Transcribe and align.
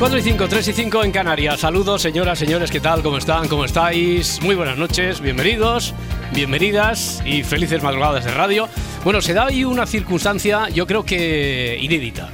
4 0.00 0.18
y 0.18 0.22
5, 0.22 0.48
3 0.48 0.68
y 0.68 0.72
5 0.72 1.04
en 1.04 1.12
Canarias. 1.12 1.60
Saludos, 1.60 2.00
señoras, 2.00 2.38
señores, 2.38 2.70
¿qué 2.70 2.80
tal? 2.80 3.02
¿Cómo 3.02 3.18
están? 3.18 3.48
¿Cómo 3.48 3.66
estáis? 3.66 4.40
Muy 4.40 4.54
buenas 4.54 4.78
noches, 4.78 5.20
bienvenidos, 5.20 5.92
bienvenidas 6.32 7.22
y 7.26 7.42
felices 7.42 7.82
madrugadas 7.82 8.24
de 8.24 8.30
radio. 8.32 8.66
Bueno, 9.04 9.20
se 9.20 9.34
da 9.34 9.48
ahí 9.48 9.62
una 9.62 9.84
circunstancia, 9.84 10.70
yo 10.70 10.86
creo 10.86 11.04
que 11.04 11.76
inédita. 11.82 12.30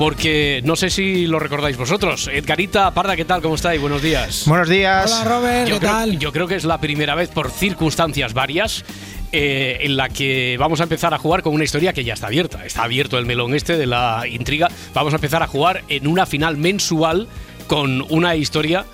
Porque 0.00 0.60
no 0.64 0.74
sé 0.74 0.90
si 0.90 1.26
lo 1.28 1.38
recordáis 1.38 1.76
vosotros. 1.76 2.28
Edgarita 2.30 2.92
Parda, 2.92 3.14
¿qué 3.14 3.24
tal? 3.24 3.40
¿Cómo 3.40 3.54
estáis? 3.54 3.80
Buenos 3.80 4.02
días. 4.02 4.42
Buenos 4.46 4.68
días. 4.68 5.10
Hola 5.10 5.24
Robert, 5.24 5.68
Yo 5.68 5.74
¿qué 5.76 5.80
creo, 5.80 5.90
tal? 5.92 6.18
yo 6.18 6.32
creo 6.32 6.48
que 6.48 6.56
es 6.56 6.64
la 6.64 6.78
primera 6.78 7.14
vez 7.14 7.30
por 7.30 7.50
circunstancias 7.52 8.34
varias 8.34 8.84
eh, 9.38 9.78
en 9.82 9.96
la 9.96 10.08
que 10.08 10.56
vamos 10.58 10.80
a 10.80 10.84
empezar 10.84 11.12
a 11.12 11.18
jugar 11.18 11.42
con 11.42 11.52
una 11.52 11.64
historia 11.64 11.92
que 11.92 12.04
ya 12.04 12.14
está 12.14 12.28
abierta. 12.28 12.64
Está 12.64 12.84
abierto 12.84 13.18
el 13.18 13.26
melón 13.26 13.54
este 13.54 13.76
de 13.76 13.86
la 13.86 14.24
intriga. 14.28 14.68
Vamos 14.94 15.12
a 15.12 15.16
empezar 15.16 15.42
a 15.42 15.46
jugar 15.46 15.82
en 15.88 16.06
una 16.06 16.24
final 16.24 16.56
mensual 16.56 17.28
con 17.66 18.04
una 18.10 18.34
historia 18.36 18.86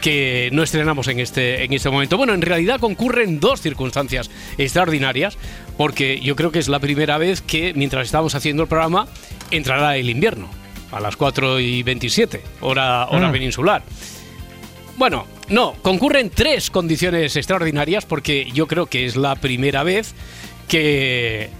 que 0.00 0.50
no 0.52 0.62
estrenamos 0.62 1.08
en 1.08 1.20
este, 1.20 1.64
en 1.64 1.72
este 1.72 1.88
momento. 1.90 2.16
Bueno, 2.16 2.34
en 2.34 2.42
realidad 2.42 2.80
concurren 2.80 3.38
dos 3.40 3.60
circunstancias 3.62 4.30
extraordinarias, 4.58 5.38
porque 5.78 6.20
yo 6.20 6.34
creo 6.36 6.50
que 6.50 6.58
es 6.58 6.68
la 6.68 6.78
primera 6.80 7.16
vez 7.16 7.40
que 7.40 7.72
mientras 7.74 8.04
estamos 8.06 8.34
haciendo 8.34 8.62
el 8.64 8.68
programa 8.68 9.06
entrará 9.50 9.96
el 9.96 10.10
invierno, 10.10 10.50
a 10.92 11.00
las 11.00 11.16
4 11.16 11.60
y 11.60 11.82
27, 11.84 12.42
hora, 12.60 13.06
hora 13.06 13.28
Mm. 13.28 13.32
peninsular. 13.32 13.82
Bueno, 14.96 15.26
no, 15.48 15.74
concurren 15.82 16.30
tres 16.30 16.70
condiciones 16.70 17.36
extraordinarias 17.36 18.04
porque 18.06 18.50
yo 18.52 18.66
creo 18.66 18.86
que 18.86 19.06
es 19.06 19.16
la 19.16 19.34
primera 19.36 19.82
vez 19.82 20.14
que 20.68 21.50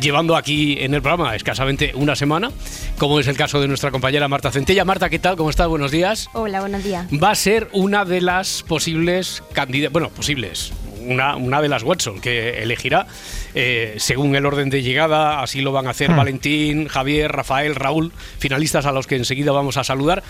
llevando 0.00 0.34
aquí 0.34 0.78
en 0.80 0.94
el 0.94 1.02
programa 1.02 1.36
escasamente 1.36 1.92
una 1.94 2.16
semana, 2.16 2.50
como 2.98 3.20
es 3.20 3.28
el 3.28 3.36
caso 3.36 3.60
de 3.60 3.68
nuestra 3.68 3.90
compañera 3.90 4.28
Marta 4.28 4.50
Centella. 4.50 4.84
Marta, 4.84 5.10
¿qué 5.10 5.18
tal? 5.18 5.36
¿Cómo 5.36 5.50
estás? 5.50 5.68
Buenos 5.68 5.90
días. 5.90 6.28
Hola, 6.32 6.60
buenos 6.60 6.82
días. 6.82 7.06
Va 7.12 7.30
a 7.30 7.34
ser 7.34 7.68
una 7.72 8.04
de 8.04 8.20
las 8.20 8.62
posibles 8.62 9.42
candidatas, 9.52 9.92
bueno, 9.92 10.08
posibles, 10.08 10.72
una, 11.06 11.36
una 11.36 11.60
de 11.60 11.68
las 11.68 11.82
Watson 11.82 12.20
que 12.20 12.62
elegirá 12.62 13.06
eh, 13.54 13.94
según 13.98 14.34
el 14.36 14.46
orden 14.46 14.70
de 14.70 14.82
llegada, 14.82 15.42
así 15.42 15.60
lo 15.60 15.70
van 15.70 15.86
a 15.86 15.90
hacer 15.90 16.10
Valentín, 16.14 16.88
Javier, 16.88 17.30
Rafael, 17.30 17.74
Raúl, 17.74 18.12
finalistas 18.38 18.86
a 18.86 18.92
los 18.92 19.06
que 19.06 19.16
enseguida 19.16 19.52
vamos 19.52 19.76
a 19.76 19.84
saludar 19.84 20.22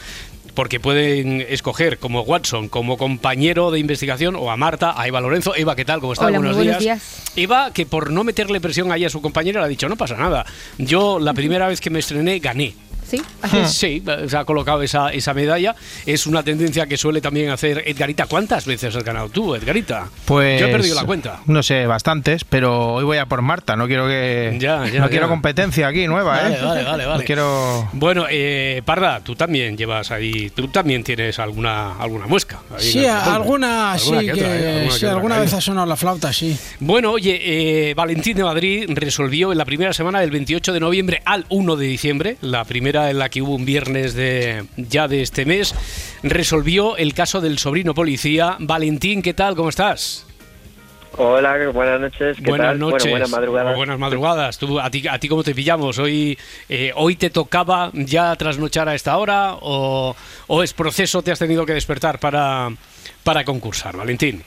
porque 0.54 0.80
pueden 0.80 1.40
escoger 1.48 1.98
como 1.98 2.22
Watson, 2.22 2.68
como 2.68 2.96
compañero 2.96 3.70
de 3.70 3.80
investigación, 3.80 4.36
o 4.36 4.50
a 4.50 4.56
Marta, 4.56 4.94
a 4.96 5.06
Eva 5.06 5.20
Lorenzo. 5.20 5.54
Eva, 5.54 5.76
¿qué 5.76 5.84
tal? 5.84 6.00
¿Cómo? 6.00 6.12
Hola, 6.12 6.28
muy 6.30 6.38
buenos, 6.38 6.56
buenos 6.56 6.78
días. 6.78 7.00
días. 7.00 7.32
Eva, 7.36 7.72
que 7.72 7.86
por 7.86 8.10
no 8.10 8.24
meterle 8.24 8.60
presión 8.60 8.92
ahí 8.92 9.04
a 9.04 9.10
su 9.10 9.20
compañera, 9.20 9.60
le 9.60 9.66
ha 9.66 9.68
dicho, 9.68 9.88
no 9.88 9.96
pasa 9.96 10.16
nada. 10.16 10.46
Yo 10.78 11.18
la 11.18 11.34
primera 11.34 11.68
vez 11.68 11.80
que 11.80 11.90
me 11.90 11.98
estrené 11.98 12.38
gané. 12.38 12.74
¿Sí? 13.08 13.22
Sí, 13.66 14.02
se 14.28 14.36
ha 14.36 14.44
colocado 14.44 14.82
esa, 14.82 15.12
esa 15.12 15.34
medalla. 15.34 15.74
Es 16.06 16.26
una 16.26 16.42
tendencia 16.42 16.86
que 16.86 16.96
suele 16.96 17.20
también 17.20 17.50
hacer 17.50 17.82
Edgarita. 17.86 18.26
¿Cuántas 18.26 18.66
veces 18.66 18.94
has 18.96 19.04
ganado 19.04 19.28
tú, 19.28 19.54
Edgarita? 19.54 20.08
Pues 20.24 20.60
Yo 20.60 20.66
he 20.68 20.72
perdido 20.72 20.94
la 20.94 21.04
cuenta. 21.04 21.40
No 21.46 21.62
sé, 21.62 21.86
bastantes, 21.86 22.44
pero 22.44 22.94
hoy 22.94 23.04
voy 23.04 23.18
a 23.18 23.26
por 23.26 23.42
Marta. 23.42 23.76
No 23.76 23.86
quiero 23.86 24.06
que 24.06 24.56
Ya, 24.60 24.84
ya, 24.86 25.00
no 25.00 25.04
ya. 25.06 25.08
quiero 25.08 25.28
competencia 25.28 25.86
aquí 25.88 26.06
nueva, 26.06 26.36
Vale, 26.36 26.54
¿eh? 26.56 26.58
vale, 26.62 26.84
vale, 26.84 27.06
vale. 27.06 27.18
No 27.20 27.24
quiero 27.24 27.88
Bueno, 27.92 28.26
eh, 28.30 28.82
Parda, 28.84 29.20
tú 29.20 29.34
también 29.36 29.76
llevas 29.76 30.10
ahí, 30.10 30.50
tú 30.50 30.68
también 30.68 31.02
tienes 31.04 31.38
alguna 31.38 31.96
alguna 31.98 32.26
muesca. 32.26 32.60
ahí 32.76 32.82
Sí, 32.84 33.00
revólver. 33.02 33.22
alguna, 33.32 33.98
sí, 33.98 34.08
Alguna 34.14 34.22
que 34.22 34.32
otra, 34.32 34.56
¿eh? 34.56 34.76
Alguna 34.80 34.92
sí, 34.98 35.06
alguna 35.06 35.38
vez 35.38 35.52
ha 35.54 35.60
sonado 35.60 35.86
la 35.86 35.96
flauta, 35.96 36.32
sí. 36.32 36.56
Bueno, 36.80 37.12
oye, 37.12 37.40
eh, 37.90 37.94
Valentín 37.94 38.36
de 38.36 38.44
Madrid 38.44 38.84
resolvió 38.88 39.52
en 39.52 39.58
la 39.58 39.64
primera 39.64 39.92
semana 39.92 40.20
del 40.20 40.30
28 40.30 40.72
de 40.72 40.80
noviembre 40.80 41.22
al 41.24 41.44
1 41.48 41.76
de 41.76 41.86
diciembre, 41.86 42.36
la 42.40 42.64
primera 42.64 42.93
en 42.94 43.18
la 43.18 43.28
que 43.28 43.42
hubo 43.42 43.54
un 43.54 43.64
viernes 43.64 44.14
de 44.14 44.64
ya 44.76 45.08
de 45.08 45.22
este 45.22 45.44
mes, 45.44 45.74
resolvió 46.22 46.96
el 46.96 47.12
caso 47.14 47.40
del 47.40 47.58
sobrino 47.58 47.94
policía. 47.94 48.56
Valentín, 48.60 49.20
¿qué 49.22 49.34
tal? 49.34 49.56
¿Cómo 49.56 49.68
estás? 49.68 50.26
Hola, 51.16 51.56
buenas 51.72 52.00
noches. 52.00 52.36
¿Qué 52.38 52.50
Buenas 52.50 52.68
tal? 52.68 52.78
noches. 52.78 53.02
Bueno, 53.02 53.10
buenas 53.12 53.30
madrugadas. 53.30 53.76
Buenas 53.76 53.98
madrugadas. 53.98 54.58
¿Tú, 54.58 54.80
a, 54.80 54.90
ti, 54.90 55.06
¿A 55.08 55.18
ti 55.18 55.28
cómo 55.28 55.44
te 55.44 55.54
pillamos? 55.54 55.98
¿Hoy, 55.98 56.36
eh, 56.68 56.92
¿Hoy 56.96 57.14
te 57.16 57.30
tocaba 57.30 57.90
ya 57.94 58.34
trasnochar 58.34 58.88
a 58.88 58.94
esta 58.94 59.16
hora 59.16 59.54
o, 59.60 60.16
o 60.48 60.62
es 60.62 60.72
proceso 60.72 61.22
te 61.22 61.30
has 61.30 61.38
tenido 61.38 61.64
que 61.66 61.72
despertar 61.74 62.18
para, 62.18 62.68
para 63.22 63.44
concursar, 63.44 63.96
Valentín? 63.96 64.42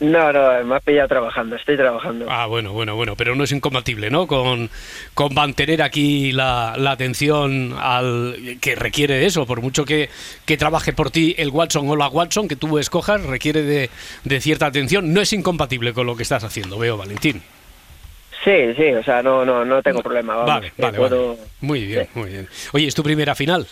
No, 0.00 0.32
no, 0.32 0.64
me 0.64 0.76
has 0.76 0.82
pillado 0.84 1.08
trabajando, 1.08 1.56
estoy 1.56 1.76
trabajando. 1.76 2.26
Ah, 2.30 2.46
bueno, 2.46 2.72
bueno, 2.72 2.94
bueno, 2.94 3.16
pero 3.16 3.34
no 3.34 3.42
es 3.42 3.50
incompatible, 3.50 4.10
¿no? 4.10 4.28
Con, 4.28 4.70
con 5.12 5.34
mantener 5.34 5.82
aquí 5.82 6.30
la, 6.30 6.74
la 6.76 6.92
atención 6.92 7.74
al 7.76 8.58
que 8.60 8.76
requiere 8.76 9.26
eso, 9.26 9.44
por 9.44 9.60
mucho 9.60 9.84
que, 9.84 10.08
que 10.46 10.56
trabaje 10.56 10.92
por 10.92 11.10
ti 11.10 11.34
el 11.36 11.50
Watson 11.50 11.88
o 11.88 11.96
la 11.96 12.06
Watson 12.06 12.46
que 12.46 12.54
tú 12.54 12.78
escojas, 12.78 13.22
requiere 13.24 13.62
de, 13.62 13.90
de 14.22 14.40
cierta 14.40 14.66
atención. 14.66 15.12
No 15.12 15.20
es 15.20 15.32
incompatible 15.32 15.92
con 15.92 16.06
lo 16.06 16.16
que 16.16 16.22
estás 16.22 16.44
haciendo, 16.44 16.78
veo, 16.78 16.96
Valentín. 16.96 17.42
Sí, 18.44 18.72
sí, 18.76 18.92
o 18.94 19.02
sea, 19.02 19.20
no, 19.20 19.44
no, 19.44 19.64
no 19.64 19.82
tengo 19.82 20.00
problema. 20.00 20.36
Vamos, 20.36 20.46
Vale, 20.48 20.72
vale, 20.78 20.96
puedo- 20.98 21.28
vale. 21.36 21.40
Muy 21.60 21.84
bien, 21.84 22.04
Sí. 22.04 22.10
muy 22.20 22.30
bien. 22.30 22.48
Oye, 22.72 22.86
¿es 22.86 22.94
tu 22.94 23.02
primera 23.02 23.34
final? 23.34 23.66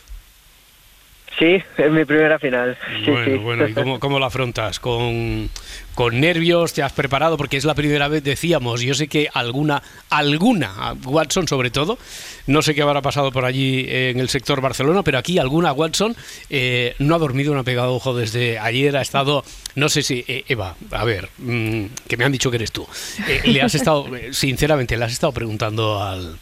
Sí, 1.39 1.63
es 1.77 1.91
mi 1.91 2.05
primera 2.07 2.39
final. 2.39 2.79
Sí, 3.05 3.11
bueno, 3.11 3.25
sí. 3.25 3.37
bueno, 3.37 3.69
¿y 3.69 3.75
cómo, 3.75 4.01
cómo 4.01 4.19
la 4.19 4.27
afrontas? 4.27 4.81
¿Con, 4.81 5.51
¿Con 5.95 6.19
nervios? 6.19 6.73
¿Te 6.73 6.83
has 6.83 6.93
preparado? 6.93 7.37
Porque 7.37 7.59
es 7.59 7.65
la 7.67 7.75
primera 7.75 8.09
vez, 8.09 8.25
decíamos, 8.25 8.81
yo 8.81 8.95
sé 8.95 9.07
que 9.09 9.29
alguna, 9.35 9.83
alguna, 10.09 10.95
Watson 11.05 11.47
sobre 11.47 11.71
todo, 11.71 11.99
no 12.47 12.63
sé 12.63 12.75
qué 12.75 12.81
habrá 12.81 13.03
pasado 13.03 13.33
por 13.33 13.45
allí 13.45 13.85
en 13.89 14.19
el 14.19 14.31
sector 14.31 14.63
Barcelona, 14.63 15.03
pero 15.03 15.19
aquí 15.19 15.39
alguna 15.39 15.73
Watson 15.73 16.17
eh, 16.49 16.95
no 17.01 17.15
ha 17.15 17.19
dormido, 17.19 17.53
no 17.53 17.61
ha 17.61 17.65
pegado 17.65 17.95
ojo 17.95 18.15
desde 18.15 18.59
ayer, 18.59 18.97
ha 18.97 19.03
estado, 19.03 19.45
no 19.75 19.91
sé 19.91 20.03
si, 20.03 20.25
eh, 20.29 20.45
Eva, 20.49 20.75
a 20.91 21.05
ver, 21.05 21.29
mm, 21.39 21.85
que 22.09 22.17
me 22.17 22.25
han 22.25 22.33
dicho 22.33 22.51
que 22.51 22.57
eres 22.57 22.73
tú, 22.73 22.87
Eh, 23.29 23.43
le 23.45 23.61
has 23.61 23.75
estado, 23.75 24.07
eh, 24.17 24.33
sinceramente, 24.33 24.97
le 24.97 25.05
has 25.05 25.13
estado 25.13 25.33
preguntando 25.33 26.03
al... 26.03 26.39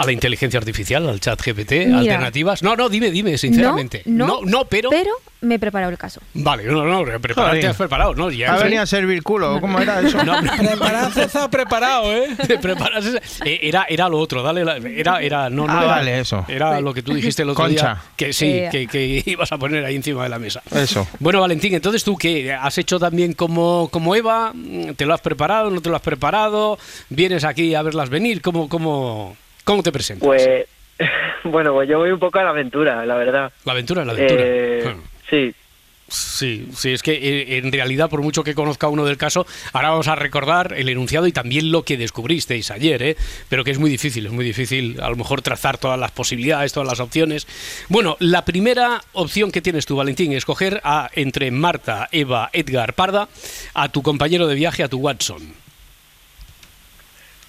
A 0.00 0.06
la 0.06 0.12
inteligencia 0.12 0.58
artificial, 0.58 1.08
al 1.08 1.20
chat 1.20 1.40
GPT, 1.44 1.72
Mira. 1.86 1.98
alternativas. 1.98 2.62
No, 2.62 2.76
no, 2.76 2.88
dime, 2.88 3.10
dime, 3.10 3.36
sinceramente. 3.36 4.02
No, 4.06 4.40
no, 4.44 4.64
pero. 4.66 4.90
Pero 4.90 5.10
me 5.40 5.56
he 5.56 5.58
preparado 5.58 5.90
el 5.92 5.98
caso. 5.98 6.20
Vale, 6.34 6.64
no, 6.64 6.84
no, 6.84 7.04
prepararte 7.20 7.66
has 7.66 7.76
preparado, 7.76 8.14
¿no? 8.14 8.30
Ya 8.30 8.54
ha 8.54 8.62
venido 8.62 8.82
a 8.82 8.86
servir 8.86 9.22
culo. 9.22 9.60
¿Cómo 9.60 9.78
era 9.78 10.00
eso? 10.00 10.18
No, 10.24 10.40
no, 10.42 10.52
Preparado, 10.56 11.20
está 11.20 11.48
preparado, 11.50 12.12
¿eh? 12.14 12.28
te 12.46 12.58
preparas 12.58 13.04
ese- 13.06 13.22
eh, 13.44 13.60
era, 13.62 13.86
era 13.88 14.08
lo 14.08 14.18
otro, 14.18 14.42
dale, 14.42 14.64
la- 14.64 14.76
era, 14.76 15.20
era, 15.22 15.48
no, 15.50 15.66
no 15.66 15.72
Ah, 15.72 15.78
era- 15.84 15.86
vale, 15.86 16.20
eso. 16.20 16.44
Era 16.48 16.80
lo 16.80 16.92
que 16.94 17.02
tú 17.02 17.12
dijiste 17.14 17.42
el 17.42 17.50
otro 17.50 17.68
día, 17.68 17.78
Concha. 17.80 18.02
que 18.16 18.32
sí, 18.32 18.46
Eh. 18.46 18.68
que, 18.70 18.86
que 18.86 19.22
ibas 19.26 19.50
a 19.52 19.58
poner 19.58 19.84
ahí 19.84 19.96
encima 19.96 20.22
de 20.24 20.28
la 20.28 20.38
mesa. 20.38 20.62
Eso. 20.74 21.06
Bueno, 21.20 21.40
Valentín, 21.40 21.74
entonces 21.74 22.02
tú 22.04 22.16
qué, 22.16 22.52
has 22.52 22.76
hecho 22.78 22.98
también 22.98 23.32
como, 23.32 23.88
como 23.92 24.14
Eva, 24.14 24.52
¿te 24.96 25.06
lo 25.06 25.14
has 25.14 25.20
preparado, 25.20 25.70
no 25.70 25.80
te 25.80 25.88
lo 25.90 25.96
has 25.96 26.02
preparado? 26.02 26.78
¿Vienes 27.10 27.44
aquí 27.44 27.74
a 27.74 27.82
verlas 27.82 28.10
venir? 28.10 28.42
¿Cómo, 28.42 28.68
cómo, 28.68 29.36
cómo 29.68 29.82
te 29.82 29.92
presentas? 29.92 30.26
Pues, 30.26 30.66
bueno, 31.44 31.74
pues 31.74 31.88
yo 31.88 31.98
voy 31.98 32.10
un 32.10 32.18
poco 32.18 32.38
a 32.38 32.44
la 32.44 32.50
aventura, 32.50 33.04
la 33.04 33.16
verdad. 33.16 33.52
la 33.64 33.72
aventura 33.72 34.04
la 34.04 34.12
aventura. 34.12 34.42
Eh, 34.44 34.80
Bueno. 34.82 35.02
sí, 35.28 35.54
Sí, 36.10 36.68
sí, 36.74 36.94
es 36.94 37.02
que 37.02 37.12
eh, 37.12 37.58
en 37.58 37.70
realidad, 37.70 38.08
por 38.08 38.22
mucho 38.22 38.42
que 38.42 38.54
conozca 38.54 38.88
uno 38.88 39.04
del 39.04 39.18
caso, 39.18 39.46
ahora 39.74 39.90
vamos 39.90 40.08
a 40.08 40.14
recordar 40.14 40.72
el 40.74 40.88
enunciado 40.88 41.26
y 41.26 41.32
también 41.32 41.70
lo 41.70 41.82
que 41.82 41.98
descubristeis 41.98 42.70
ayer, 42.70 43.02
¿eh? 43.02 43.16
pero 43.50 43.62
que 43.62 43.72
es 43.72 43.78
muy 43.78 43.90
difícil, 43.90 44.24
es 44.24 44.32
muy 44.32 44.42
difícil 44.42 44.98
a 45.02 45.10
lo 45.10 45.16
mejor 45.16 45.42
trazar 45.42 45.76
todas 45.76 46.00
las 46.00 46.10
posibilidades, 46.12 46.72
todas 46.72 46.88
las 46.88 47.00
opciones. 47.00 47.46
Bueno, 47.90 48.16
la 48.20 48.46
primera 48.46 49.02
opción 49.12 49.52
que 49.52 49.60
tienes 49.60 49.84
tú, 49.84 49.96
Valentín, 49.96 50.32
es 50.32 50.38
escoger 50.38 50.80
a, 50.82 51.10
entre 51.12 51.50
Marta, 51.50 52.08
Eva, 52.10 52.48
Edgar, 52.54 52.94
Parda, 52.94 53.28
a 53.74 53.90
tu 53.90 54.02
compañero 54.02 54.46
de 54.46 54.54
viaje, 54.54 54.82
a 54.82 54.88
tu 54.88 55.00
Watson. 55.00 55.52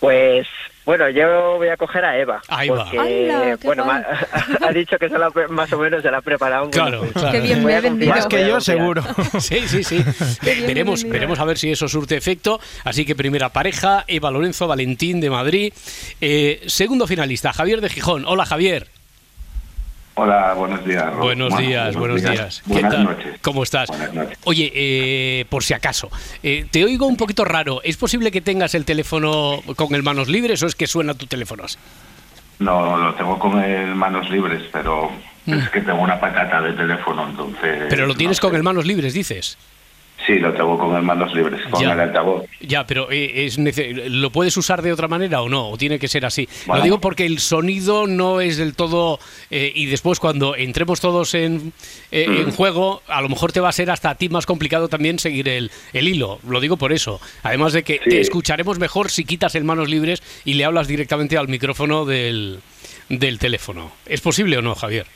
pues, 0.01 0.47
Bueno, 0.89 1.07
yo 1.07 1.57
voy 1.57 1.67
a 1.67 1.77
coger 1.77 2.03
a 2.03 2.17
Eva. 2.17 2.41
A 2.47 2.65
Eva. 2.65 2.83
Porque, 2.83 2.97
¡Hala, 2.97 3.57
qué 3.57 3.67
bueno, 3.67 3.85
ha 4.61 4.71
dicho 4.71 4.97
que 4.97 5.07
se 5.07 5.19
la 5.19 5.29
más 5.49 5.71
o 5.71 5.77
menos 5.77 6.01
se 6.01 6.09
la 6.09 6.17
ha 6.17 6.21
preparado. 6.23 6.67
bueno, 6.67 6.71
Claro, 6.71 7.01
claro. 7.13 7.31
Qué 7.31 7.41
bien 7.41 7.63
me 7.63 7.79
vendido. 7.79 8.11
Más 8.11 8.25
que 8.25 8.47
yo, 8.47 8.59
seguro. 8.59 9.03
Sí, 9.39 9.67
sí, 9.67 9.83
sí. 9.83 10.03
Veremos, 10.41 11.07
veremos 11.07 11.37
a 11.39 11.45
ver 11.45 11.59
si 11.59 11.69
eso 11.71 11.87
surte 11.87 12.17
efecto. 12.17 12.59
Así 12.85 13.05
que 13.05 13.13
primera 13.13 13.49
pareja, 13.49 14.03
Eva 14.07 14.31
Lorenzo 14.31 14.67
Valentín 14.67 15.21
de 15.21 15.29
Madrid. 15.29 15.73
Eh, 16.21 16.63
segundo 16.65 17.05
finalista, 17.05 17.53
Javier 17.53 17.81
de 17.81 17.89
Gijón. 17.89 18.25
Hola, 18.25 18.47
Javier. 18.47 18.87
Hola, 20.21 20.53
buenos 20.53 20.83
días. 20.83 21.15
Buenos 21.15 21.49
Bueno, 21.53 21.57
días, 21.69 21.95
buenos 21.95 22.21
días. 22.21 22.61
¿Qué 22.67 22.73
Buenas 22.73 22.91
tal? 22.91 23.03
noches. 23.05 23.39
¿Cómo 23.41 23.63
estás? 23.63 23.87
Buenas 23.87 24.13
noches. 24.13 24.37
Oye, 24.43 24.69
eh, 24.75 25.45
por 25.47 25.63
si 25.63 25.73
acaso, 25.73 26.09
eh, 26.43 26.65
te 26.69 26.83
oigo 26.83 27.07
un 27.07 27.15
poquito 27.15 27.45
raro. 27.45 27.79
¿Es 27.85 27.95
posible 27.95 28.29
que 28.29 28.41
tengas 28.41 28.75
el 28.75 28.83
teléfono 28.83 29.61
con 29.77 29.95
el 29.95 30.03
manos 30.03 30.27
libres 30.27 30.61
o 30.61 30.67
es 30.67 30.75
que 30.75 30.87
suena 30.87 31.13
tu 31.13 31.25
teléfono 31.25 31.63
así? 31.63 31.77
No, 32.59 32.97
lo 32.97 33.13
tengo 33.15 33.39
con 33.39 33.63
el 33.63 33.95
manos 33.95 34.29
libres, 34.29 34.61
pero 34.73 35.09
es 35.47 35.69
que 35.69 35.79
tengo 35.79 36.01
una 36.01 36.19
patata 36.19 36.59
de 36.61 36.73
teléfono, 36.73 37.25
entonces... 37.29 37.85
Mm. 37.85 37.89
Pero 37.89 38.01
lo 38.05 38.09
no 38.13 38.17
tienes 38.17 38.37
sé. 38.37 38.41
con 38.41 38.53
el 38.57 38.61
manos 38.63 38.85
libres, 38.85 39.13
dices. 39.13 39.57
Sí, 40.27 40.35
lo 40.37 40.53
tengo 40.53 40.77
con 40.77 40.95
el 40.95 41.01
manos 41.01 41.33
libres, 41.33 41.61
con 41.71 41.81
Ya. 41.81 41.93
el 41.93 41.99
altavoz. 42.01 42.45
Ya, 42.61 42.85
pero 42.85 43.09
eh, 43.11 43.45
es 43.45 43.57
¿lo 43.57 44.29
puedes 44.31 44.55
usar 44.57 44.81
de 44.81 44.91
otra 44.93 45.07
manera 45.07 45.41
o 45.41 45.49
no? 45.49 45.69
¿O 45.69 45.77
tiene 45.77 45.97
que 45.97 46.07
ser 46.07 46.25
así? 46.25 46.47
Lo 46.67 46.81
digo 46.81 46.99
porque 46.99 47.25
el 47.25 47.39
sonido 47.39 48.05
no 48.05 48.41
es 48.41 48.57
del 48.57 48.75
todo... 48.75 49.19
eh, 49.49 49.71
y 49.73 49.85
después 49.87 50.19
cuando 50.19 50.55
entremos 50.55 50.99
todos 50.99 51.33
en, 51.33 51.73
eh, 52.11 52.27
Mm. 52.27 52.35
en 52.41 52.51
juego, 52.51 53.01
a 53.07 53.21
lo 53.21 53.29
mejor 53.29 53.51
te 53.51 53.59
va 53.59 53.69
a 53.69 53.71
ser 53.71 53.89
hasta 53.89 54.09
a 54.11 54.15
ti 54.15 54.29
más 54.29 54.45
complicado 54.45 54.87
también 54.89 55.17
seguir 55.19 55.47
el, 55.49 55.71
el 55.93 56.07
hilo. 56.07 56.39
Lo 56.47 56.59
digo 56.59 56.77
por 56.77 56.91
eso. 56.93 57.19
Además 57.41 57.73
de 57.73 57.83
que 57.83 57.99
Sí. 58.03 58.09
te 58.09 58.19
escucharemos 58.21 58.77
mejor 58.77 59.09
si 59.09 59.23
quitas 59.25 59.55
el 59.55 59.63
manos 59.63 59.89
libres 59.89 60.21
y 60.45 60.53
le 60.55 60.65
hablas 60.65 60.87
directamente 60.87 61.37
al 61.37 61.47
micrófono 61.47 62.05
del, 62.05 62.59
del 63.07 63.39
teléfono. 63.39 63.91
¿Es 64.05 64.21
posible 64.21 64.57
o 64.57 64.61
no, 64.61 64.75
Javier? 64.75 65.07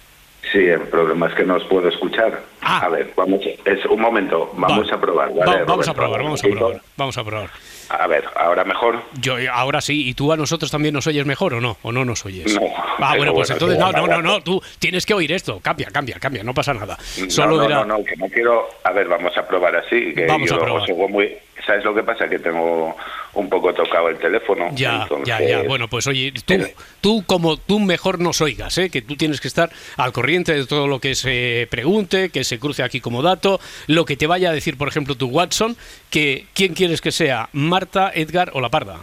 Sí, 0.51 0.59
el 0.59 0.81
problema 0.81 1.27
es 1.27 1.33
que 1.35 1.43
no 1.43 1.55
os 1.55 1.63
puedo 1.65 1.87
escuchar. 1.87 2.41
Ah. 2.61 2.79
A 2.85 2.89
ver, 2.89 3.11
vamos, 3.15 3.39
es 3.65 3.85
un 3.85 3.99
momento, 4.01 4.51
vamos 4.55 4.91
Va- 4.91 4.95
a 4.95 4.99
probar. 5.01 5.29
va- 5.39 5.45
¿vale, 5.45 5.63
vamos 5.63 5.87
a 5.87 5.93
probar, 5.93 6.21
vamos 6.23 6.43
a 6.43 6.47
probar. 6.49 6.81
Vamos 6.97 7.17
a 7.17 7.23
probar. 7.23 7.49
A 7.89 8.07
ver, 8.07 8.25
ahora 8.35 8.63
mejor. 8.63 9.01
Yo 9.19 9.37
eh, 9.37 9.47
ahora 9.49 9.81
sí, 9.81 10.07
¿y 10.09 10.13
tú 10.13 10.31
a 10.31 10.37
nosotros 10.37 10.71
también 10.71 10.93
nos 10.93 11.05
oyes 11.07 11.25
mejor 11.25 11.53
o 11.53 11.61
no? 11.61 11.77
¿O 11.83 11.91
no 11.91 12.05
nos 12.05 12.25
oyes? 12.25 12.53
No, 12.55 12.61
Ah, 12.99 13.15
bueno, 13.17 13.33
pues 13.33 13.49
bueno, 13.49 13.53
entonces, 13.53 13.79
no, 13.79 13.91
no, 13.91 14.07
no, 14.07 14.21
no, 14.21 14.41
tú 14.41 14.61
tienes 14.79 15.05
que 15.05 15.13
oír 15.13 15.31
esto. 15.31 15.59
Cambia, 15.59 15.87
cambia, 15.91 16.17
cambia, 16.19 16.43
no 16.43 16.53
pasa 16.53 16.73
nada. 16.73 16.97
No, 17.19 17.29
Solo 17.29 17.57
no, 17.57 17.69
no, 17.69 17.85
no, 17.85 18.03
que 18.03 18.15
no 18.15 18.27
quiero... 18.27 18.67
A 18.83 18.91
ver, 18.91 19.07
vamos 19.07 19.35
a 19.37 19.45
probar 19.47 19.75
así. 19.75 20.13
Que 20.13 20.25
Vamos 20.25 20.49
yo 20.49 20.55
a 20.55 20.59
probar. 20.59 20.89
os 20.91 21.09
muy... 21.09 21.33
¿Sabes 21.65 21.85
lo 21.85 21.95
que 21.95 22.03
pasa? 22.03 22.27
Que 22.27 22.39
tengo 22.39 22.93
un 23.35 23.49
poco 23.49 23.73
tocado 23.73 24.09
el 24.09 24.17
teléfono. 24.17 24.69
Ya, 24.73 25.03
entonces- 25.03 25.27
ya, 25.29 25.41
ya. 25.41 25.63
Bueno, 25.63 25.87
pues 25.87 26.05
oye, 26.07 26.33
tú, 26.45 26.55
tú 26.99 27.23
como 27.25 27.55
tú 27.55 27.79
mejor 27.79 28.19
nos 28.19 28.41
oigas, 28.41 28.77
¿eh? 28.79 28.89
que 28.89 29.01
tú 29.01 29.15
tienes 29.15 29.39
que 29.39 29.47
estar 29.47 29.69
al 29.95 30.11
corriente 30.11 30.53
de 30.53 30.65
todo 30.67 30.87
lo 30.87 30.99
que 30.99 31.15
se 31.15 31.67
pregunte, 31.71 32.31
que 32.31 32.43
se 32.43 32.59
cruce 32.59 32.83
aquí 32.83 32.99
como 32.99 33.21
dato, 33.21 33.61
lo 33.87 34.03
que 34.03 34.17
te 34.17 34.27
vaya 34.27 34.49
a 34.49 34.53
decir, 34.53 34.77
por 34.77 34.89
ejemplo, 34.89 35.15
tu 35.15 35.27
Watson, 35.27 35.77
que 36.13 36.45
quién 36.53 36.75
quieres 36.75 37.01
que 37.01 37.11
sea, 37.11 37.49
Marta, 37.53 38.11
Edgar 38.13 38.51
o 38.53 38.61
La 38.61 38.69
Parda. 38.69 38.97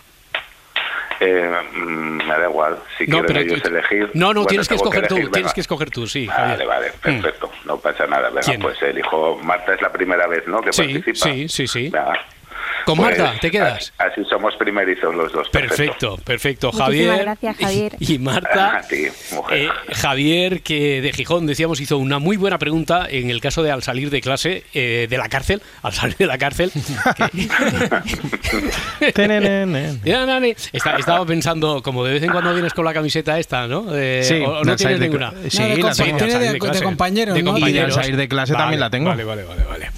Eh, 1.19 1.51
mm, 1.75 2.19
me 2.19 2.25
da 2.39 2.49
igual. 2.49 2.79
Si 2.97 3.05
No, 3.09 3.25
quieren 3.25 3.49
ellos 3.49 3.63
tú- 3.63 3.69
elegir. 3.69 4.11
No, 4.15 4.29
no, 4.29 4.35
bueno, 4.35 4.47
tienes 4.47 4.69
que 4.69 4.77
escoger 4.77 5.09
tú, 5.09 5.17
elegir, 5.17 5.33
tienes 5.33 5.49
venga. 5.49 5.55
que 5.55 5.61
escoger 5.61 5.91
tú, 5.91 6.07
sí, 6.07 6.27
Vale, 6.27 6.41
Javier. 6.41 6.67
vale, 6.69 6.89
Mm. 6.93 7.01
perfecto. 7.01 7.51
No 7.65 7.79
pasa 7.79 8.07
nada. 8.07 8.29
Venga, 8.29 8.43
¿Quién? 8.43 8.61
pues 8.61 8.81
elijo. 8.83 9.39
Marta 9.43 9.75
es 9.75 9.83
la 9.83 9.91
primera 9.91 10.29
vez, 10.29 10.47
¿no? 10.47 10.63
Que 10.63 10.73
Sí, 10.73 10.83
participa. 10.95 11.27
sí, 11.35 11.49
sí, 11.49 11.67
sí. 11.67 11.83
Venga. 11.91 12.13
Con 12.91 12.99
Pues, 12.99 13.19
Marta, 13.19 13.39
¿te 13.41 13.51
quedas? 13.51 13.93
Así, 13.99 14.21
así 14.21 14.29
somos 14.29 14.55
primerizos 14.57 15.15
los 15.15 15.31
dos. 15.33 15.49
Perfecto, 15.51 16.17
perfecto, 16.25 16.69
Muchísimas 16.73 16.87
Javier. 16.89 17.19
gracias, 17.21 17.57
Javier. 17.57 17.97
Y, 18.01 18.15
y 18.15 18.19
Marta. 18.19 18.79
A 18.79 18.83
ti, 18.83 19.05
mujer. 19.33 19.59
eh, 19.59 19.69
Javier, 19.95 20.63
que 20.63 21.01
de 21.01 21.13
Gijón, 21.13 21.47
decíamos, 21.47 21.81
hizo 21.81 21.99
una 21.99 22.19
muy 22.19 22.37
buena 22.37 22.59
pregunta 22.59 23.07
en 23.09 23.31
el 23.31 23.41
caso 23.41 23.63
de 23.63 23.71
al 23.71 23.83
salir 23.85 24.11
de 24.11 24.21
clase, 24.21 24.65
eh, 24.75 25.07
de 25.09 25.19
la 25.19 25.29
cárcel, 25.29 25.63
al 25.83 25.93
salir 25.93 26.17
de 26.17 26.27
la 26.27 26.37
cárcel. 26.39 26.73
que-. 26.73 27.49
Está- 30.73 30.97
estaba 30.97 31.25
pensando, 31.27 31.83
como 31.83 32.05
de 32.05 32.15
vez 32.15 32.23
en 32.23 32.31
cuando 32.31 32.53
vienes 32.53 32.73
con 32.75 32.85
la 32.85 32.93
camiseta 32.93 33.39
esta, 33.39 33.67
¿no? 33.67 33.83
De- 33.83 34.23
Sí, 34.25 34.35
o, 34.41 34.51
o 34.51 34.65
no 34.65 34.65
del 34.65 34.77
tienes 34.77 35.01
ninguna. 35.01 35.33
Sí, 35.49 35.59
No, 35.61 35.69
de 35.69 35.77
la 35.83 35.95
tengo. 35.95 36.19
de- 36.29 36.53
de 36.53 36.83
compañeros, 36.83 37.35
De 37.35 37.43
¿no? 37.43 37.59
Y 37.59 37.79
al 37.79 37.93
salir 37.93 38.17
de 38.17 38.29
clase 38.29 38.53
Vale, 38.53 38.63
también 38.63 38.81
la 38.81 38.91
tengo. 38.91 39.09
Vale, 39.11 39.25
vale, 39.25 39.45
vale, 39.45 39.65
vale. 39.65 39.91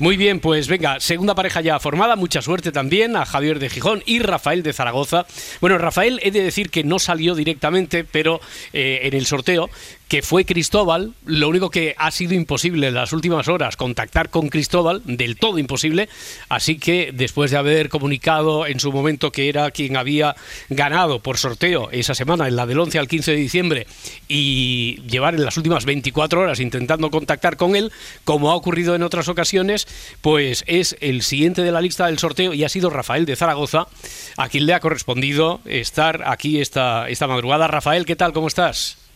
Muy 0.00 0.16
bien, 0.16 0.38
pues 0.38 0.68
venga, 0.68 1.00
segunda 1.00 1.34
pareja 1.34 1.60
ya 1.60 1.80
formada. 1.80 2.14
Mucha 2.14 2.40
suerte 2.40 2.70
también 2.70 3.16
a 3.16 3.26
Javier 3.26 3.58
de 3.58 3.68
Gijón 3.68 4.04
y 4.06 4.20
Rafael 4.20 4.62
de 4.62 4.72
Zaragoza. 4.72 5.26
Bueno, 5.60 5.76
Rafael, 5.76 6.20
he 6.22 6.30
de 6.30 6.40
decir 6.40 6.70
que 6.70 6.84
no 6.84 7.00
salió 7.00 7.34
directamente, 7.34 8.04
pero 8.04 8.40
eh, 8.72 9.00
en 9.02 9.14
el 9.14 9.26
sorteo, 9.26 9.68
que 10.08 10.22
fue 10.22 10.44
Cristóbal. 10.44 11.12
Lo 11.26 11.48
único 11.48 11.70
que 11.70 11.94
ha 11.98 12.10
sido 12.10 12.34
imposible 12.34 12.88
en 12.88 12.94
las 12.94 13.12
últimas 13.12 13.46
horas 13.48 13.76
contactar 13.76 14.30
con 14.30 14.48
Cristóbal, 14.48 15.02
del 15.04 15.36
todo 15.36 15.58
imposible. 15.58 16.08
Así 16.48 16.78
que 16.78 17.10
después 17.12 17.50
de 17.50 17.58
haber 17.58 17.90
comunicado 17.90 18.66
en 18.66 18.80
su 18.80 18.90
momento 18.90 19.30
que 19.30 19.48
era 19.48 19.70
quien 19.70 19.96
había 19.96 20.34
ganado 20.70 21.20
por 21.20 21.36
sorteo 21.36 21.90
esa 21.92 22.14
semana, 22.14 22.48
en 22.48 22.56
la 22.56 22.66
del 22.66 22.80
11 22.80 22.98
al 22.98 23.08
15 23.08 23.32
de 23.32 23.36
diciembre, 23.36 23.86
y 24.28 25.02
llevar 25.02 25.34
en 25.34 25.44
las 25.44 25.56
últimas 25.58 25.84
24 25.84 26.40
horas 26.40 26.60
intentando 26.60 27.10
contactar 27.10 27.56
con 27.56 27.76
él, 27.76 27.92
como 28.24 28.50
ha 28.50 28.54
ocurrido 28.54 28.94
en 28.94 29.02
otras 29.02 29.28
ocasiones, 29.28 29.86
pues 30.22 30.64
es 30.66 30.96
el 31.00 31.22
siguiente 31.22 31.62
de 31.62 31.72
la 31.72 31.82
lista 31.82 32.06
del 32.06 32.18
sorteo 32.18 32.54
y 32.54 32.64
ha 32.64 32.68
sido 32.68 32.88
Rafael 32.88 33.26
de 33.26 33.36
Zaragoza, 33.36 33.88
a 34.36 34.48
quien 34.48 34.66
le 34.66 34.74
ha 34.74 34.80
correspondido 34.80 35.60
estar 35.66 36.22
aquí 36.26 36.60
esta, 36.60 37.08
esta 37.08 37.26
madrugada. 37.26 37.68
Rafael, 37.68 38.06
¿qué 38.06 38.16
tal? 38.16 38.32
¿Cómo 38.32 38.48
estás? 38.48 39.07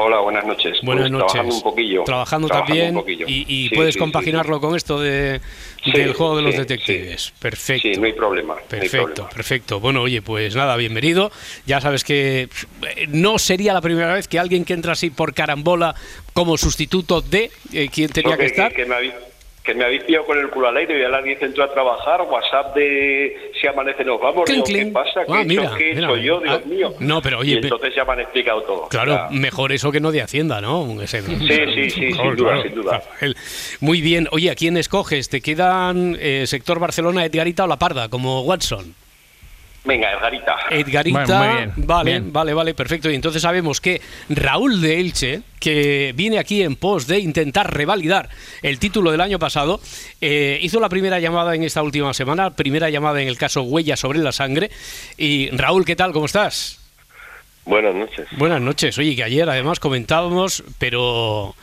Hola, 0.00 0.20
buenas 0.20 0.44
noches. 0.46 0.78
Buenas 0.82 1.02
Pues, 1.04 1.12
noches. 1.12 1.32
Trabajando 1.32 1.54
un 1.56 1.62
poquillo. 1.62 2.04
Trabajando, 2.04 2.46
Trabajando 2.48 2.74
también. 2.74 2.94
un 2.96 3.00
poquillo. 3.02 3.26
Y, 3.28 3.44
y 3.48 3.68
Sí, 3.68 3.74
puedes 3.74 3.94
sí, 3.94 3.98
compaginarlo 4.00 4.60
con 4.60 4.76
esto 4.76 5.00
de, 5.00 5.40
del 5.92 6.12
juego 6.14 6.36
de 6.36 6.42
los 6.42 6.56
detectives. 6.56 7.32
Perfecto. 7.40 7.88
Sí, 7.88 7.98
no 8.00 8.06
hay 8.06 8.12
problema. 8.12 8.54
no 8.54 8.60
hay 8.60 8.66
Perfecto, 8.68 9.06
problema. 9.14 9.28
perfecto. 9.30 9.80
Bueno, 9.80 10.02
oye, 10.02 10.22
pues 10.22 10.54
nada, 10.54 10.76
bienvenido. 10.76 11.32
Ya 11.66 11.80
sabes 11.80 12.04
que 12.04 12.42
eh, 12.42 13.06
no 13.08 13.38
sería 13.38 13.72
la 13.72 13.80
primera 13.80 14.14
vez 14.14 14.28
que 14.28 14.38
alguien 14.38 14.64
que 14.64 14.74
entra 14.74 14.92
así 14.92 15.10
por 15.10 15.34
carambola 15.34 15.94
como 16.32 16.56
sustituto 16.56 17.20
de 17.20 17.50
eh, 17.72 17.88
quien 17.92 18.10
tenía 18.10 18.32
No, 18.32 18.38
que 18.38 18.46
estar. 18.46 18.72
Que, 18.72 18.84
me 18.86 18.94
que 19.68 19.74
me 19.74 19.84
habéis 19.84 20.02
pillado 20.04 20.24
con 20.24 20.38
el 20.38 20.48
culo 20.48 20.68
al 20.68 20.76
aire 20.78 20.98
y 20.98 21.02
ahora 21.04 21.18
alguien 21.18 21.36
entró 21.42 21.62
a 21.64 21.70
trabajar, 21.70 22.22
WhatsApp 22.22 22.74
de 22.74 23.52
si 23.60 23.66
amanece 23.66 24.02
nos 24.02 24.18
vamos, 24.18 24.48
digo, 24.48 24.64
¿qué 24.64 24.86
pasa? 24.86 25.26
¿Qué 25.26 25.32
Ah, 25.32 25.42
he 25.42 25.44
mira? 25.44 25.70
¿Qué 25.76 25.90
he 25.90 25.94
mira. 25.94 26.08
hecho 26.08 26.16
yo? 26.16 26.40
Dios 26.40 26.60
Ah, 26.64 26.66
mío. 26.66 26.94
no, 27.00 27.20
pero 27.20 27.40
oye, 27.40 27.52
Y 27.52 27.56
entonces 27.58 27.94
ya 27.94 28.04
me 28.06 28.12
han 28.12 28.20
explicado 28.20 28.62
todo. 28.62 28.88
Claro, 28.88 29.26
mejor 29.30 29.72
eso 29.72 29.92
que 29.92 30.00
no 30.00 30.10
de 30.10 30.22
Hacienda, 30.22 30.62
¿no? 30.62 31.02
Ese- 31.02 31.20
Sí, 31.20 31.36
sí, 31.46 31.90
sí, 31.90 32.12
sin 32.12 32.16
duda, 32.16 32.34
claro. 32.36 32.62
sin 32.62 32.74
duda. 32.74 33.02
Muy 33.80 34.00
bien. 34.00 34.26
Oye, 34.32 34.50
¿a 34.50 34.54
quién 34.54 34.78
escoges? 34.78 35.28
¿Te 35.28 35.42
quedan 35.42 36.16
eh, 36.18 36.44
sector 36.46 36.78
Barcelona, 36.78 37.26
Edgarita 37.26 37.64
o 37.64 37.66
La 37.66 37.76
Parda, 37.78 38.08
como 38.08 38.40
Watson? 38.44 38.94
Venga, 39.88 40.12
Edgarita. 40.12 40.56
Edgarita, 40.70 41.24
Bueno, 41.24 41.38
muy 41.38 41.56
bien, 41.56 41.72
vale, 41.78 42.10
bien. 42.10 42.30
vale, 42.30 42.52
vale, 42.52 42.74
perfecto. 42.74 43.10
Y 43.10 43.14
entonces 43.14 43.40
sabemos 43.40 43.80
que 43.80 44.02
Raúl 44.28 44.82
de 44.82 45.00
Elche, 45.00 45.40
que 45.58 46.12
viene 46.14 46.38
aquí 46.38 46.62
en 46.62 46.76
pos 46.76 47.06
de 47.06 47.20
intentar 47.20 47.72
revalidar 47.72 48.28
el 48.60 48.78
título 48.78 49.10
del 49.10 49.22
año 49.22 49.38
pasado, 49.38 49.80
eh, 50.20 50.58
hizo 50.60 50.78
la 50.78 50.90
primera 50.90 51.20
llamada 51.20 51.54
en 51.54 51.62
esta 51.62 51.82
última 51.82 52.12
semana, 52.12 52.50
primera 52.50 52.90
llamada 52.90 53.22
en 53.22 53.28
el 53.28 53.38
caso 53.38 53.62
Huella 53.62 53.96
sobre 53.96 54.18
la 54.18 54.30
sangre. 54.32 54.70
Y 55.16 55.48
Raúl, 55.56 55.86
¿qué 55.86 55.96
tal? 55.96 56.12
¿Cómo 56.12 56.26
estás? 56.26 56.78
Buenas 57.64 57.94
noches. 57.94 58.28
Buenas 58.36 58.60
noches. 58.60 58.98
Oye, 58.98 59.16
que 59.16 59.24
ayer 59.24 59.48
además 59.48 59.80
comentábamos, 59.80 60.64
pero 60.78 61.54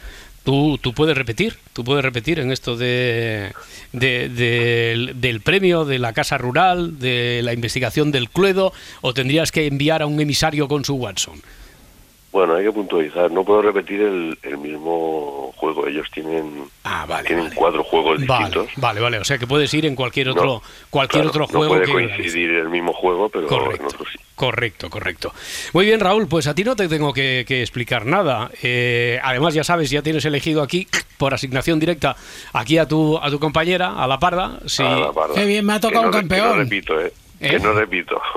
tú, 0.44 0.80
tú 0.82 0.94
puedes 0.94 1.16
repetir, 1.16 1.58
tú 1.76 1.84
puedes 1.84 2.06
repetir 2.06 2.40
en 2.40 2.54
esto 2.54 2.78
de, 2.78 3.52
de- 3.92 4.30
del, 4.30 5.20
del 5.20 5.42
premio 5.42 5.84
de 5.84 6.00
la 6.00 6.14
Casa 6.14 6.38
Rural, 6.38 6.98
de 7.00 7.42
la 7.44 7.52
investigación 7.52 8.14
del 8.14 8.30
Cluedo, 8.30 8.72
o 9.02 9.14
tendrías 9.14 9.52
que 9.52 9.68
enviar 9.68 10.02
a 10.02 10.06
un 10.06 10.20
emisario 10.22 10.70
con 10.70 10.86
su 10.86 10.96
Watson. 10.96 11.42
Bueno, 12.36 12.56
hay 12.56 12.66
que 12.66 12.72
puntualizar. 12.74 13.32
No 13.32 13.46
puedo 13.46 13.62
repetir 13.62 14.02
el, 14.02 14.38
el 14.44 14.58
mismo 14.58 15.54
juego. 15.56 15.88
Ellos 15.88 16.06
tienen, 16.14 16.66
Ah, 16.84 17.06
vale. 17.08 17.26
tienen 17.28 17.46
vale. 17.46 17.56
cuatro 17.56 17.82
juegos 17.86 18.20
Vale, 18.28 18.44
distintos. 18.44 18.74
vale, 18.76 19.00
vale. 19.00 19.20
O 19.20 19.24
sea 19.24 19.38
que 19.38 19.48
puedes 19.48 19.74
ir 19.74 19.86
en 19.86 19.96
cualquier 19.96 20.28
otro, 20.28 20.44
No, 20.46 20.62
cualquier 20.90 21.24
claro, 21.24 21.30
otro 21.46 21.48
juego 21.48 21.76
No 21.78 21.82
puede 21.82 21.86
que 21.86 21.92
coincidir 22.18 22.50
el 22.52 22.68
mismo 22.68 22.92
juego, 22.92 23.30
pero 23.30 23.44
en 23.44 23.48
Correcto, 23.48 23.88
otro 23.88 24.06
sí. 24.12 24.18
correcto, 24.36 24.90
correcto. 24.90 25.34
Muy 25.72 25.86
bien, 25.86 26.02
Raúl, 26.02 26.28
pues 26.28 26.48
a 26.48 26.54
ti 26.54 26.66
no 26.66 26.76
te 26.76 26.90
tengo 26.90 27.14
que, 27.14 27.46
que 27.48 27.62
explicar 27.62 28.06
nada. 28.06 28.52
Eh, 28.62 29.18
además, 29.24 29.54
ya 29.54 29.64
sabes, 29.64 29.90
ya 29.90 30.02
tienes 30.02 30.26
elegido 30.26 30.62
aquí, 30.62 30.90
por 31.18 31.34
asignación 31.34 31.80
directa, 31.80 32.18
aquí 32.52 32.78
a 32.78 32.86
tu, 32.86 33.18
a 33.18 33.30
tu 33.32 33.40
compañera, 33.40 33.94
a 33.96 34.06
la 34.08 34.20
parda. 34.20 34.60
Sí. 34.66 34.84
Ah, 34.86 34.98
la 35.00 35.14
parda. 35.14 35.36
Qué 35.36 35.46
bien, 35.46 35.66
me 35.66 35.72
ha 35.72 35.76
Que 35.78 35.84
tocado 35.84 36.02
no 36.02 36.08
un 36.10 36.12
que 36.12 36.20
campeón. 36.20 36.50
No 36.50 36.56
repito, 36.66 37.00
¿eh? 37.00 37.14
¿Eh? 37.46 37.50
Que 37.52 37.60
no 37.60 37.74
repito. 37.74 38.22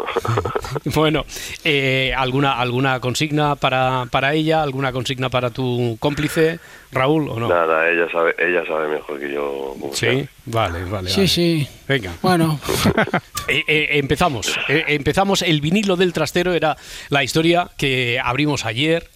Bueno, 0.94 1.24
eh, 1.64 2.12
¿alguna, 2.16 2.52
¿alguna 2.58 3.00
consigna 3.00 3.56
para, 3.56 4.04
para 4.10 4.34
ella? 4.34 4.62
¿Alguna 4.62 4.92
consigna 4.92 5.30
para 5.30 5.50
tu 5.50 5.96
cómplice, 5.98 6.60
Raúl, 6.92 7.28
o 7.28 7.40
no? 7.40 7.48
Nada, 7.48 7.88
ella 7.88 8.06
sabe, 8.10 8.34
ella 8.38 8.64
sabe 8.66 8.88
mejor 8.88 9.18
que 9.18 9.32
yo. 9.32 9.74
Sí, 9.92 10.28
vale, 10.44 10.84
vale. 10.84 11.08
Sí, 11.08 11.16
vale. 11.20 11.28
sí. 11.28 11.68
Venga. 11.88 12.12
Bueno, 12.20 12.60
Eh, 13.48 13.64
eh, 13.66 13.88
empezamos. 13.92 14.58
Eh, 14.68 14.84
empezamos. 14.88 15.42
El 15.42 15.60
vinilo 15.60 15.96
del 15.96 16.12
trastero 16.12 16.52
era 16.52 16.76
la 17.08 17.24
historia 17.24 17.70
que 17.78 18.20
abrimos 18.22 18.66
ayer 18.66 19.08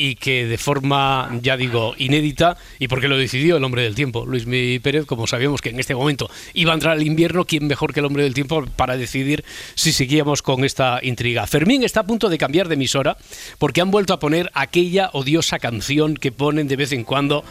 y 0.00 0.14
que 0.14 0.46
de 0.46 0.56
forma, 0.58 1.28
ya 1.42 1.56
digo, 1.56 1.94
inédita, 1.98 2.56
y 2.78 2.86
porque 2.86 3.08
lo 3.08 3.18
decidió 3.18 3.56
el 3.56 3.64
hombre 3.64 3.82
del 3.82 3.96
tiempo, 3.96 4.24
Luis 4.24 4.46
Mi 4.46 4.78
Pérez, 4.78 5.04
como 5.06 5.26
sabíamos 5.26 5.60
que 5.60 5.70
en 5.70 5.80
este 5.80 5.94
momento 5.94 6.30
iba 6.54 6.70
a 6.70 6.74
entrar 6.74 6.96
el 6.96 7.06
invierno, 7.06 7.44
¿quién 7.44 7.66
mejor 7.66 7.92
que 7.92 7.98
el 7.98 8.06
hombre 8.06 8.22
del 8.22 8.32
tiempo 8.32 8.64
para 8.76 8.96
decidir 8.96 9.44
si 9.74 9.92
seguíamos 9.92 10.40
con 10.40 10.64
esta 10.64 11.00
intriga? 11.02 11.48
Fermín 11.48 11.82
está 11.82 12.00
a 12.00 12.06
punto 12.06 12.28
de 12.28 12.38
cambiar 12.38 12.68
de 12.68 12.74
emisora 12.74 13.16
porque 13.58 13.80
han 13.80 13.90
vuelto 13.90 14.14
a 14.14 14.20
poner 14.20 14.52
aquella 14.54 15.10
odiosa 15.12 15.58
canción 15.58 16.14
que 16.14 16.30
ponen 16.30 16.68
de 16.68 16.76
vez 16.76 16.92
en 16.92 17.02
cuando 17.02 17.44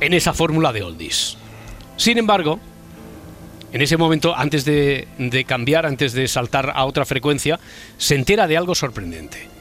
en 0.00 0.12
esa 0.12 0.34
fórmula 0.34 0.74
de 0.74 0.82
oldies. 0.82 1.38
Sin 1.96 2.18
embargo, 2.18 2.60
en 3.72 3.80
ese 3.80 3.96
momento, 3.96 4.36
antes 4.36 4.66
de 4.66 5.44
cambiar, 5.48 5.86
antes 5.86 6.12
de 6.12 6.28
saltar 6.28 6.70
a 6.74 6.84
otra 6.84 7.06
frecuencia, 7.06 7.58
se 7.96 8.14
entera 8.14 8.46
de 8.46 8.58
algo 8.58 8.74
sorprendente. 8.74 9.53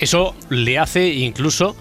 Eso 0.00 0.34
le 0.48 0.78
hace 0.78 1.08
incluso 1.08 1.76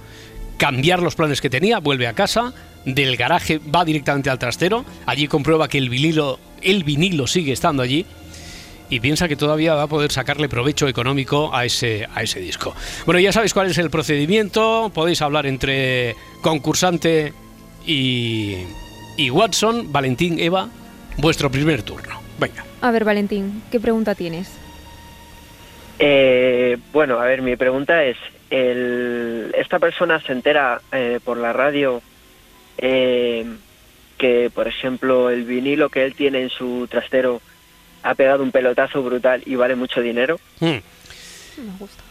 cambiar 0.57 1.01
los 1.01 1.15
planes 1.15 1.39
que 1.41 1.49
tenía, 1.49 1.79
vuelve 1.79 2.05
a 2.05 2.13
casa, 2.13 2.53
del 2.85 3.15
garaje 3.15 3.59
va 3.59 3.85
directamente 3.85 4.29
al 4.29 4.37
trastero, 4.37 4.85
allí 5.05 5.27
comprueba 5.27 5.69
que 5.69 5.77
el 5.77 5.89
vinilo, 5.89 6.37
el 6.61 6.83
vinilo 6.83 7.27
sigue 7.27 7.53
estando 7.53 7.81
allí 7.81 8.05
y 8.89 8.99
piensa 8.99 9.27
que 9.27 9.37
todavía 9.37 9.73
va 9.73 9.83
a 9.83 9.87
poder 9.87 10.11
sacarle 10.11 10.49
provecho 10.49 10.87
económico 10.87 11.55
a 11.55 11.63
ese, 11.63 12.07
a 12.13 12.21
ese 12.21 12.41
disco. 12.41 12.75
Bueno, 13.05 13.19
ya 13.19 13.31
sabéis 13.31 13.53
cuál 13.53 13.71
es 13.71 13.77
el 13.77 13.89
procedimiento, 13.89 14.91
podéis 14.93 15.21
hablar 15.21 15.45
entre 15.45 16.15
concursante 16.41 17.33
y, 17.85 18.55
y 19.15 19.29
Watson, 19.29 19.93
Valentín, 19.93 20.39
Eva, 20.39 20.67
vuestro 21.17 21.49
primer 21.49 21.83
turno. 21.83 22.19
Venga. 22.37 22.65
A 22.81 22.91
ver, 22.91 23.05
Valentín, 23.05 23.63
¿qué 23.71 23.79
pregunta 23.79 24.15
tienes? 24.15 24.58
Eh, 25.99 26.77
bueno, 26.93 27.19
a 27.19 27.25
ver, 27.25 27.41
mi 27.41 27.55
pregunta 27.55 28.03
es, 28.05 28.17
el, 28.49 29.53
¿esta 29.57 29.79
persona 29.79 30.21
se 30.21 30.31
entera 30.31 30.81
eh, 30.91 31.19
por 31.23 31.37
la 31.37 31.51
radio 31.53 32.01
eh, 32.77 33.45
que, 34.17 34.49
por 34.53 34.67
ejemplo, 34.67 35.29
el 35.29 35.43
vinilo 35.43 35.89
que 35.89 36.05
él 36.05 36.15
tiene 36.15 36.41
en 36.41 36.49
su 36.49 36.87
trastero 36.89 37.41
ha 38.03 38.15
pegado 38.15 38.43
un 38.43 38.51
pelotazo 38.51 39.03
brutal 39.03 39.43
y 39.45 39.55
vale 39.55 39.75
mucho 39.75 40.01
dinero? 40.01 40.39
Hmm. 40.59 40.65
Me 41.57 41.77
gusta. 41.77 42.01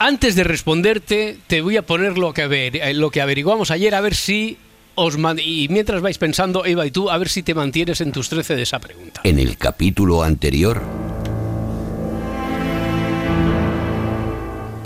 Antes 0.00 0.36
de 0.36 0.44
responderte, 0.44 1.38
te 1.46 1.60
voy 1.60 1.76
a 1.76 1.82
poner 1.82 2.18
lo 2.18 2.32
que, 2.34 2.44
aver- 2.46 2.76
eh, 2.80 2.94
lo 2.94 3.10
que 3.10 3.20
averiguamos 3.20 3.70
ayer, 3.70 3.94
a 3.94 4.00
ver 4.00 4.14
si 4.14 4.58
os... 4.94 5.16
Y 5.42 5.68
mientras 5.70 6.02
vais 6.02 6.18
pensando, 6.18 6.64
Eva 6.66 6.86
y 6.86 6.90
tú, 6.90 7.10
a 7.10 7.18
ver 7.18 7.28
si 7.30 7.42
te 7.42 7.54
mantienes 7.54 8.00
en 8.00 8.12
tus 8.12 8.28
13 8.28 8.54
de 8.54 8.62
esa 8.62 8.78
pregunta. 8.78 9.22
En 9.24 9.38
el 9.40 9.56
capítulo 9.56 10.22
anterior, 10.22 10.80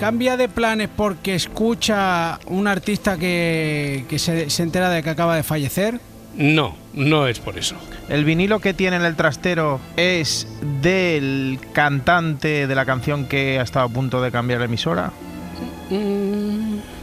cambia 0.02 0.36
de 0.36 0.48
planes 0.48 0.88
porque 0.88 1.36
escucha 1.36 2.40
un 2.46 2.66
artista 2.66 3.16
que, 3.16 4.04
que 4.08 4.18
se, 4.18 4.50
se 4.50 4.64
entera 4.64 4.90
de 4.90 5.00
que 5.00 5.10
acaba 5.10 5.36
de 5.36 5.44
fallecer. 5.44 6.00
No, 6.36 6.74
no 6.92 7.28
es 7.28 7.38
por 7.38 7.56
eso. 7.56 7.76
El 8.08 8.24
vinilo 8.24 8.58
que 8.58 8.74
tiene 8.74 8.96
en 8.96 9.04
el 9.04 9.14
trastero 9.14 9.78
es 9.96 10.48
del 10.82 11.60
cantante 11.72 12.66
de 12.66 12.74
la 12.74 12.84
canción 12.84 13.26
que 13.26 13.60
ha 13.60 13.62
estado 13.62 13.86
a 13.86 13.88
punto 13.90 14.20
de 14.20 14.32
cambiar 14.32 14.58
la 14.58 14.64
emisora. 14.64 15.12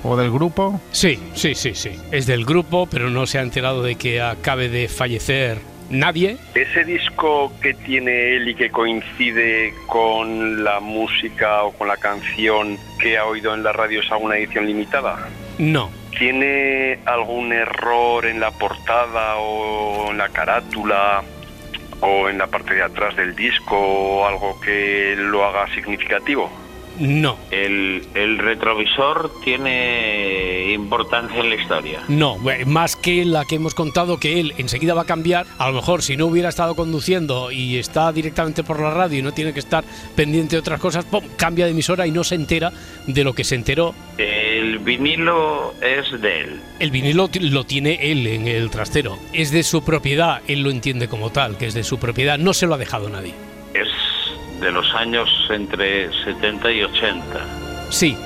¿O 0.04 0.18
del 0.18 0.30
grupo? 0.30 0.82
Sí, 0.92 1.20
sí, 1.36 1.56
sí, 1.56 1.76
sí. 1.76 1.92
Es 2.12 2.26
del 2.26 2.44
grupo, 2.44 2.86
pero 2.86 3.10
no 3.10 3.26
se 3.28 3.40
ha 3.40 3.44
enterado 3.44 3.82
de 3.82 3.96
que 3.96 4.22
acabe 4.22 4.68
de 4.68 4.90
fallecer 4.90 5.60
nadie. 5.90 6.38
Ese 6.56 6.84
disco 6.84 7.52
que 7.62 7.74
tiene 7.74 8.36
él 8.36 8.50
y 8.50 8.56
que 8.56 8.70
coincide 8.70 9.74
con 9.88 10.64
la 10.64 10.80
música 10.80 11.64
o 11.64 11.72
con 11.72 11.88
la 11.88 11.98
canción 11.98 12.78
que 13.00 13.18
ha 13.18 13.26
oído 13.26 13.54
en 13.54 13.64
la 13.64 13.72
radio 13.72 14.02
es 14.02 14.12
alguna 14.12 14.38
edición 14.38 14.66
limitada. 14.66 15.28
No. 15.58 15.90
¿Tiene 16.18 17.00
algún 17.06 17.54
error 17.54 18.26
en 18.26 18.40
la 18.40 18.52
portada 18.52 19.38
o 19.38 20.12
en 20.12 20.18
la 20.18 20.30
carátula 20.30 21.24
o 22.02 22.30
en 22.30 22.38
la 22.38 22.48
parte 22.48 22.74
de 22.76 22.84
atrás 22.84 23.16
del 23.16 23.36
disco 23.36 23.78
o 23.78 24.28
algo 24.28 24.60
que 24.60 25.16
lo 25.18 25.46
haga 25.46 25.74
significativo? 25.74 26.50
No. 27.00 27.38
El, 27.52 28.04
el 28.14 28.38
retrovisor 28.38 29.32
tiene 29.44 30.74
importancia 30.74 31.40
en 31.40 31.50
la 31.50 31.56
historia. 31.56 32.04
No, 32.08 32.38
más 32.66 32.96
que 32.96 33.26
la 33.26 33.46
que 33.46 33.56
hemos 33.56 33.74
contado 33.74 34.20
que 34.20 34.40
él 34.40 34.54
enseguida 34.58 34.94
va 34.94 35.04
a 35.04 35.06
cambiar, 35.06 35.46
a 35.58 35.68
lo 35.70 35.76
mejor 35.76 36.02
si 36.02 36.18
no 36.18 36.26
hubiera 36.26 36.50
estado 36.50 36.76
conduciendo 36.76 37.52
y 37.52 37.78
está 37.78 38.12
directamente 38.12 38.64
por 38.64 38.80
la 38.80 38.92
radio 38.92 39.20
y 39.20 39.22
no 39.22 39.34
tiene 39.34 39.54
que 39.54 39.60
estar 39.60 39.84
pendiente 40.16 40.56
de 40.56 40.60
otras 40.60 40.80
cosas, 40.80 41.06
¡pum! 41.06 41.24
cambia 41.38 41.66
de 41.66 41.72
emisora 41.72 42.06
y 42.06 42.12
no 42.12 42.24
se 42.24 42.36
entera 42.36 42.72
de 43.08 43.24
lo 43.24 43.34
que 43.34 43.44
se 43.44 43.56
enteró. 43.56 43.96
El 44.18 44.80
vinilo 44.80 45.74
es 45.82 46.22
de 46.22 46.42
él. 46.42 46.62
El 46.80 46.92
vinilo 46.92 47.30
lo 47.40 47.64
tiene 47.64 48.12
él 48.12 48.28
en 48.28 48.48
el 48.48 48.70
trastero, 48.70 49.18
es 49.34 49.52
de 49.52 49.64
su 49.64 49.84
propiedad, 49.84 50.42
él 50.48 50.62
lo 50.62 50.72
entiende 50.72 51.08
como 51.08 51.32
tal, 51.32 51.58
que 51.58 51.68
es 51.68 51.74
de 51.74 51.84
su 51.84 52.00
propiedad, 52.00 52.38
no 52.38 52.54
se 52.54 52.68
lo 52.68 52.76
ha 52.76 52.78
dejado 52.78 53.10
nadie. 53.10 53.34
De 54.60 54.72
los 54.72 54.94
años 54.94 55.30
entre 55.50 56.12
70 56.24 56.72
y 56.72 56.84
80. 56.84 57.24
Sí. 57.90 58.18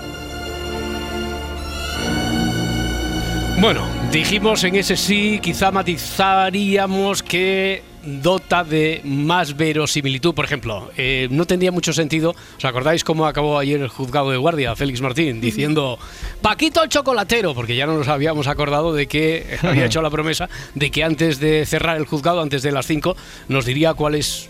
Bueno, 3.60 3.88
dijimos 4.12 4.64
en 4.66 4.76
ese 4.76 4.98
sí, 4.98 5.40
quizá 5.42 5.72
matizaríamos 5.72 7.24
que 7.24 7.82
dota 8.04 8.64
de 8.64 9.02
más 9.04 9.56
verosimilitud. 9.56 10.34
Por 10.34 10.46
ejemplo, 10.46 10.92
eh, 10.98 11.28
no 11.32 11.46
tendría 11.46 11.72
mucho 11.72 11.94
sentido. 11.94 12.36
¿Os 12.58 12.66
acordáis 12.66 13.04
cómo 13.04 13.26
acabó 13.26 13.58
ayer 13.58 13.80
el 13.82 13.88
juzgado 13.88 14.32
de 14.32 14.38
guardia, 14.38 14.76
Félix 14.76 15.02
Martín, 15.02 15.40
diciendo 15.40 15.98
Paquito 16.42 16.84
el 16.84 16.90
chocolatero? 16.90 17.54
Porque 17.54 17.76
ya 17.76 17.86
no 17.86 17.98
nos 17.98 18.08
habíamos 18.08 18.48
acordado 18.48 18.94
de 18.94 19.08
que 19.08 19.58
había 19.62 19.86
hecho 19.88 20.02
la 20.02 20.10
promesa 20.10 20.50
de 20.76 20.92
que 20.92 21.04
antes 21.04 21.40
de 21.40 21.66
cerrar 21.66 21.98
el 21.98 22.06
juzgado, 22.06 22.42
antes 22.42 22.64
de 22.64 22.72
las 22.72 22.86
5, 22.86 23.16
nos 23.48 23.66
diría 23.66 23.94
cuál 23.94 24.16
es 24.16 24.50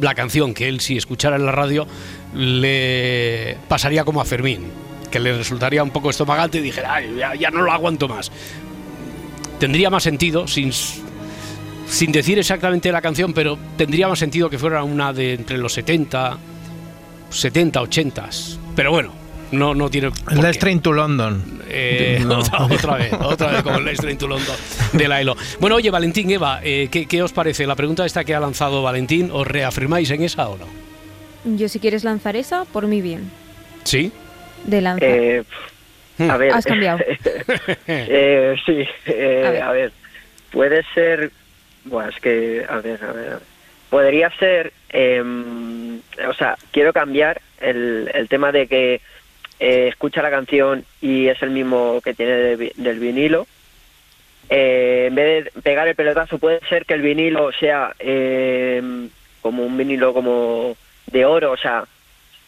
la 0.00 0.14
canción 0.14 0.54
que 0.54 0.68
él, 0.68 0.80
si 0.80 0.96
escuchara 0.96 1.36
en 1.36 1.46
la 1.46 1.52
radio, 1.52 1.86
le 2.34 3.56
pasaría 3.68 4.04
como 4.04 4.20
a 4.20 4.24
Fermín, 4.24 4.66
que 5.10 5.18
le 5.20 5.36
resultaría 5.36 5.82
un 5.82 5.90
poco 5.90 6.10
estomagante 6.10 6.58
y 6.58 6.62
dijera, 6.62 6.94
"Ay, 6.94 7.16
ya, 7.38 7.50
no 7.50 7.62
lo 7.62 7.72
aguanto 7.72 8.08
más. 8.08 8.30
Tendría 9.58 9.88
más 9.90 10.02
sentido, 10.02 10.46
sin, 10.46 10.70
sin 10.72 12.12
decir 12.12 12.38
exactamente 12.38 12.92
la 12.92 13.00
canción, 13.00 13.32
pero 13.32 13.58
tendría 13.76 14.08
más 14.08 14.18
sentido 14.18 14.50
que 14.50 14.58
fuera 14.58 14.82
una 14.84 15.12
de 15.12 15.34
entre 15.34 15.56
los 15.56 15.72
70, 15.72 16.38
70, 17.30 17.80
80. 17.80 18.28
Pero 18.74 18.90
bueno, 18.90 19.12
no, 19.52 19.74
no 19.74 19.88
tiene. 19.90 20.10
de 20.30 20.52
Train 20.54 20.80
to 20.80 20.92
London. 20.92 21.60
Eh, 21.68 22.20
No. 22.24 22.38
otra, 22.40 22.64
otra 22.66 22.96
vez, 22.96 23.12
otra 23.12 23.50
vez 23.52 23.62
con 23.62 23.88
el 23.88 23.96
Train 23.96 24.18
to 24.18 24.26
London 24.28 24.56
de 24.92 25.08
la 25.08 25.20
ELO. 25.20 25.36
Bueno, 25.60 25.76
oye, 25.76 25.90
Valentín, 25.90 26.30
Eva, 26.30 26.60
eh, 26.62 26.88
¿qué, 26.90 27.06
qué 27.06 27.22
os 27.22 27.32
parece? 27.32 27.66
La 27.66 27.74
pregunta 27.76 28.04
esta 28.06 28.24
que 28.24 28.34
ha 28.34 28.40
lanzado 28.40 28.82
Valentín, 28.82 29.30
¿os 29.32 29.46
reafirmáis 29.46 30.10
en 30.10 30.22
esa 30.22 30.48
o 30.48 30.56
no? 30.58 30.66
Yo 31.56 31.68
si 31.68 31.78
quieres 31.78 32.02
lanzar 32.04 32.34
esa, 32.36 32.64
por 32.64 32.86
mí 32.86 33.00
bien. 33.00 33.30
¿Sí? 33.84 34.10
De 34.64 34.80
lanzar. 34.80 35.08
Eh, 35.08 35.44
a 36.28 36.36
ver. 36.36 36.52
Has 36.52 36.64
cambiado. 36.64 36.98
Eh, 37.86 38.56
sí, 38.66 38.84
eh, 39.06 39.44
A 39.46 39.50
ver. 39.50 39.62
a, 39.62 39.72
ver. 39.72 39.92
Puede 40.50 40.82
ser. 40.94 41.30
Bueno, 41.84 42.10
es 42.10 42.16
que. 42.20 42.64
A 42.68 42.76
ver, 42.80 42.98
a 43.04 43.12
ver. 43.12 43.28
a 43.28 43.30
ver. 43.34 43.38
Podría 43.90 44.30
ser. 44.38 44.72
em, 44.88 45.98
o 46.28 46.34
sea, 46.36 46.56
quiero 46.72 46.92
cambiar 46.92 47.40
el, 47.60 48.10
el 48.14 48.28
tema 48.28 48.50
de 48.50 48.66
que 48.66 49.00
eh, 49.60 49.88
escucha 49.88 50.22
la 50.22 50.30
canción 50.30 50.84
y 51.00 51.28
es 51.28 51.40
el 51.42 51.50
mismo 51.50 52.00
que 52.02 52.14
tiene 52.14 52.32
de 52.32 52.72
del 52.76 52.98
vinilo. 52.98 53.46
Eh, 54.48 55.06
en 55.08 55.14
vez 55.14 55.44
de 55.52 55.60
pegar 55.62 55.88
el 55.88 55.94
pelotazo, 55.96 56.38
puede 56.38 56.60
ser 56.68 56.86
que 56.86 56.94
el 56.94 57.02
vinilo 57.02 57.50
sea 57.58 57.92
em, 57.98 59.08
como 59.42 59.64
un 59.64 59.76
vinilo 59.76 60.14
como 60.14 60.76
de 61.06 61.24
oro, 61.24 61.52
o 61.52 61.56
sea, 61.56 61.84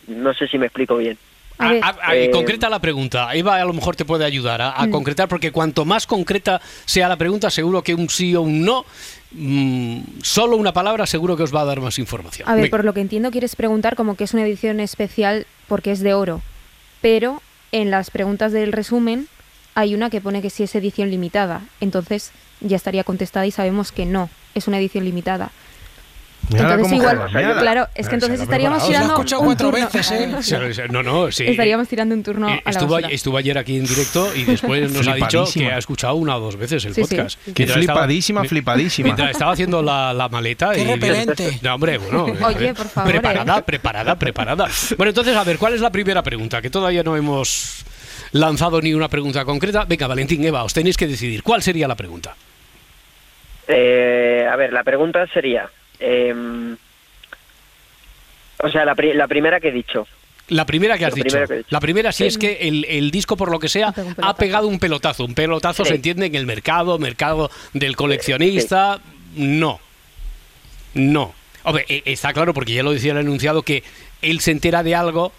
no 0.07 0.33
sé 0.35 0.47
si 0.47 0.59
me 0.59 0.67
explico 0.67 0.97
bien. 0.97 1.19
A 1.61 1.73
ver, 1.73 1.83
A- 1.83 1.97
a- 2.03 2.17
Eh, 2.17 2.31
concreta 2.31 2.69
la 2.69 2.79
pregunta. 2.79 3.35
Eva 3.35 3.57
a 3.61 3.65
lo 3.65 3.73
mejor 3.73 3.97
te 3.97 4.05
puede 4.05 4.25
ayudar 4.25 4.63
a, 4.63 4.71
a 4.71 4.87
Mm. 4.87 4.91
concretar, 4.93 5.27
porque 5.27 5.51
cuanto 5.51 5.85
más 5.85 6.07
concreta 6.07 6.61
sea 6.85 7.09
la 7.09 7.17
pregunta, 7.17 7.51
seguro 7.51 7.83
que 7.83 7.95
un 7.95 8.09
sí 8.09 8.33
o 8.37 8.43
un 8.43 8.65
no, 8.65 8.85
mm, 9.33 9.99
solo 10.23 10.57
una 10.57 10.73
palabra 10.73 11.05
seguro 11.05 11.37
que 11.37 11.43
os 11.43 11.53
va 11.55 11.63
a 11.63 11.65
dar 11.65 11.81
más 11.81 11.99
información. 11.99 12.49
a 12.49 12.53
ver, 12.55 12.63
Venga. 12.65 12.77
por 12.77 12.85
lo 12.85 12.95
que 12.95 13.01
entiendo 13.01 13.33
quieres 13.33 13.57
preguntar 13.57 13.97
como 13.97 14.15
que 14.17 14.23
es 14.23 14.35
una 14.35 14.45
edición 14.45 14.79
especial 14.79 15.47
porque 15.67 15.91
es 15.91 15.99
de 16.01 16.15
oro. 16.15 16.43
Pero 17.01 17.43
en 17.73 17.91
las 17.91 18.11
preguntas 18.11 18.53
del 18.53 18.73
resumen 18.73 19.29
hay 19.75 19.95
una 19.95 20.11
que 20.11 20.21
pone 20.21 20.43
que 20.43 20.51
sí 20.51 20.65
es 20.65 20.75
edición 20.75 21.11
limitada. 21.11 21.63
Entonces 21.81 22.33
ya 22.61 22.77
estaría 22.77 23.05
contestada 23.05 23.47
y 23.47 23.51
sabemos 23.51 23.93
que 23.93 24.07
no, 24.07 24.29
es 24.55 24.69
una 24.69 24.79
edición 24.79 25.05
limitada. 25.05 25.51
Entonces 26.51 26.93
igual, 26.93 27.27
claro, 27.31 27.89
es 27.95 28.09
que 28.09 28.15
entonces 28.15 28.41
estaríamos 28.41 28.87
tirando 28.87 29.17
un 29.41 29.57
turno. 29.57 29.71
veces, 29.73 30.11
¿eh? 30.13 30.89
No, 30.91 31.03
no, 31.03 31.31
sí. 31.31 31.45
Estaríamos 31.47 31.89
tirando 31.89 32.15
un 32.15 32.23
turno 32.23 32.49
Eh, 32.49 32.53
a 32.53 32.63
la 32.65 32.71
Estuvo, 32.71 32.95
basura. 32.95 33.13
estuvo 33.15 33.37
ayer 33.37 33.59
aquí 33.59 33.77
en 33.77 33.85
directo 33.85 34.35
y 34.35 34.45
después 34.45 34.91
nos 34.93 35.07
ha 35.09 35.15
dicho 35.15 35.45
que 35.53 35.67
ha 35.71 35.79
escuchado 35.79 36.15
una 36.15 36.37
o 36.37 36.41
dos 36.41 36.57
veces 36.57 36.85
el 36.87 36.95
Sí, 36.95 37.05
sí. 37.05 37.17
podcast. 37.17 37.39
Qué 37.45 37.53
Mientras 37.57 37.79
estaba- 37.81 37.99
flipadísima, 38.01 38.45
flipadísima. 38.45 39.05
Mientras 39.07 39.31
estaba 39.31 39.53
haciendo 39.53 39.83
la, 39.83 40.13
la 40.15 40.29
maleta. 40.29 40.73
Qué 40.73 40.83
y 40.83 40.85
repelente. 40.85 41.59
No, 41.63 41.75
hombre, 41.75 41.99
bueno. 41.99 42.25
Oye, 42.47 42.69
eh, 42.69 42.75
por 42.75 42.89
favor, 42.89 43.11
Preparada, 43.11 43.59
eh. 43.59 43.63
preparada, 43.63 44.17
preparada. 44.19 44.69
Bueno, 44.97 45.11
entonces, 45.11 45.37
a 45.37 45.45
ver, 45.45 45.59
¿cuál 45.59 45.75
es 45.75 45.81
la 45.81 45.91
primera 45.93 46.23
pregunta? 46.23 46.63
Que 46.63 46.71
todavía 46.71 47.03
no 47.03 47.17
hemos 47.17 47.85
lanzado 48.33 48.81
ni 48.81 48.95
una 48.95 49.09
pregunta 49.09 49.45
concreta. 49.45 49.85
Venga, 49.87 50.07
Valentín, 50.07 50.45
Eva, 50.45 50.65
os 50.65 50.73
tenéis 50.73 50.97
que 50.97 51.07
decidir. 51.07 51.43
¿Cuál 51.43 51.63
sería 51.63 51.87
la 51.89 51.95
pregunta? 51.97 52.35
Eh, 53.67 54.47
a 54.51 54.57
ver, 54.57 54.73
la 54.73 54.83
pregunta 54.83 55.27
sería... 55.33 55.69
em, 56.01 56.77
o 58.63 58.69
sea, 58.71 58.85
la, 58.85 58.95
pri- 58.95 59.15
la 59.15 59.27
primera 59.29 59.61
que 59.61 59.69
he 59.69 59.73
dicho. 59.73 60.07
La 60.49 60.65
primera 60.65 60.97
que 60.97 61.05
has 61.05 61.15
dicho. 61.15 61.37
que. 61.47 61.65
La 61.69 61.79
primera, 61.81 62.11
si 62.11 62.25
Sí. 62.25 62.29
es 62.29 62.39
que 62.39 62.69
el, 62.69 62.85
el 62.89 63.11
disco, 63.11 63.37
por 63.37 63.51
lo 63.51 63.59
que 63.59 63.69
sea, 63.69 63.93
Ha 64.23 64.35
pegado 64.37 64.67
un 64.67 64.79
pelotazo. 64.79 65.25
un 65.25 65.35
pelotazo. 65.35 65.85
Sí. 65.85 65.91
se 65.91 65.95
entiende 65.97 66.27
en 66.27 66.35
el 66.35 66.47
mercado, 66.47 66.99
mercado 66.99 67.51
del 67.75 67.97
coleccionista. 67.97 68.99
No. 69.37 69.79
No. 70.95 71.35
Hombre, 71.65 71.85
eh, 71.89 72.03
está 72.07 72.33
claro, 72.33 72.55
porque 72.55 72.73
ya 72.73 72.83
lo 72.83 72.93
decía 72.93 73.13
el 73.13 73.19
enunciado, 73.19 73.63
que 73.63 73.83
él 74.23 74.41
se 74.41 74.53
entera 74.53 74.83
de 74.83 74.95
algo 74.95 75.33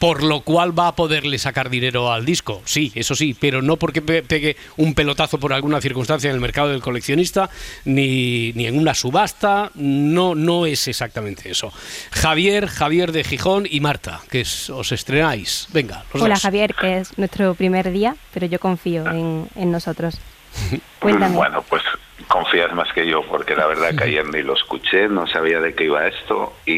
por 0.00 0.24
lo 0.24 0.40
cual 0.40 0.76
va 0.76 0.88
a 0.88 0.96
poderle 0.96 1.38
sacar 1.38 1.70
dinero 1.70 2.10
al 2.12 2.24
disco. 2.24 2.62
Sí, 2.64 2.90
eso 2.96 3.14
sí, 3.14 3.36
pero 3.38 3.62
no 3.62 3.76
porque 3.76 4.02
pe- 4.02 4.22
pegue 4.24 4.56
un 4.78 4.94
pelotazo 4.94 5.38
por 5.38 5.52
alguna 5.52 5.80
circunstancia 5.80 6.28
en 6.30 6.34
el 6.34 6.40
mercado 6.40 6.70
del 6.70 6.80
coleccionista, 6.80 7.50
ni, 7.84 8.52
ni 8.54 8.66
en 8.66 8.76
una 8.78 8.94
subasta. 8.94 9.70
No, 9.74 10.34
no 10.34 10.64
es 10.66 10.88
exactamente 10.88 11.50
eso. 11.50 11.70
Javier, 12.10 12.66
Javier 12.66 13.12
de 13.12 13.22
Gijón 13.24 13.66
y 13.70 13.80
Marta, 13.80 14.20
que 14.30 14.40
es- 14.40 14.70
os 14.70 14.90
estrenáis. 14.90 15.68
Venga, 15.72 16.02
los 16.14 16.22
Hola 16.22 16.34
dos. 16.34 16.42
Javier, 16.42 16.74
que 16.74 16.98
es 16.98 17.16
nuestro 17.18 17.54
primer 17.54 17.92
día, 17.92 18.16
pero 18.32 18.46
yo 18.46 18.58
confío 18.58 19.06
en, 19.06 19.48
en 19.54 19.70
nosotros. 19.70 20.18
Cuéntame. 20.98 21.36
Bueno, 21.36 21.62
pues 21.68 21.82
confías 22.28 22.72
más 22.74 22.92
que 22.92 23.06
yo, 23.06 23.22
porque 23.22 23.54
la 23.56 23.66
verdad 23.66 23.94
que 23.96 24.04
ayer 24.04 24.26
ni 24.32 24.42
lo 24.42 24.54
escuché, 24.54 25.08
no 25.08 25.26
sabía 25.26 25.60
de 25.60 25.74
qué 25.74 25.84
iba 25.84 26.06
esto 26.06 26.52
y, 26.66 26.72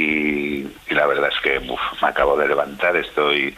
y 0.64 0.68
la 0.90 1.06
verdad 1.06 1.30
es 1.34 1.40
que 1.42 1.58
uf, 1.70 1.80
me 2.02 2.08
acabo 2.08 2.36
de 2.36 2.48
levantar, 2.48 2.96
estoy 2.96 3.54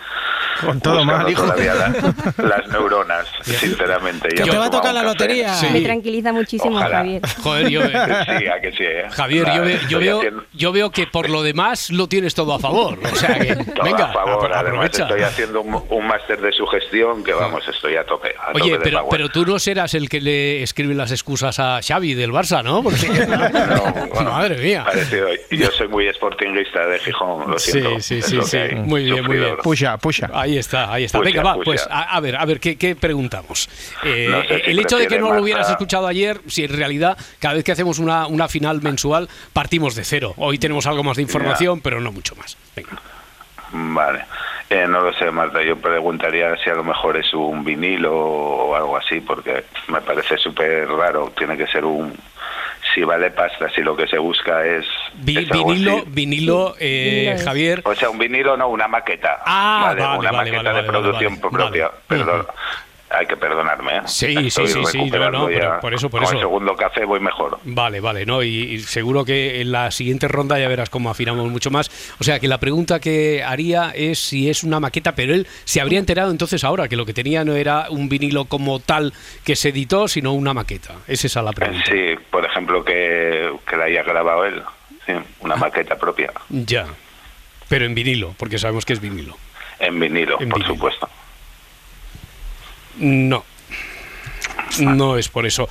Con 0.64 0.80
todo 0.80 1.04
mal, 1.04 1.28
hijo. 1.30 1.42
todavía 1.42 1.74
la- 1.74 1.94
las 2.38 2.68
neuronas, 2.68 3.26
sinceramente. 3.42 4.28
Que 4.28 4.36
Ya 4.36 4.44
te 4.44 4.50
me 4.52 4.58
va 4.58 4.66
a 4.66 4.70
tocar 4.70 4.94
la 4.94 5.02
lotería. 5.02 5.54
Sí. 5.54 5.66
Me 5.72 5.80
tranquiliza 5.80 6.32
muchísimo 6.32 6.76
Ojalá. 6.76 6.98
Javier. 6.98 7.22
Joder, 7.42 7.68
yo, 7.68 7.80
Sí, 7.86 8.46
a 8.48 8.60
que 8.60 8.72
sí, 8.76 8.84
¿eh? 8.84 9.06
Javier, 9.10 9.46
yo, 9.54 9.62
ve- 9.98 10.04
veo, 10.04 10.18
haciendo 10.18 10.44
yo 10.52 10.72
veo 10.72 10.90
que 10.90 11.06
por 11.06 11.28
lo 11.30 11.42
demás 11.42 11.90
lo 11.90 12.06
tienes 12.08 12.34
todo 12.34 12.54
a 12.54 12.58
favor. 12.58 12.98
O 13.02 13.16
sea 13.16 13.38
que, 13.38 13.54
todo 13.56 13.84
venga, 13.84 14.10
a 14.10 14.12
favor, 14.12 14.52
además 14.52 14.90
estoy 14.98 15.22
haciendo 15.22 15.60
un, 15.62 15.82
un 15.88 16.06
máster 16.06 16.40
de 16.40 16.52
sugestión 16.52 17.22
que 17.24 17.32
vamos, 17.32 17.66
estoy 17.68 17.96
a 17.96 18.04
tope. 18.04 18.34
a 18.38 18.52
Oye, 18.52 18.72
tope 18.72 18.84
pero, 18.84 19.06
pero 19.10 19.28
tú 19.28 19.44
no 19.44 19.58
serás 19.58 19.94
el 19.94 20.08
que 20.08 20.20
le 20.20 20.62
escribe 20.62 20.94
las 20.94 21.10
excusas 21.10 21.58
a 21.58 21.73
Xavi 21.82 22.14
del 22.14 22.30
Barça, 22.32 22.62
¿no? 22.62 22.82
Porque, 22.82 23.08
No, 23.08 24.06
bueno, 24.14 24.30
madre 24.32 24.56
mía. 24.58 24.84
Parecido. 24.84 25.28
Yo 25.50 25.70
soy 25.70 25.88
muy 25.88 26.08
sportinguista 26.12 26.86
de 26.86 26.98
Gijón, 26.98 27.50
lo 27.50 27.58
Sí, 27.58 27.72
siento. 27.72 28.00
sí, 28.00 28.22
sí, 28.22 28.38
sí. 28.42 28.56
hay. 28.56 28.74
Muy 28.76 29.04
bien, 29.04 29.24
muy 29.24 29.36
bien. 29.38 29.56
Pusha, 29.62 29.96
pusha. 29.98 30.30
Ahí 30.32 30.58
está, 30.58 30.92
ahí 30.92 31.04
está. 31.04 31.18
Pucha, 31.18 31.30
Venga, 31.30 31.42
va, 31.42 31.54
pucha. 31.54 31.64
pues 31.64 31.86
a, 31.90 32.02
a 32.16 32.20
ver, 32.20 32.36
a 32.36 32.44
ver, 32.44 32.60
¿qué, 32.60 32.76
qué 32.76 32.94
preguntamos? 32.96 33.68
Eh, 34.04 34.28
No 34.30 34.42
sé 34.42 34.62
si 34.64 34.70
el 34.70 34.78
hecho 34.78 34.98
de 34.98 35.06
que 35.06 35.18
no 35.18 35.32
lo 35.34 35.42
hubieras 35.42 35.68
escuchado 35.70 36.06
ayer, 36.06 36.40
si 36.46 36.64
en 36.64 36.76
realidad 36.76 37.16
cada 37.38 37.54
vez 37.54 37.64
que 37.64 37.72
hacemos 37.72 37.98
una, 37.98 38.26
una 38.26 38.48
final 38.48 38.80
mensual 38.82 39.28
partimos 39.52 39.94
de 39.94 40.04
cero. 40.04 40.34
Hoy 40.36 40.58
tenemos 40.58 40.86
algo 40.86 41.02
más 41.02 41.16
de 41.16 41.22
información, 41.22 41.80
pero 41.80 42.00
no 42.00 42.12
mucho 42.12 42.34
más. 42.36 42.56
Venga. 42.76 43.00
Vale. 43.72 44.24
Eh, 44.74 44.86
no 44.88 45.00
lo 45.02 45.12
sé, 45.12 45.30
Marta. 45.30 45.62
Yo 45.62 45.76
preguntaría 45.76 46.56
si 46.56 46.68
a 46.68 46.74
lo 46.74 46.82
mejor 46.82 47.16
es 47.16 47.32
un 47.32 47.64
vinilo 47.64 48.12
o 48.12 48.74
algo 48.74 48.96
así, 48.96 49.20
porque 49.20 49.64
me 49.86 50.00
parece 50.00 50.36
súper 50.36 50.88
raro. 50.88 51.32
Tiene 51.36 51.56
que 51.56 51.66
ser 51.68 51.84
un. 51.84 52.12
Si 52.92 53.02
vale 53.04 53.30
pasta, 53.30 53.68
si 53.70 53.82
lo 53.82 53.96
que 53.96 54.06
se 54.08 54.18
busca 54.18 54.64
es. 54.66 54.84
Vi- 55.14 55.38
es 55.38 55.50
algo 55.52 55.68
vinilo, 55.68 56.04
vinilo, 56.08 56.74
eh, 56.80 57.26
Vinilo. 57.30 57.44
Javier. 57.44 57.82
O 57.84 57.94
sea, 57.94 58.10
un 58.10 58.18
vinilo, 58.18 58.56
no, 58.56 58.68
una 58.68 58.88
maqueta. 58.88 59.40
Ah, 59.46 59.94
vale, 59.94 60.02
una 60.18 60.32
vale, 60.32 60.32
maqueta 60.50 60.56
vale, 60.56 60.68
de 60.68 60.74
vale, 60.74 60.88
producción 60.88 61.40
vale, 61.40 61.52
propia. 61.56 61.84
vale. 61.88 62.00
Perdón. 62.08 62.46
Hay 63.16 63.26
que 63.26 63.36
perdonarme. 63.36 63.96
¿eh? 63.98 64.00
Sí, 64.06 64.26
Estoy 64.46 64.66
sí, 64.66 64.72
sí, 64.84 64.84
sí, 64.90 65.10
no, 65.10 65.30
no, 65.30 65.46
pero 65.46 65.80
por 65.80 65.94
eso, 65.94 66.10
por 66.10 66.20
Con 66.20 66.28
eso. 66.28 66.34
el 66.36 66.40
segundo 66.40 66.74
café 66.74 67.04
voy 67.04 67.20
mejor. 67.20 67.58
Vale, 67.64 68.00
vale, 68.00 68.26
¿no? 68.26 68.42
Y, 68.42 68.48
y 68.48 68.78
seguro 68.80 69.24
que 69.24 69.60
en 69.60 69.72
la 69.72 69.90
siguiente 69.90 70.26
ronda 70.28 70.58
ya 70.58 70.68
verás 70.68 70.90
cómo 70.90 71.10
afinamos 71.10 71.48
mucho 71.50 71.70
más. 71.70 71.90
O 72.20 72.24
sea, 72.24 72.40
que 72.40 72.48
la 72.48 72.58
pregunta 72.58 73.00
que 73.00 73.42
haría 73.44 73.92
es 73.94 74.18
si 74.18 74.48
es 74.50 74.64
una 74.64 74.80
maqueta, 74.80 75.14
pero 75.14 75.34
él 75.34 75.46
se 75.64 75.80
habría 75.80 75.98
enterado 75.98 76.30
entonces 76.30 76.64
ahora 76.64 76.88
que 76.88 76.96
lo 76.96 77.06
que 77.06 77.14
tenía 77.14 77.44
no 77.44 77.54
era 77.54 77.86
un 77.90 78.08
vinilo 78.08 78.46
como 78.46 78.80
tal 78.80 79.12
que 79.44 79.56
se 79.56 79.68
editó, 79.70 80.08
sino 80.08 80.32
una 80.32 80.54
maqueta. 80.54 80.94
Es 81.06 81.24
esa 81.24 81.42
la 81.42 81.52
pregunta. 81.52 81.84
Sí, 81.90 82.14
por 82.30 82.44
ejemplo, 82.44 82.84
que, 82.84 83.50
que 83.68 83.76
la 83.76 83.84
haya 83.84 84.02
grabado 84.02 84.44
él. 84.44 84.62
Sí, 85.06 85.12
una 85.40 85.56
maqueta 85.56 85.96
propia. 85.96 86.32
Ya. 86.48 86.86
Pero 87.68 87.84
en 87.84 87.94
vinilo, 87.94 88.34
porque 88.38 88.58
sabemos 88.58 88.84
que 88.84 88.92
es 88.94 89.00
vinilo. 89.00 89.36
En 89.78 89.98
vinilo, 90.00 90.40
En 90.40 90.48
por 90.48 90.58
vinilo. 90.60 90.74
supuesto. 90.74 91.08
No. 92.98 93.44
No 94.80 95.16
es 95.16 95.28
por 95.28 95.46
eso. 95.46 95.68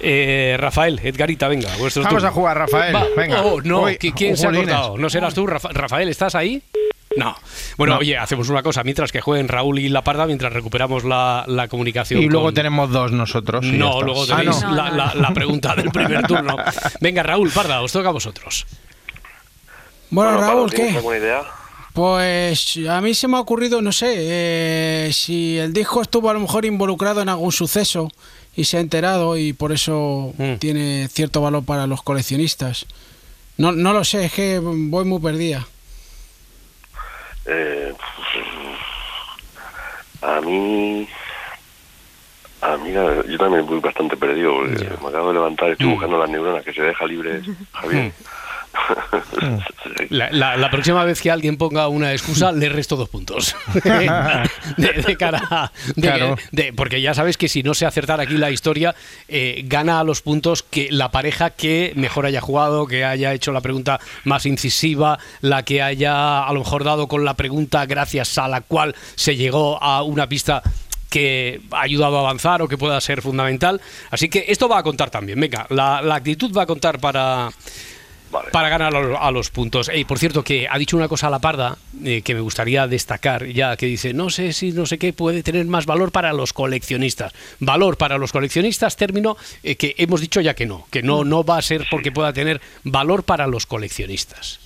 Eh, 0.00 0.56
Rafael, 0.58 1.00
Edgarita, 1.02 1.48
venga. 1.48 1.68
Vamos 1.76 2.24
a 2.24 2.30
jugar, 2.30 2.56
Rafael. 2.58 2.94
Va. 2.94 3.04
Venga. 3.16 3.42
Oh, 3.42 3.60
no, 3.60 3.82
Uy, 3.82 3.92
¿qui- 3.98 4.14
¿quién 4.14 4.36
se 4.36 4.46
ha 4.46 4.52
cortado? 4.52 4.96
¿No 4.96 5.10
serás 5.10 5.34
tú, 5.34 5.46
Rafa- 5.46 5.70
Rafael? 5.72 6.08
¿Estás 6.08 6.34
ahí? 6.34 6.62
No. 7.16 7.36
Bueno, 7.76 7.94
No. 7.94 8.00
oye, 8.00 8.16
hacemos 8.16 8.48
una 8.48 8.62
cosa. 8.62 8.84
Mientras 8.84 9.12
que 9.12 9.20
jueguen 9.20 9.48
Raúl 9.48 9.78
y 9.80 9.88
La 9.88 10.02
Parda, 10.02 10.26
mientras 10.26 10.52
recuperamos 10.52 11.04
la, 11.04 11.44
la 11.46 11.68
comunicación. 11.68 12.22
Y 12.22 12.26
luego 12.28 12.46
con- 12.46 12.54
tenemos 12.54 12.90
dos 12.90 13.12
nosotros. 13.12 13.64
No, 13.64 14.00
luego 14.02 14.24
Ah, 14.30 14.36
tenéis 14.38 14.62
no. 14.62 14.74
la, 14.74 14.90
la- 14.90 15.14
la 15.14 15.30
pregunta 15.34 15.74
del 15.74 15.90
primer 15.90 16.26
turno. 16.26 16.56
Venga, 17.00 17.22
Raúl, 17.22 17.50
Parda, 17.50 17.80
os 17.82 17.92
toca 17.92 18.08
a 18.10 18.12
vosotros. 18.12 18.66
Bueno, 20.10 20.38
Raúl, 20.38 20.70
¿tienes 20.70 20.92
¿qué? 20.92 20.98
alguna 20.98 21.16
idea? 21.18 21.42
Pues 22.02 22.78
a 22.88 23.00
mí 23.00 23.12
se 23.12 23.26
me 23.26 23.38
ha 23.38 23.40
ocurrido, 23.40 23.82
no 23.82 23.90
sé, 23.90 24.14
eh, 24.16 25.10
si 25.12 25.58
el 25.58 25.72
disco 25.72 26.00
estuvo 26.00 26.30
a 26.30 26.32
lo 26.32 26.38
mejor 26.38 26.64
involucrado 26.64 27.20
en 27.22 27.28
algún 27.28 27.50
suceso 27.50 28.08
y 28.54 28.66
se 28.66 28.76
ha 28.76 28.80
enterado 28.80 29.36
y 29.36 29.52
por 29.52 29.72
eso 29.72 30.32
Mm. 30.38 30.54
tiene 30.60 31.08
cierto 31.08 31.40
valor 31.40 31.64
para 31.64 31.88
los 31.88 32.04
coleccionistas. 32.04 32.86
No, 33.56 33.72
no 33.72 33.92
lo 33.92 34.04
sé, 34.04 34.26
es 34.26 34.32
que 34.32 34.60
voy 34.60 35.04
muy 35.06 35.18
perdida. 35.20 35.66
Eh, 37.46 37.92
a 40.22 40.40
mí... 40.40 41.08
A 42.60 42.76
mí, 42.76 42.92
yo 42.92 43.38
también 43.38 43.66
voy 43.66 43.80
bastante 43.80 44.16
perdido. 44.16 44.52
porque 44.54 44.84
Me 45.02 45.08
acabo 45.08 45.28
de 45.28 45.34
levantar, 45.34 45.70
estoy 45.72 45.88
Mm. 45.88 45.90
buscando 45.94 46.18
las 46.18 46.30
neuronas 46.30 46.62
que 46.64 46.72
se 46.72 46.82
deja 46.82 47.06
libre, 47.06 47.40
Javier. 47.72 48.12
La, 50.10 50.30
la- 50.30 50.56
la 50.56 50.70
próxima 50.70 51.04
vez 51.04 51.20
que 51.20 51.30
alguien 51.30 51.56
ponga 51.56 51.88
una 51.88 52.12
excusa, 52.12 52.52
le 52.52 52.68
resto 52.68 52.96
dos 52.96 53.08
puntos. 53.08 53.54
de, 54.76 54.92
de 54.92 55.16
cara 55.16 55.42
a- 55.50 55.72
de- 55.94 56.02
Claro. 56.02 56.36
de- 56.52 56.72
porque 56.72 57.00
ya 57.00 57.14
sabes 57.14 57.36
que 57.36 57.48
si 57.48 57.62
no 57.62 57.74
se 57.74 57.86
acertar 57.86 58.20
aquí 58.20 58.36
la 58.36 58.50
historia, 58.50 58.94
eh, 59.28 59.62
gana 59.66 60.00
a 60.00 60.04
los 60.04 60.22
puntos 60.22 60.62
que 60.62 60.88
la 60.90 61.10
pareja 61.10 61.50
que 61.50 61.92
mejor 61.96 62.26
haya 62.26 62.40
jugado, 62.40 62.86
que 62.86 63.04
haya 63.04 63.32
hecho 63.34 63.52
la 63.52 63.60
pregunta 63.60 64.00
más 64.24 64.46
incisiva, 64.46 65.18
la 65.40 65.64
que 65.64 65.82
haya 65.82 66.44
a 66.44 66.52
lo 66.52 66.60
mejor 66.60 66.84
dado 66.84 67.08
con 67.08 67.24
la 67.24 67.34
pregunta 67.34 67.84
gracias 67.86 68.38
a 68.38 68.48
la 68.48 68.60
cual 68.62 68.94
se 69.14 69.36
llegó 69.36 69.82
a 69.82 70.02
una 70.02 70.28
pista 70.28 70.62
que 71.10 71.60
ha 71.70 71.80
ayudado 71.82 72.18
a 72.18 72.20
avanzar 72.20 72.60
o 72.62 72.68
que 72.68 72.76
pueda 72.76 73.00
ser 73.00 73.22
fundamental. 73.22 73.80
Así 74.10 74.28
que 74.28 74.44
esto 74.48 74.68
va 74.68 74.78
a 74.78 74.82
contar 74.82 75.10
también. 75.10 75.40
Venga, 75.40 75.66
la, 75.70 76.02
la 76.02 76.16
actitud 76.16 76.54
va 76.56 76.62
a 76.62 76.66
contar 76.66 76.98
para, 77.00 77.48
Vale. 78.30 78.50
para 78.50 78.68
ganar 78.68 78.94
a 78.94 79.00
los, 79.00 79.18
a 79.20 79.30
los 79.30 79.50
puntos. 79.50 79.88
Ey, 79.88 80.04
por 80.04 80.18
cierto, 80.18 80.42
que 80.44 80.66
ha 80.68 80.76
dicho 80.78 80.96
una 80.96 81.08
cosa 81.08 81.28
a 81.28 81.30
la 81.30 81.38
parda 81.38 81.76
eh, 82.04 82.22
que 82.22 82.34
me 82.34 82.40
gustaría 82.40 82.86
destacar 82.86 83.46
ya, 83.46 83.76
que 83.76 83.86
dice, 83.86 84.12
no 84.12 84.30
sé 84.30 84.52
si 84.52 84.72
no 84.72 84.86
sé 84.86 84.98
qué 84.98 85.12
puede 85.12 85.42
tener 85.42 85.64
más 85.66 85.86
valor 85.86 86.12
para 86.12 86.32
los 86.32 86.52
coleccionistas. 86.52 87.32
Valor 87.60 87.96
para 87.96 88.18
los 88.18 88.32
coleccionistas, 88.32 88.96
término 88.96 89.36
eh, 89.62 89.76
que 89.76 89.94
hemos 89.98 90.20
dicho 90.20 90.40
ya 90.40 90.54
que 90.54 90.66
no, 90.66 90.86
que 90.90 91.02
no, 91.02 91.24
no 91.24 91.42
va 91.44 91.58
a 91.58 91.62
ser 91.62 91.86
porque 91.90 92.12
pueda 92.12 92.32
tener 92.32 92.60
valor 92.84 93.22
para 93.24 93.46
los 93.46 93.66
coleccionistas. 93.66 94.60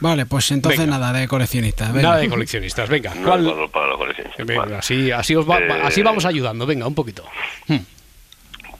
Vale, 0.00 0.26
pues 0.26 0.50
entonces 0.50 0.80
Venga. 0.80 0.98
nada 0.98 1.12
de 1.12 1.28
coleccionistas. 1.28 1.92
venga. 1.92 2.08
Nada 2.08 2.20
de 2.20 2.28
coleccionistas, 2.28 2.88
venga. 2.88 3.14
No 3.14 3.22
¿cuál- 3.28 3.40
hay 3.40 3.46
valor 3.46 3.70
para 3.70 3.86
la 3.86 3.96
colección. 3.96 4.26
Venga, 4.38 4.60
Vale. 4.62 4.74
así, 4.76 5.12
así, 5.12 5.36
os 5.36 5.48
va- 5.48 5.60
Eh, 5.60 5.68
así 5.84 6.02
vamos 6.02 6.24
ayudando, 6.24 6.66
venga, 6.66 6.84
un 6.86 6.94
poquito. 6.96 7.24
Hmm. 7.68 7.76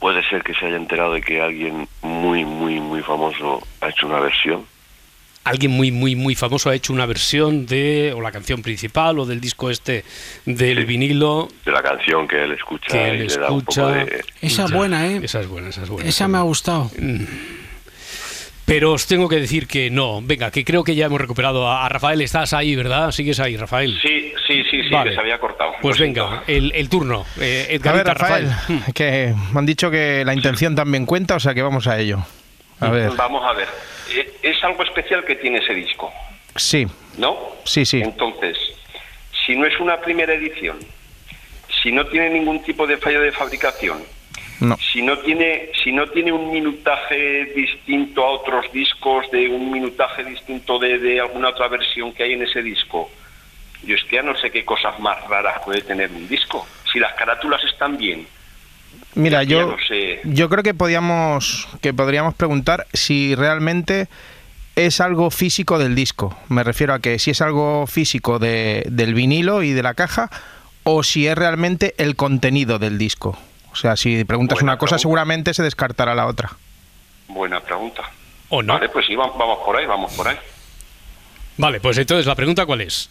Puede 0.04 0.22
ser 0.28 0.42
que 0.42 0.52
se 0.52 0.66
haya 0.66 0.76
enterado 0.76 1.14
de 1.14 1.22
que 1.22 1.40
alguien 1.40 1.88
muy, 2.02 2.44
muy, 2.44 2.78
muy 2.78 3.00
famoso 3.00 3.66
ha 3.80 3.88
hecho 3.88 4.06
una 4.06 4.20
versión. 4.20 4.66
alguien 5.44 5.70
muy, 5.72 5.92
muy, 5.92 6.14
muy 6.14 6.34
famoso 6.34 6.68
ha 6.68 6.74
hecho 6.74 6.92
una 6.92 7.06
versión 7.06 7.64
de, 7.64 8.12
o 8.14 8.20
la 8.20 8.30
canción 8.30 8.60
principal, 8.60 9.18
o 9.18 9.24
del 9.24 9.40
disco 9.40 9.70
este 9.70 10.04
del 10.44 10.84
vinilo. 10.84 11.48
de 11.64 11.72
la 11.72 11.82
canción 11.82 12.28
que 12.28 12.44
él 12.44 12.52
escucha 12.52 12.88
Que 12.88 13.08
él 13.12 13.22
y 13.22 13.28
le 13.28 13.34
da 13.38 13.50
un 13.50 13.62
poco 13.62 13.88
escucha. 13.88 14.04
de... 14.04 14.24
Esa 14.42 14.64
es 14.66 14.72
buena, 14.72 15.06
¿eh? 15.06 15.20
Esa 15.22 15.40
es 15.40 15.46
buena, 15.46 15.70
esa 15.70 15.84
es 15.84 15.88
buena. 15.88 16.06
Esa 16.06 16.28
me 16.28 16.36
ha 16.36 16.42
gustado. 16.42 16.90
Pero 18.66 18.92
os 18.92 19.06
tengo 19.06 19.28
que 19.28 19.36
decir 19.36 19.66
que 19.66 19.90
no. 19.90 20.20
Venga, 20.22 20.50
que 20.50 20.64
creo 20.64 20.84
que 20.84 20.94
ya 20.94 21.06
hemos 21.06 21.20
recuperado 21.20 21.68
a, 21.68 21.84
a 21.84 21.88
Rafael. 21.90 22.20
Estás 22.22 22.52
ahí, 22.54 22.74
¿verdad? 22.74 23.10
¿Sigues 23.10 23.38
ahí, 23.40 23.56
Rafael? 23.58 23.98
Sí, 24.00 24.32
sí, 24.46 24.62
sí, 24.70 24.82
sí, 24.84 24.88
Vale. 24.90 25.10
que 25.10 25.14
se 25.16 25.20
había 25.20 25.38
cortado. 25.38 25.72
Pues 25.82 25.98
venga, 25.98 26.44
el, 26.46 26.72
el 26.74 26.88
turno. 26.88 27.26
Eh, 27.38 27.78
A 27.84 27.92
ver, 27.92 28.06
Rafael, 28.06 28.48
Rafael. 28.48 28.80
que 28.94 29.34
me 29.52 29.58
han 29.58 29.66
dicho 29.66 29.90
que 29.90 30.24
la 30.24 30.32
intención 30.32 30.74
también 30.74 31.04
cuenta, 31.04 31.36
o 31.36 31.40
sea 31.40 31.52
que 31.52 31.60
vamos 31.62 31.86
a 31.86 31.98
ello. 31.98 32.24
A 32.80 32.88
ver, 32.90 33.10
Vamos 33.16 33.44
a 33.44 33.52
ver. 33.52 33.68
Eh, 34.14 34.32
Es 34.42 34.62
algo 34.64 34.82
especial 34.82 35.24
que 35.24 35.34
tiene 35.36 35.58
ese 35.58 35.74
disco, 35.74 36.12
sí, 36.56 36.86
¿no? 37.18 37.36
sí, 37.64 37.84
sí. 37.84 38.00
Entonces, 38.02 38.56
si 39.46 39.54
no 39.56 39.66
es 39.66 39.78
una 39.78 40.00
primera 40.00 40.34
edición, 40.34 40.78
si 41.82 41.92
no 41.92 42.06
tiene 42.06 42.30
ningún 42.30 42.62
tipo 42.62 42.86
de 42.86 42.96
fallo 42.96 43.20
de 43.20 43.30
fabricación, 43.32 44.02
No. 44.64 44.76
si 44.78 45.02
no 45.02 45.18
tiene 45.18 45.70
si 45.82 45.92
no 45.92 46.06
tiene 46.08 46.32
un 46.32 46.50
minutaje 46.50 47.46
distinto 47.54 48.24
a 48.24 48.30
otros 48.30 48.70
discos, 48.72 49.30
de 49.30 49.48
un 49.48 49.70
minutaje 49.70 50.24
distinto 50.24 50.78
de, 50.78 50.98
de 50.98 51.20
alguna 51.20 51.50
otra 51.50 51.68
versión 51.68 52.12
que 52.12 52.22
hay 52.24 52.32
en 52.32 52.42
ese 52.42 52.62
disco, 52.62 53.10
yo 53.84 53.94
es 53.94 54.04
que 54.04 54.16
ya 54.16 54.22
no 54.22 54.36
sé 54.36 54.50
qué 54.50 54.64
cosas 54.64 54.98
más 55.00 55.22
raras 55.28 55.60
puede 55.64 55.82
tener 55.82 56.10
un 56.10 56.26
disco. 56.28 56.66
Si 56.92 56.98
las 56.98 57.12
carátulas 57.14 57.62
están 57.64 57.96
bien, 57.96 58.26
Mira, 59.14 59.42
yo, 59.42 59.66
no 59.66 59.76
sé. 59.86 60.20
yo 60.24 60.48
creo 60.48 60.62
que 60.62 60.74
podíamos, 60.74 61.68
que 61.80 61.92
podríamos 61.92 62.34
preguntar 62.34 62.86
si 62.92 63.34
realmente 63.34 64.08
es 64.76 65.00
algo 65.00 65.30
físico 65.30 65.78
del 65.78 65.94
disco. 65.94 66.36
Me 66.48 66.64
refiero 66.64 66.94
a 66.94 66.98
que 66.98 67.18
si 67.18 67.30
es 67.30 67.40
algo 67.40 67.86
físico 67.86 68.38
de, 68.38 68.84
del 68.88 69.14
vinilo 69.14 69.62
y 69.62 69.72
de 69.72 69.82
la 69.82 69.94
caja 69.94 70.30
o 70.82 71.02
si 71.02 71.26
es 71.26 71.36
realmente 71.36 71.94
el 71.98 72.16
contenido 72.16 72.78
del 72.78 72.98
disco. 72.98 73.38
O 73.74 73.76
sea, 73.76 73.96
si 73.96 74.24
preguntas 74.24 74.56
Buena 74.56 74.72
una 74.72 74.78
cosa, 74.78 74.90
pregunta. 74.90 75.02
seguramente 75.02 75.52
se 75.52 75.62
descartará 75.64 76.14
la 76.14 76.26
otra. 76.26 76.50
buena 77.28 77.58
pregunta. 77.60 78.04
¿O 78.48 78.62
no? 78.62 78.74
Vale, 78.74 78.88
pues 78.88 79.04
sí, 79.06 79.16
va- 79.16 79.26
vamos 79.36 79.58
por 79.66 79.76
ahí, 79.76 79.84
vamos 79.84 80.12
por 80.14 80.28
ahí. 80.28 80.36
Vale, 81.56 81.80
pues 81.80 81.98
entonces 81.98 82.24
la 82.26 82.34
pregunta 82.36 82.64
cuál 82.66 82.82
es. 82.82 83.08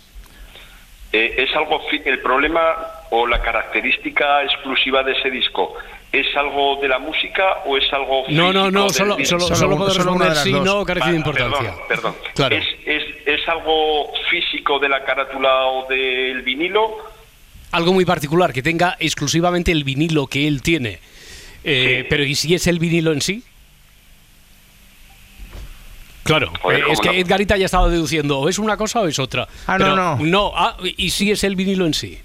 Eh, 1.12 1.36
es 1.38 1.56
algo 1.56 1.82
el 2.06 2.22
problema 2.22 2.62
o 3.12 3.28
la 3.28 3.42
característica 3.42 4.42
exclusiva 4.44 5.04
de 5.04 5.12
ese 5.12 5.30
disco 5.30 5.76
es 6.12 6.26
algo 6.38 6.78
de 6.82 6.88
la 6.88 6.98
música 7.00 7.44
o 7.66 7.76
es 7.78 7.92
algo 7.92 8.24
No, 8.30 8.54
no, 8.54 8.72
no, 8.72 8.90
solo, 8.90 9.16
disco? 9.16 9.40
solo, 9.40 9.56
solo 9.56 9.78
puedo 9.78 9.94
responder 9.94 10.36
sí, 10.38 10.52
no, 10.54 10.86
carece 10.86 11.08
de 11.12 11.12
Vale, 11.12 11.18
importancia. 11.18 11.74
Perdón, 11.88 12.14
perdón. 12.14 12.16
Claro. 12.36 12.56
¿Es, 12.56 12.66
es, 12.86 13.04
es 13.28 13.48
algo 13.50 14.12
físico 14.30 14.80
de 14.80 14.90
la 14.90 15.04
carátula 15.04 15.66
o 15.66 15.88
del 15.88 16.42
vinilo? 16.44 16.98
Algo 17.74 17.92
muy 17.92 18.06
particular, 18.06 18.54
que 18.54 18.62
tenga 18.62 18.96
exclusivamente 19.00 19.72
el 19.72 19.84
vinilo 19.84 20.28
que 20.28 20.48
él 20.48 20.62
tiene. 20.62 21.00
Eh, 21.64 22.06
Pero 22.08 22.24
¿y 22.24 22.36
si 22.36 22.54
es 22.54 22.68
el 22.68 22.78
vinilo 22.78 23.12
en 23.12 23.22
sí? 23.22 23.44
Claro, 26.24 26.54
Joder, 26.62 26.80
eh, 26.80 26.84
es 26.92 27.00
¿cómo 27.00 27.12
que 27.12 27.18
no? 27.18 27.26
Edgarita 27.26 27.58
ya 27.58 27.66
estaba 27.66 27.90
deduciendo, 27.90 28.40
o 28.40 28.48
es 28.48 28.60
una 28.60 28.78
cosa 28.78 29.02
o 29.02 29.08
es 29.08 29.20
otra. 29.20 29.48
Ah, 29.68 29.78
no, 29.78 29.86
Pero 29.86 29.96
no. 29.96 30.18
No, 30.20 30.52
ah, 30.56 30.78
¿y 30.84 31.10
si 31.10 31.32
es 31.32 31.44
el 31.44 31.56
vinilo 31.56 31.86
en 31.86 31.94
sí? 31.94 32.20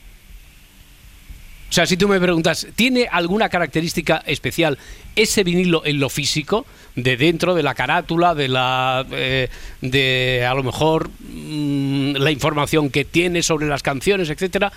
O 1.70 1.72
sea, 1.72 1.84
si 1.86 1.96
tú 1.96 2.08
me 2.08 2.20
preguntas, 2.20 2.66
¿tiene 2.76 3.08
alguna 3.10 3.48
característica 3.48 4.22
especial 4.26 4.78
ese 5.16 5.44
vinilo 5.44 5.82
en 5.84 5.98
lo 5.98 6.08
físico? 6.08 6.64
De 6.94 7.16
dentro, 7.16 7.54
de 7.54 7.62
la 7.62 7.74
carátula, 7.74 8.34
de 8.34 8.48
la. 8.48 9.04
eh, 9.12 9.48
de 9.80 10.46
a 10.48 10.54
lo 10.54 10.62
mejor 10.62 11.10
mm, 11.10 12.12
la 12.16 12.30
información 12.30 12.90
que 12.90 13.04
tiene 13.04 13.42
sobre 13.42 13.66
las 13.66 13.82
canciones, 13.82 14.30
etcétera. 14.30 14.72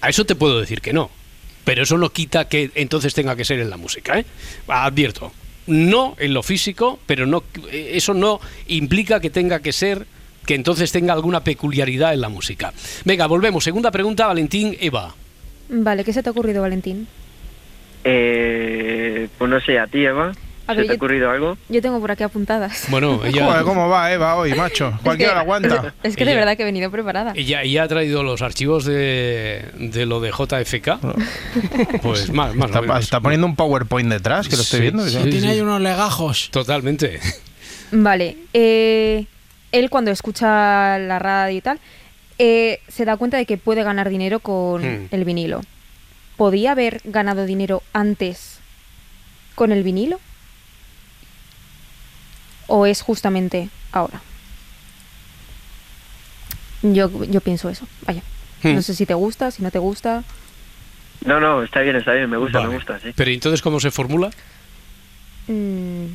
A 0.00 0.08
eso 0.08 0.24
te 0.24 0.34
puedo 0.34 0.60
decir 0.60 0.80
que 0.80 0.92
no. 0.92 1.10
Pero 1.64 1.82
eso 1.84 1.96
no 1.96 2.10
quita 2.10 2.48
que 2.48 2.70
entonces 2.74 3.14
tenga 3.14 3.36
que 3.36 3.44
ser 3.44 3.60
en 3.60 3.70
la 3.70 3.76
música, 3.76 4.18
¿eh? 4.18 4.26
Advierto. 4.66 5.32
No 5.66 6.16
en 6.18 6.34
lo 6.34 6.42
físico, 6.42 6.98
pero 7.06 7.24
no 7.24 7.44
eso 7.70 8.14
no 8.14 8.40
implica 8.66 9.20
que 9.20 9.30
tenga 9.30 9.60
que 9.60 9.72
ser 9.72 10.06
que 10.44 10.56
entonces 10.56 10.90
tenga 10.90 11.12
alguna 11.12 11.44
peculiaridad 11.44 12.12
en 12.14 12.20
la 12.20 12.28
música. 12.28 12.72
Venga, 13.04 13.26
volvemos. 13.26 13.62
Segunda 13.62 13.92
pregunta, 13.92 14.26
Valentín 14.26 14.76
Eva. 14.80 15.14
Vale, 15.68 16.04
¿qué 16.04 16.12
se 16.12 16.22
te 16.22 16.28
ha 16.28 16.32
ocurrido, 16.32 16.62
Valentín? 16.62 17.06
Eh, 18.04 19.28
pues 19.38 19.50
no 19.50 19.60
sé, 19.60 19.78
a 19.78 19.86
ti, 19.86 20.04
Eva, 20.04 20.32
¿se 20.66 20.74
ver, 20.74 20.86
te 20.86 20.92
ha 20.92 20.96
ocurrido 20.96 21.30
algo? 21.30 21.56
Yo 21.68 21.82
tengo 21.82 22.00
por 22.00 22.10
aquí 22.10 22.22
apuntadas. 22.22 22.84
Bueno, 22.88 23.20
ella, 23.24 23.44
Joder, 23.46 23.62
¿cómo 23.64 23.88
va 23.88 24.12
Eva 24.12 24.36
hoy, 24.36 24.54
macho? 24.54 24.92
Cualquiera 25.02 25.34
la 25.34 25.40
aguanta. 25.40 25.94
Es 26.02 26.16
que 26.16 26.24
de 26.24 26.30
Ella- 26.32 26.40
verdad 26.40 26.56
que 26.56 26.62
he 26.62 26.66
venido 26.66 26.90
preparada. 26.90 27.32
ella, 27.36 27.62
ella 27.62 27.82
ha 27.84 27.88
traído 27.88 28.22
los 28.22 28.42
archivos 28.42 28.84
de, 28.84 29.64
de 29.78 30.06
lo 30.06 30.20
de 30.20 30.30
JFK. 30.30 30.98
Pues 32.02 32.30
más, 32.32 32.54
más 32.54 32.66
Está, 32.70 32.80
menos. 32.80 33.00
está 33.00 33.20
poniendo 33.20 33.46
un 33.46 33.56
PowerPoint 33.56 34.10
detrás, 34.10 34.48
que 34.48 34.56
lo 34.56 34.62
estoy 34.62 34.78
Sí, 34.78 34.82
viendo. 34.82 35.06
sí, 35.06 35.18
Tiene 35.22 35.40
sí. 35.40 35.46
ahí 35.48 35.60
unos 35.60 35.80
legajos. 35.80 36.48
Totalmente. 36.50 37.20
Vale, 37.90 38.36
eh, 38.54 39.26
él 39.72 39.90
cuando 39.90 40.10
escucha 40.10 40.98
la 40.98 41.18
radio 41.18 41.56
y 41.56 41.60
tal, 41.60 41.78
eh, 42.38 42.80
se 42.88 43.04
da 43.04 43.16
cuenta 43.16 43.36
de 43.36 43.46
que 43.46 43.56
puede 43.58 43.82
ganar 43.82 44.08
dinero 44.08 44.40
con 44.40 44.82
Hmm. 44.82 45.08
el 45.10 45.24
vinilo. 45.24 45.60
¿Podía 46.36 46.72
haber 46.72 47.00
ganado 47.04 47.44
dinero 47.44 47.82
antes 47.92 48.58
con 49.54 49.70
el 49.70 49.82
vinilo? 49.82 50.18
¿O 52.66 52.86
es 52.86 53.02
justamente 53.02 53.68
ahora? 53.92 54.20
Yo, 56.82 57.24
yo 57.24 57.40
pienso 57.40 57.68
eso, 57.70 57.86
vaya. 58.06 58.22
Hmm. 58.62 58.74
No 58.74 58.82
sé 58.82 58.94
si 58.94 59.06
te 59.06 59.14
gusta, 59.14 59.50
si 59.50 59.62
no 59.62 59.70
te 59.70 59.78
gusta. 59.78 60.24
No, 61.24 61.38
no, 61.38 61.62
está 61.62 61.80
bien, 61.80 61.96
está 61.96 62.12
bien, 62.12 62.28
me 62.28 62.36
gusta, 62.36 62.58
Vale. 62.58 62.70
me 62.70 62.74
gusta, 62.76 62.98
sí. 63.00 63.12
Pero 63.14 63.30
entonces, 63.30 63.62
¿cómo 63.62 63.78
se 63.78 63.90
formula? 63.92 64.30
Mm, 65.46 66.06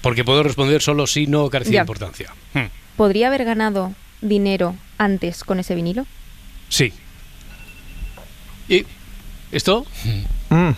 Porque 0.00 0.24
puedo 0.24 0.42
responder 0.42 0.80
solo 0.80 1.06
si 1.06 1.26
no 1.26 1.50
carece 1.50 1.72
de 1.72 1.78
importancia. 1.78 2.32
Hmm. 2.54 2.66
¿Podría 2.96 3.28
haber 3.28 3.44
ganado 3.44 3.94
dinero 4.22 4.74
antes 4.98 5.44
con 5.44 5.58
ese 5.60 5.74
vinilo? 5.74 6.06
Sí. 6.68 6.92
¿Y 8.68 8.86
esto? 9.52 9.84
Mm. 10.50 10.70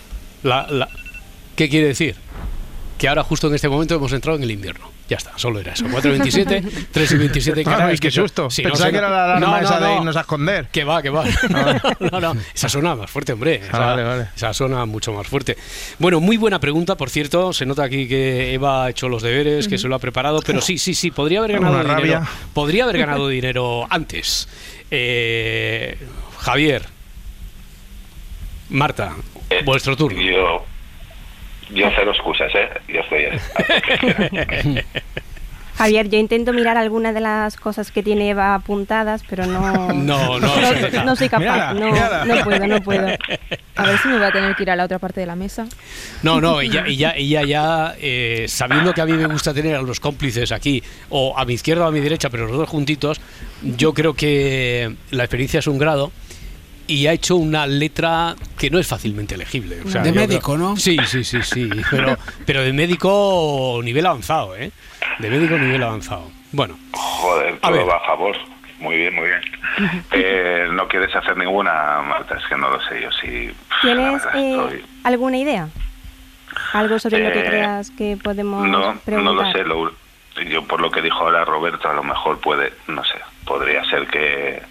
La, 0.42 0.66
la- 0.68 0.88
¿Qué 1.56 1.68
quiere 1.68 1.88
decir? 1.88 2.16
Que 3.02 3.08
ahora 3.08 3.24
justo 3.24 3.48
en 3.48 3.54
este 3.56 3.68
momento 3.68 3.96
hemos 3.96 4.12
entrado 4.12 4.36
en 4.38 4.44
el 4.44 4.50
invierno. 4.52 4.88
Ya 5.08 5.16
está, 5.16 5.36
solo 5.36 5.58
era 5.58 5.72
eso. 5.72 5.86
4.27, 5.86 6.86
3 6.92 7.10
y 7.10 7.16
27 7.16 7.60
en 7.62 7.68
Ah, 7.68 7.70
Canarias. 7.72 8.00
qué 8.00 8.12
susto. 8.12 8.42
No 8.44 8.48
Pensaba 8.48 8.76
sé, 8.76 8.84
que 8.84 8.92
no- 8.92 8.98
era 8.98 9.10
la 9.10 9.24
alarma 9.24 9.46
no, 9.48 9.56
esa 9.58 9.80
no, 9.80 9.86
de 9.86 9.92
no. 9.92 9.98
irnos 9.98 10.16
a 10.16 10.20
esconder. 10.20 10.68
Que 10.70 10.84
va, 10.84 11.02
que 11.02 11.10
va. 11.10 11.24
no, 12.12 12.20
no, 12.20 12.36
esa 12.54 12.68
suena 12.68 12.94
más 12.94 13.10
fuerte, 13.10 13.32
hombre. 13.32 13.56
Esa, 13.56 13.70
Ah, 13.76 13.86
vale, 13.86 14.04
vale. 14.04 14.28
esa 14.36 14.54
suena 14.54 14.86
mucho 14.86 15.12
más 15.12 15.26
fuerte. 15.26 15.56
Bueno, 15.98 16.20
muy 16.20 16.36
buena 16.36 16.60
pregunta, 16.60 16.96
por 16.96 17.10
cierto. 17.10 17.52
Se 17.52 17.66
nota 17.66 17.82
aquí 17.82 18.06
que 18.06 18.54
Eva 18.54 18.84
ha 18.84 18.90
hecho 18.90 19.08
los 19.08 19.20
deberes, 19.20 19.66
que 19.66 19.78
se 19.78 19.88
lo 19.88 19.96
ha 19.96 19.98
preparado. 19.98 20.40
Pero 20.46 20.60
sí, 20.60 20.78
sí, 20.78 20.94
sí, 20.94 21.10
podría 21.10 21.40
haber 21.40 21.54
ganado 21.54 21.72
Una 21.74 21.82
dinero. 21.82 22.00
rabia. 22.00 22.22
Podría 22.54 22.84
haber 22.84 22.98
ganado 22.98 23.26
dinero 23.26 23.84
antes. 23.90 24.48
Eh, 24.92 25.98
Javier. 26.38 26.84
Marta, 28.70 29.14
vuestro 29.64 29.96
turno. 29.96 30.20
Yo, 30.22 30.64
yo 31.74 31.90
cero 31.94 32.12
excusas, 32.12 32.52
¿eh? 32.54 32.68
Yo 32.88 33.00
estoy. 33.00 33.26
Javier, 35.76 36.10
yo 36.10 36.18
intento 36.18 36.52
mirar 36.52 36.76
algunas 36.76 37.14
de 37.14 37.20
las 37.20 37.56
cosas 37.56 37.90
que 37.90 38.02
tiene 38.02 38.30
Eva 38.30 38.54
apuntadas, 38.54 39.24
pero 39.28 39.46
no. 39.46 39.92
No, 39.92 40.38
no, 40.38 40.56
deja. 40.56 41.02
no 41.04 41.16
soy 41.16 41.28
capaz. 41.28 41.72
Mírala, 41.72 41.74
no, 41.74 41.92
mírala. 41.92 42.24
no 42.24 42.44
puedo, 42.44 42.66
no 42.66 42.82
puedo. 42.82 43.06
A 43.76 43.86
ver 43.86 43.98
si 43.98 44.08
me 44.08 44.18
voy 44.18 44.26
a 44.26 44.30
tener 44.30 44.54
que 44.54 44.64
ir 44.64 44.70
a 44.70 44.76
la 44.76 44.84
otra 44.84 44.98
parte 44.98 45.20
de 45.20 45.26
la 45.26 45.34
mesa. 45.34 45.66
No, 46.22 46.42
no, 46.42 46.60
ella, 46.60 46.84
ella, 46.86 47.14
ella 47.16 47.42
ya, 47.42 47.94
eh, 47.98 48.44
sabiendo 48.46 48.92
que 48.92 49.00
a 49.00 49.06
mí 49.06 49.12
me 49.14 49.26
gusta 49.26 49.54
tener 49.54 49.74
a 49.74 49.80
los 49.80 49.98
cómplices 49.98 50.52
aquí, 50.52 50.82
o 51.08 51.36
a 51.36 51.44
mi 51.46 51.54
izquierda 51.54 51.86
o 51.86 51.88
a 51.88 51.90
mi 51.90 52.00
derecha, 52.00 52.28
pero 52.28 52.46
los 52.46 52.56
dos 52.58 52.68
juntitos, 52.68 53.18
yo 53.62 53.94
creo 53.94 54.12
que 54.12 54.94
la 55.10 55.24
experiencia 55.24 55.60
es 55.60 55.66
un 55.66 55.78
grado 55.78 56.12
y 56.86 57.06
ha 57.06 57.12
hecho 57.12 57.36
una 57.36 57.66
letra 57.66 58.34
que 58.58 58.70
no 58.70 58.78
es 58.78 58.86
fácilmente 58.86 59.36
legible. 59.36 59.78
O 59.84 59.88
sea, 59.88 60.02
De 60.02 60.10
creo- 60.12 60.26
médico, 60.26 60.56
¿no? 60.58 60.76
Sí, 60.76 60.96
sí, 61.06 61.24
sí, 61.24 61.42
sí, 61.42 61.68
pero, 61.90 62.16
pero 62.46 62.62
de 62.62 62.72
médico 62.72 63.80
nivel 63.82 64.06
avanzado, 64.06 64.56
¿eh? 64.56 64.70
De 65.18 65.30
médico 65.30 65.56
nivel 65.58 65.82
avanzado. 65.82 66.30
Bueno, 66.52 66.78
Joder, 66.92 67.58
A 67.62 67.70
ver. 67.70 67.80
todo 67.80 67.90
va 67.90 67.96
a 67.96 68.06
favor. 68.06 68.36
Muy 68.78 68.96
bien, 68.96 69.14
muy 69.14 69.26
bien. 69.26 69.40
Eh, 70.10 70.66
¿No 70.72 70.88
quieres 70.88 71.14
hacer 71.14 71.36
ninguna, 71.36 72.02
Marta? 72.02 72.36
Es 72.36 72.44
que 72.48 72.56
no 72.56 72.68
lo 72.68 72.80
sé 72.88 73.00
yo 73.00 73.10
si... 73.12 73.54
¿Tienes 73.80 74.22
verdad, 74.24 74.36
eh, 74.36 74.50
estoy- 74.56 74.84
alguna 75.04 75.38
idea? 75.38 75.68
¿Algo 76.72 76.98
sobre 76.98 77.20
lo 77.24 77.32
que 77.32 77.40
Eh, 77.40 77.44
creas 77.46 77.90
que 77.92 78.18
podemos 78.22 78.66
No, 78.68 78.96
preguntar? 79.04 79.34
no 79.34 79.42
lo 79.42 79.52
sé. 79.52 79.64
Lo, 79.64 79.92
yo 80.50 80.64
por 80.66 80.80
lo 80.80 80.90
que 80.90 81.00
dijo 81.00 81.18
ahora 81.20 81.44
Roberto, 81.44 81.88
a 81.88 81.94
lo 81.94 82.02
mejor 82.02 82.40
puede, 82.40 82.72
no 82.88 83.04
sé, 83.04 83.14
podría 83.46 83.84
ser 83.84 84.06
que, 84.08 84.62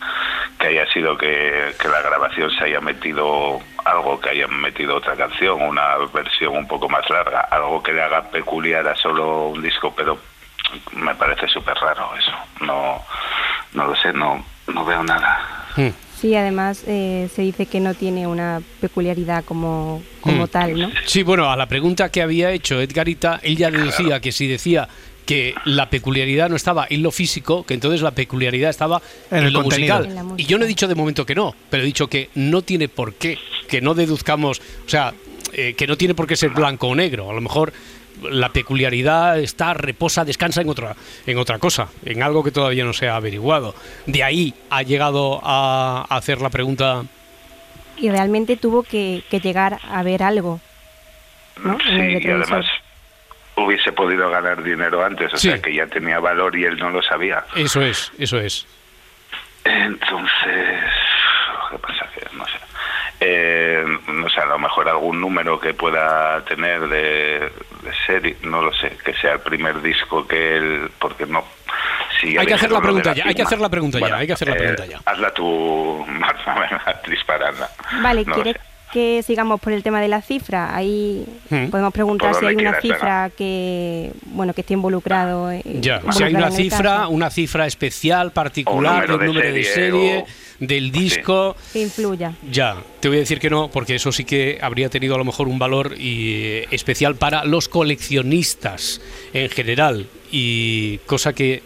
que 0.60 0.68
haya 0.68 0.86
sido 0.92 1.18
que, 1.18 1.74
que 1.80 1.88
la 1.88 2.02
grabación 2.02 2.50
se 2.52 2.64
haya 2.66 2.80
metido 2.82 3.60
algo, 3.86 4.20
que 4.20 4.30
hayan 4.30 4.54
metido 4.62 4.96
otra 4.98 5.16
canción, 5.16 5.62
una 5.62 5.98
versión 6.14 6.56
un 6.56 6.68
poco 6.68 6.88
más 6.90 7.10
larga, 7.10 7.42
algo 7.52 7.82
que 7.84 7.94
le 7.94 8.02
haga 8.02 8.24
peculiar 8.30 8.88
a 8.88 8.96
solo 8.96 9.48
un 9.48 9.62
disco, 9.62 9.94
pero 9.96 10.18
me 10.94 11.14
parece 11.16 11.48
súper 11.48 11.76
raro 11.76 12.12
eso. 12.18 12.32
No, 12.66 13.02
no 13.74 13.88
lo 13.88 13.96
sé, 13.96 14.14
no, 14.14 14.44
no 14.68 14.86
veo 14.86 15.04
nada. 15.04 15.66
hmm. 15.76 15.90
Sí, 16.22 16.36
además 16.36 16.84
eh, 16.86 17.28
se 17.34 17.42
dice 17.42 17.66
que 17.66 17.80
no 17.80 17.96
tiene 17.96 18.28
una 18.28 18.62
peculiaridad 18.80 19.44
como, 19.44 20.04
como 20.22 20.44
Mm. 20.46 20.48
tal, 20.50 20.80
¿no? 20.80 20.92
Sí, 21.08 21.24
bueno, 21.24 21.50
a 21.52 21.56
la 21.56 21.66
pregunta 21.66 22.10
que 22.12 22.22
había 22.22 22.52
hecho 22.52 22.80
Edgarita, 22.80 23.40
él 23.42 23.58
ya 23.58 23.72
decía 23.72 24.20
que 24.20 24.32
si 24.32 24.46
decía 24.48 24.88
que 25.26 25.54
la 25.66 25.90
peculiaridad 25.90 26.50
no 26.50 26.56
estaba 26.56 26.88
en 26.90 27.04
lo 27.04 27.12
físico, 27.12 27.64
que 27.66 27.74
entonces 27.74 28.02
la 28.02 28.12
peculiaridad 28.12 28.70
estaba 28.70 29.02
En 29.30 29.40
en, 29.40 29.44
el 29.46 29.54
lo 29.54 29.62
contenido. 29.62 30.00
musical. 30.00 30.18
En 30.18 30.40
Y 30.40 30.46
yo 30.46 30.58
no 30.58 30.66
he 30.66 30.68
dicho 30.68 30.88
de 30.88 30.96
momento 30.96 31.26
que 31.26 31.36
no, 31.36 31.56
pero 31.70 31.84
he 31.84 31.86
dicho 31.86 32.08
que 32.08 32.30
no 32.36 32.62
tiene 32.62 32.88
por 32.90 33.14
qué, 33.14 33.38
que 33.68 33.82
no 33.82 33.94
deduzcamos, 33.94 34.62
o 34.86 34.90
sea, 34.90 35.14
eh, 35.54 35.74
que 35.74 35.88
no 35.88 35.98
tiene 35.98 36.16
por 36.16 36.28
qué 36.28 36.36
ser 36.36 36.52
blanco 36.52 36.88
o 36.88 36.96
negro. 36.96 37.30
A 37.30 37.34
lo 37.34 37.42
mejor 37.42 37.74
la 38.24 38.50
peculiaridad 38.50 39.40
está, 39.40 39.74
reposa, 39.74 40.26
descansa 40.26 40.62
en 40.62 40.70
otra, 40.70 40.96
en 41.26 41.38
otra 41.38 41.60
cosa, 41.60 41.88
en 42.06 42.24
algo 42.24 42.44
que 42.44 42.52
todavía 42.52 42.84
no 42.84 42.94
se 42.94 43.08
ha 43.08 43.16
averiguado. 43.16 43.74
De 44.06 44.24
ahí 44.24 44.54
ha 44.70 44.84
llegado 44.84 45.40
a 45.44 46.06
hacer 46.10 46.42
la 46.42 46.50
pregunta. 46.50 47.04
Y 47.98 48.10
realmente 48.10 48.58
tuvo 48.58 48.84
que, 48.84 49.24
que 49.30 49.40
llegar 49.40 49.80
a 49.90 50.04
ver 50.04 50.24
algo, 50.24 50.60
¿no? 51.64 51.78
En 51.88 52.00
el 52.02 52.22
Sí, 52.22 52.28
y 52.28 52.32
además 52.32 52.66
hubiese 53.66 53.92
podido 53.92 54.30
ganar 54.30 54.62
dinero 54.64 55.04
antes, 55.04 55.34
o 55.34 55.38
Sí. 55.38 55.50
sea 55.50 55.62
que 55.62 55.74
ya 55.74 55.88
tenía 55.88 56.20
valor 56.20 56.56
y 56.56 56.66
él 56.66 56.78
no 56.78 56.90
lo 56.90 57.02
sabía. 57.02 57.44
Eso 57.56 57.82
es, 57.82 58.12
eso 58.18 58.40
es. 58.40 58.66
Entonces, 59.64 60.84
¿qué 61.70 61.78
pasa? 61.78 62.08
Que 62.14 62.36
no 62.36 62.46
sé. 62.46 62.54
Eh, 63.24 63.84
no 64.08 64.28
sé, 64.30 64.42
a 64.42 64.46
lo 64.46 64.58
mejor 64.58 64.90
algún 64.90 65.22
número 65.22 65.60
que 65.60 65.74
pueda 65.76 66.44
tener 66.46 66.88
de, 66.88 67.40
de 67.84 67.94
serie, 68.08 68.36
no 68.42 68.64
lo 68.64 68.74
sé, 68.74 68.98
que 69.06 69.14
sea 69.14 69.34
el 69.34 69.40
primer 69.42 69.80
disco 69.82 70.28
que 70.28 70.58
él, 70.58 70.92
porque 70.98 71.28
no. 71.28 71.44
Si 72.20 72.36
Hay 72.38 72.46
que 72.48 72.56
hacer 72.56 72.72
la 72.72 72.82
pregunta 72.82 73.14
ya, 73.14 73.26
hay 73.28 73.36
que 73.36 73.44
hacer 73.44 73.60
la 73.60 73.70
pregunta 73.70 74.00
ya, 74.00 74.16
hay 74.18 74.28
que 74.28 74.34
hacer 74.34 74.48
la 74.50 74.56
eh, 74.56 74.58
pregunta 74.58 74.86
ya. 74.88 75.00
Hazla 75.06 75.32
tú, 75.34 76.04
Marta, 76.10 76.54
venga, 76.56 77.02
dispararla. 77.08 77.70
Vale, 78.02 78.24
No 78.26 78.36
lo 78.38 78.44
¿quieres 78.44 78.62
que 78.92 79.24
sigamos 79.24 79.60
por 79.60 79.74
el 79.74 79.84
tema 79.84 80.02
de 80.02 80.08
la 80.08 80.22
cifra? 80.22 80.76
Ahí 80.76 81.26
Hmm. 81.50 81.68
podemos 81.70 81.94
preguntar 81.94 82.36
si 82.36 82.46
hay 82.46 82.56
una 82.56 82.80
cifra 82.82 83.32
que, 83.36 84.12
bueno, 84.26 84.54
que 84.54 84.62
esté 84.62 84.74
involucrado. 84.74 85.52
eh, 85.52 85.62
Ya, 85.82 86.02
si 86.12 86.24
hay 86.24 86.36
una 86.36 86.52
cifra, 86.52 86.98
caso, 86.98 87.10
una 87.10 87.30
cifra 87.30 87.66
especial, 87.68 88.32
particular, 88.32 89.10
número 89.10 89.18
de 89.18 89.26
número 89.28 89.54
de 89.54 89.64
serie 89.64 89.74
serie, 89.92 90.18
o- 90.20 90.26
del 90.66 90.92
disco. 90.92 91.56
que 91.74 91.82
influya. 91.82 92.34
Ya, 92.52 92.78
te 93.00 93.08
voy 93.08 93.18
a 93.18 93.22
decir 93.22 93.40
que 93.40 93.50
no, 93.50 93.70
porque 93.70 93.96
eso 93.96 94.12
sí 94.12 94.26
que 94.26 94.60
habría 94.62 94.90
tenido 94.90 95.16
a 95.16 95.18
lo 95.18 95.26
mejor 95.26 95.48
un 95.48 95.58
valor 95.58 95.96
y, 95.98 96.34
eh, 96.36 96.68
especial 96.72 97.16
para 97.16 97.46
los 97.46 97.68
coleccionistas 97.68 99.02
en 99.34 99.50
general, 99.50 100.08
y 100.32 100.98
cosa 101.00 101.34
que 101.34 101.64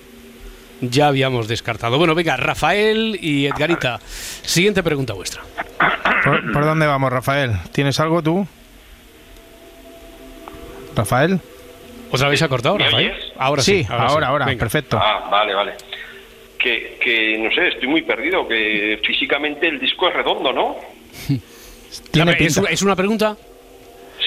ya 0.89 1.07
habíamos 1.07 1.47
descartado. 1.47 1.97
Bueno, 1.97 2.15
venga, 2.15 2.35
Rafael 2.37 3.17
y 3.21 3.45
Edgarita, 3.45 3.99
siguiente 4.43 4.83
pregunta 4.83 5.13
vuestra. 5.13 5.41
¿Por, 6.23 6.51
por 6.51 6.65
dónde 6.65 6.87
vamos, 6.87 7.11
Rafael? 7.11 7.51
¿Tienes 7.71 7.99
algo 7.99 8.21
tú? 8.21 8.47
¿Rafael? 10.95 11.39
¿Otra 12.11 12.29
vez 12.29 12.39
se 12.39 12.45
ha 12.45 12.47
cortado, 12.49 12.77
¿Me 12.77 12.85
Rafael? 12.85 13.13
Ahora 13.37 13.61
sí, 13.61 13.83
Sí, 13.83 13.87
ahora, 13.91 14.27
ahora, 14.27 14.45
Venga. 14.45 14.59
perfecto. 14.59 14.97
Ah, 15.01 15.27
vale, 15.29 15.53
vale. 15.53 15.73
Que, 16.57 16.97
que, 17.01 17.37
no 17.37 17.51
sé, 17.53 17.67
estoy 17.69 17.87
muy 17.87 18.01
perdido, 18.03 18.47
que 18.47 18.99
físicamente 19.05 19.67
el 19.67 19.79
disco 19.79 20.07
es 20.07 20.15
redondo, 20.15 20.53
¿no? 20.53 20.77
Tiene 22.11 22.31
¿Es, 22.31 22.37
pinta. 22.55 22.69
es 22.71 22.81
una 22.81 22.95
pregunta? 22.95 23.35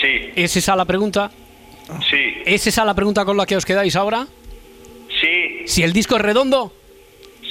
Sí, 0.01 0.31
¿Es 0.37 0.57
esa 0.57 0.77
la 0.77 0.85
pregunta? 0.85 1.31
sí, 2.09 2.35
¿Es 2.45 2.67
esa 2.67 2.85
la 2.85 2.95
pregunta 2.95 3.25
con 3.25 3.37
la 3.37 3.47
que 3.47 3.57
os 3.57 3.65
quedáis 3.65 3.97
ahora? 3.97 4.27
Sí, 5.21 5.63
¿Si 5.67 5.83
el 5.83 5.93
disco 5.93 6.17
es 6.17 6.23
redondo? 6.23 6.73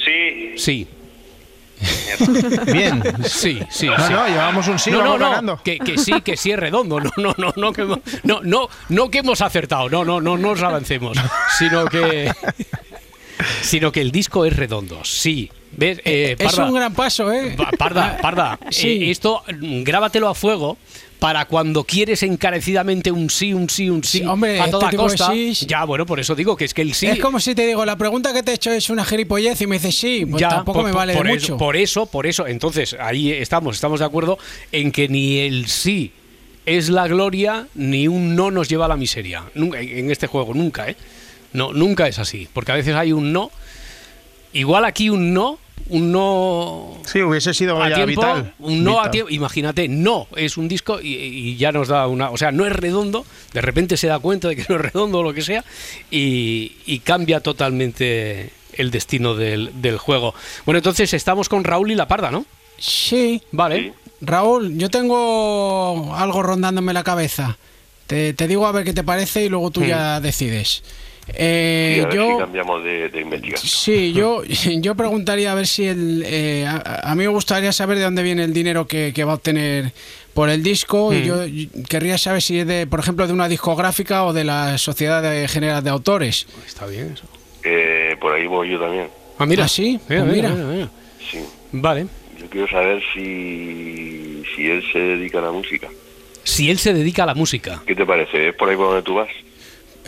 sí. 0.04 0.54
Sí. 0.56 0.88
Bien. 2.72 3.00
Sí, 3.24 3.60
sí, 3.70 3.86
No, 3.86 3.96
sí. 4.06 4.12
no, 4.12 4.26
llevamos 4.26 4.66
un 4.66 4.78
sí, 4.80 4.90
no, 4.90 4.98
no, 4.98 5.04
vamos 5.04 5.20
no, 5.20 5.28
ganando. 5.30 5.62
que, 5.62 5.78
que 5.78 5.96
sí, 5.96 6.20
que 6.22 6.36
sí 6.36 6.50
es 6.50 6.58
redondo. 6.58 6.98
No, 7.00 7.10
no, 7.16 7.34
no, 7.38 7.52
no, 7.54 7.72
que, 7.72 7.82
no, 8.24 8.40
no, 8.42 8.68
no 8.88 9.10
que 9.10 9.18
hemos 9.18 9.40
acertado. 9.40 9.88
No, 9.88 10.04
no, 10.04 10.20
no, 10.20 10.36
no 10.36 10.48
nos 10.50 10.62
avancemos. 10.62 11.16
Sino 11.58 11.86
que, 11.86 12.32
sino 13.62 13.92
que 13.92 14.00
el 14.00 14.10
disco 14.10 14.44
es 14.44 14.56
redondo. 14.56 15.04
Sí. 15.04 15.50
¿Ves? 15.76 16.00
Eh, 16.04 16.36
es 16.38 16.44
Parda, 16.54 16.66
un 16.68 16.74
gran 16.74 16.94
paso, 16.94 17.32
¿eh? 17.32 17.54
Pa- 17.56 17.70
Parda, 17.78 18.18
Parda, 18.22 18.58
Sí. 18.70 18.88
eh, 18.88 19.10
esto 19.10 19.42
mm, 19.60 19.82
grábatelo 19.82 20.28
a 20.28 20.34
fuego 20.34 20.76
para 21.18 21.44
cuando 21.46 21.82
quieres 21.84 22.22
encarecidamente 22.22 23.10
un 23.10 23.28
sí, 23.28 23.52
un 23.52 23.68
sí, 23.68 23.90
un 23.90 24.02
sí, 24.04 24.18
Sí, 24.20 24.24
hombre, 24.24 24.60
a 24.60 24.64
este 24.66 24.70
toda 24.70 24.92
costa. 24.92 25.32
sís- 25.32 25.66
Ya, 25.66 25.84
bueno, 25.84 26.06
por 26.06 26.20
eso 26.20 26.34
digo 26.34 26.56
que 26.56 26.64
es 26.64 26.74
que 26.74 26.82
el 26.82 26.94
sí. 26.94 27.06
Es 27.06 27.18
como 27.18 27.40
si 27.40 27.54
te 27.54 27.66
digo, 27.66 27.84
la 27.84 27.96
pregunta 27.96 28.32
que 28.32 28.42
te 28.42 28.52
he 28.52 28.54
hecho 28.54 28.70
es 28.70 28.88
una 28.88 29.04
gilipollez 29.04 29.60
y 29.60 29.66
me 29.66 29.76
dices 29.76 29.96
sí, 29.98 30.24
pues 30.26 30.40
ya, 30.40 30.48
tampoco 30.48 30.80
por, 30.80 30.86
me 30.88 30.92
vale 30.92 31.14
por 31.14 31.26
de 31.26 31.32
eso, 31.34 31.52
mucho. 31.54 31.56
por 31.58 31.76
eso, 31.76 32.06
por 32.06 32.26
eso. 32.26 32.46
Entonces, 32.46 32.96
ahí 33.00 33.32
estamos, 33.32 33.74
estamos 33.76 33.98
de 34.00 34.06
acuerdo 34.06 34.38
en 34.72 34.92
que 34.92 35.08
ni 35.08 35.38
el 35.40 35.66
sí 35.68 36.12
es 36.66 36.88
la 36.88 37.08
gloria, 37.08 37.66
ni 37.74 38.06
un 38.08 38.36
no 38.36 38.50
nos 38.50 38.68
lleva 38.68 38.84
a 38.84 38.88
la 38.88 38.96
miseria. 38.96 39.42
Nunca, 39.54 39.80
en 39.80 40.10
este 40.10 40.26
juego, 40.28 40.54
nunca, 40.54 40.88
¿eh? 40.88 40.96
No, 41.52 41.72
nunca 41.72 42.06
es 42.06 42.18
así. 42.18 42.46
Porque 42.52 42.72
a 42.72 42.74
veces 42.76 42.94
hay 42.94 43.10
un 43.12 43.32
no. 43.32 43.50
Igual 44.52 44.84
aquí 44.84 45.10
un 45.10 45.32
no, 45.34 45.58
un 45.90 46.10
no 46.12 46.98
Sí, 47.06 47.20
hubiese 47.22 47.54
sido 47.54 47.82
a 47.82 47.88
ya 47.88 47.94
tiempo, 47.96 48.20
vital. 48.22 48.54
un 48.58 48.82
no 48.84 49.00
a 49.00 49.10
tiempo. 49.10 49.30
Imagínate, 49.30 49.88
no 49.88 50.26
es 50.36 50.56
un 50.56 50.68
disco 50.68 51.00
y, 51.00 51.14
y 51.14 51.56
ya 51.56 51.72
nos 51.72 51.88
da 51.88 52.06
una. 52.06 52.30
O 52.30 52.36
sea, 52.36 52.50
no 52.52 52.66
es 52.66 52.72
redondo, 52.72 53.24
de 53.52 53.60
repente 53.60 53.96
se 53.96 54.06
da 54.06 54.18
cuenta 54.18 54.48
de 54.48 54.56
que 54.56 54.66
no 54.68 54.76
es 54.76 54.80
redondo 54.82 55.18
o 55.18 55.22
lo 55.22 55.32
que 55.34 55.42
sea 55.42 55.64
y, 56.10 56.72
y 56.86 56.98
cambia 57.00 57.40
totalmente 57.40 58.50
el 58.72 58.90
destino 58.90 59.34
del, 59.34 59.70
del 59.82 59.98
juego. 59.98 60.34
Bueno, 60.64 60.78
entonces 60.78 61.12
estamos 61.14 61.48
con 61.48 61.64
Raúl 61.64 61.90
y 61.90 61.94
la 61.94 62.06
Parda, 62.08 62.30
¿no? 62.30 62.44
Sí. 62.78 63.42
Vale. 63.52 63.92
Raúl, 64.20 64.76
yo 64.78 64.88
tengo 64.90 66.14
algo 66.16 66.42
rondándome 66.42 66.92
la 66.92 67.04
cabeza. 67.04 67.56
Te, 68.06 68.32
te 68.34 68.48
digo 68.48 68.66
a 68.66 68.72
ver 68.72 68.84
qué 68.84 68.92
te 68.94 69.04
parece 69.04 69.44
y 69.44 69.48
luego 69.48 69.70
tú 69.70 69.80
Hmm. 69.80 69.86
ya 69.86 70.20
decides. 70.20 70.82
Y 71.28 71.32
Eh, 71.36 72.00
a 72.02 72.04
ver 72.06 72.12
si 72.12 72.16
yo, 72.16 72.38
cambiamos 72.38 72.82
de, 72.84 73.08
de 73.10 73.20
investigación. 73.20 73.68
sí, 73.70 74.12
yo, 74.12 74.42
yo 74.80 74.94
preguntaría 74.94 75.52
a 75.52 75.54
ver 75.54 75.66
si 75.66 75.86
el. 75.86 76.22
eh, 76.26 76.64
a, 76.66 77.10
a 77.10 77.14
mí 77.14 77.22
me 77.24 77.28
gustaría 77.28 77.72
saber 77.72 77.98
de 77.98 78.04
dónde 78.04 78.22
viene 78.22 78.44
el 78.44 78.52
dinero 78.52 78.86
que, 78.86 79.12
que 79.14 79.24
va 79.24 79.32
a 79.32 79.34
obtener 79.36 79.92
por 80.34 80.48
el 80.50 80.62
disco. 80.62 81.12
Y 81.12 81.18
Hmm. 81.18 81.24
yo 81.24 81.46
y 81.46 81.66
querría 81.88 82.16
saber 82.18 82.40
si 82.42 82.58
es 82.60 82.66
de, 82.66 82.86
por 82.86 83.00
ejemplo, 83.00 83.26
de 83.26 83.32
una 83.32 83.48
discográfica 83.48 84.24
o 84.24 84.32
de 84.32 84.44
la 84.44 84.78
Sociedad 84.78 85.22
de 85.22 85.46
General 85.48 85.82
de 85.84 85.90
Autores. 85.90 86.46
Está 86.66 86.86
bien 86.86 87.12
eso. 87.14 87.24
Eh, 87.64 88.16
por 88.20 88.32
ahí 88.34 88.46
voy 88.46 88.70
yo 88.70 88.80
también. 88.80 89.08
Ah, 89.38 89.46
mira. 89.46 89.64
¿Ah, 89.64 89.68
sí? 89.68 90.00
Mira, 90.08 90.22
Pues 90.24 90.34
mira, 90.36 90.48
mira. 90.50 90.64
mira, 90.64 90.74
mira. 90.76 90.88
Sí. 91.30 91.38
Vale. 91.72 92.06
Yo 92.40 92.46
quiero 92.48 92.68
saber 92.68 93.02
si, 93.14 94.42
si 94.56 94.66
él 94.70 94.82
se 94.92 94.98
dedica 94.98 95.38
a 95.38 95.42
la 95.42 95.52
música. 95.52 95.88
Si 96.44 96.70
él 96.70 96.78
se 96.78 96.94
dedica 96.94 97.24
a 97.24 97.26
la 97.26 97.34
música. 97.34 97.82
¿Qué 97.86 97.94
te 97.94 98.06
parece? 98.06 98.48
¿Es 98.48 98.54
por 98.54 98.68
ahí 98.70 98.76
por 98.76 98.86
donde 98.86 99.02
tú 99.02 99.14
vas? 99.14 99.28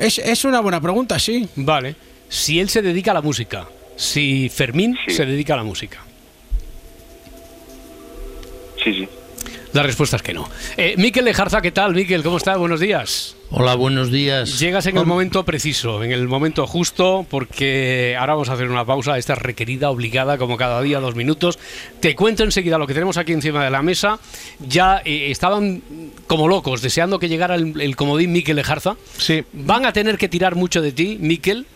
Es, 0.01 0.19
es 0.19 0.45
una 0.45 0.61
buena 0.61 0.81
pregunta, 0.81 1.19
sí. 1.19 1.47
Vale. 1.57 1.95
Si 2.29 2.59
él 2.59 2.69
se 2.69 2.81
dedica 2.83 3.11
a 3.11 3.15
la 3.15 3.23
música. 3.23 3.69
Si 3.97 4.49
Fermín 4.49 4.97
Sí. 5.07 5.15
se 5.15 5.27
dedica 5.27 5.55
a 5.55 5.59
la 5.59 5.63
música. 5.63 5.99
Sí, 8.83 8.95
sí. 8.95 9.09
La 9.73 9.85
respuesta 9.85 10.17
es 10.17 10.23
que 10.23 10.35
no. 10.35 10.49
Eh, 10.77 10.95
Miquel 10.99 11.25
Lejarza, 11.25 11.61
¿qué 11.61 11.71
tal? 11.71 11.95
Miquel, 11.95 12.25
¿cómo 12.25 12.39
estás? 12.39 12.59
Buenos 12.59 12.81
días. 12.81 13.37
Hola, 13.51 13.77
buenos 13.77 14.11
días. 14.11 14.59
Llegas 14.59 14.87
en 14.87 14.97
el 14.97 15.07
momento 15.07 15.45
preciso, 15.45 16.03
en 16.03 16.11
el 16.11 16.27
momento 16.27 16.67
justo, 16.67 17.25
porque 17.31 18.17
ahora 18.19 18.35
vamos 18.35 18.49
a 18.49 18.55
hacer 18.55 18.69
una 18.69 18.85
pausa. 18.85 19.17
Esta 19.17 19.35
es 19.35 19.39
requerida, 19.39 19.91
obligada, 19.91 20.39
como 20.39 20.57
cada 20.57 20.83
día, 20.83 20.99
dos 20.99 21.15
minutos. 21.15 21.59
Te 22.01 22.17
cuento 22.17 22.43
enseguida 22.43 22.79
lo 22.79 22.87
que 22.89 22.95
tenemos 22.95 23.17
aquí 23.17 23.33
encima 23.33 23.65
de 23.65 23.71
la 23.71 23.83
mesa. 23.83 24.19
Ya 24.59 25.03
eh, 25.05 25.31
estaban 25.31 25.83
como 26.27 26.49
locos, 26.49 26.83
deseando 26.83 27.21
que 27.21 27.29
llegara 27.29 27.55
el, 27.55 27.81
el 27.81 27.95
comodín 27.95 28.33
Miquel 28.33 28.57
Lejarza. 28.57 28.97
Sí. 29.19 29.45
Van 29.53 29.85
a 29.87 29.93
tener 29.93 30.19
que 30.19 30.29
tirar 30.29 30.57
mucho 30.57 30.83
de 30.83 30.91
ti, 30.91 31.17
Miquel. 31.21 31.67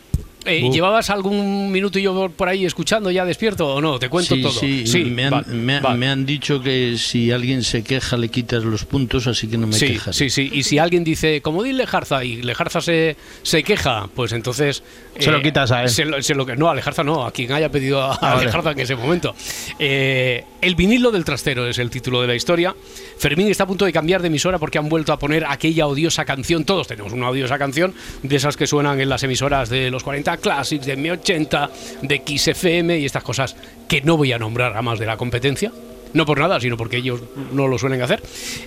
Eh. 0.44 0.68
¿Llevabas 0.72 1.10
algún 1.10 1.70
minuto 1.72 1.98
yo 1.98 2.28
por- 2.30 2.48
ahí 2.48 2.64
escuchando 2.66 3.10
ya 3.10 3.24
despierto 3.24 3.74
o 3.74 3.80
no? 3.80 3.98
Te 3.98 4.08
cuento 4.08 4.34
sí, 4.34 4.42
todo. 4.42 4.52
Sí, 4.52 5.04
me, 5.10 5.24
han, 5.24 5.30
vale, 5.30 5.46
me- 5.48 5.80
vale. 5.80 5.98
me 5.98 6.08
han 6.08 6.26
dicho 6.26 6.60
que 6.62 6.96
si 6.98 7.30
alguien 7.32 7.62
se 7.62 7.82
queja 7.82 8.16
le 8.16 8.28
quitas 8.28 8.62
los 8.64 8.84
puntos, 8.84 9.26
así 9.26 9.48
que 9.48 9.56
no 9.56 9.66
me 9.66 9.72
sí, 9.74 9.86
quejaré. 9.88 10.12
sí, 10.12 10.30
sí. 10.30 10.50
Y 10.52 10.62
si 10.64 10.78
alguien 10.78 11.02
dice, 11.04 11.40
como 11.40 11.62
di 11.62 11.72
Lejarza 11.72 12.24
y 12.24 12.42
Lejarza 12.42 12.80
se, 12.80 13.16
se 13.42 13.62
queja, 13.62 14.08
pues 14.14 14.32
entonces. 14.32 14.82
Se 15.18 15.30
lo 15.30 15.40
quitas 15.40 15.70
a 15.70 15.82
él. 15.84 15.88
Se 15.88 16.04
lo, 16.04 16.20
se 16.22 16.34
lo 16.34 16.44
que- 16.44 16.56
no, 16.56 16.68
a 16.68 16.74
Lejarza 16.74 17.04
no, 17.04 17.24
a 17.24 17.30
quien 17.32 17.50
haya 17.52 17.70
pedido 17.70 18.02
a, 18.02 18.14
Ah, 18.14 18.34
vale. 18.34 18.46
Lejarza 18.46 18.72
en 18.72 18.80
ese 18.80 18.96
momento. 18.96 19.34
Eh, 19.78 20.44
el 20.60 20.74
vinilo 20.74 21.10
del 21.10 21.24
trastero 21.24 21.66
es 21.66 21.78
el 21.78 21.90
título 21.90 22.20
de 22.20 22.26
la 22.26 22.34
historia. 22.34 22.74
Fermín 23.18 23.48
está 23.48 23.64
a 23.64 23.66
punto 23.66 23.84
de 23.84 23.92
cambiar 23.92 24.20
de 24.22 24.28
emisora 24.28 24.58
porque 24.58 24.78
han 24.78 24.88
vuelto 24.88 25.12
a 25.12 25.18
poner 25.18 25.44
aquella 25.46 25.86
odiosa 25.86 26.24
canción. 26.24 26.64
Todos 26.64 26.86
tenemos 26.86 27.12
una 27.12 27.28
odiosa 27.30 27.58
canción 27.58 27.94
de 28.22 28.36
esas 28.36 28.56
que 28.56 28.66
suenan 28.66 29.00
en 29.00 29.08
las 29.08 29.22
emisoras 29.22 29.68
de 29.68 29.90
los 29.90 30.02
40 30.02 30.33
Classics, 30.36 30.86
de 30.86 30.96
M80, 30.98 31.70
de 32.02 32.18
Kiss 32.20 32.48
FM 32.48 32.98
y 32.98 33.04
estas 33.04 33.22
cosas 33.22 33.56
que 33.88 34.00
no 34.02 34.16
voy 34.16 34.32
a 34.32 34.38
nombrar 34.38 34.76
a 34.76 34.82
más 34.82 34.98
de 34.98 35.06
la 35.06 35.16
competencia. 35.16 35.72
No 36.12 36.24
por 36.24 36.38
nada, 36.38 36.60
sino 36.60 36.76
porque 36.76 36.98
ellos 36.98 37.20
no 37.52 37.66
lo 37.66 37.76
suelen 37.76 38.00
hacer. 38.00 38.22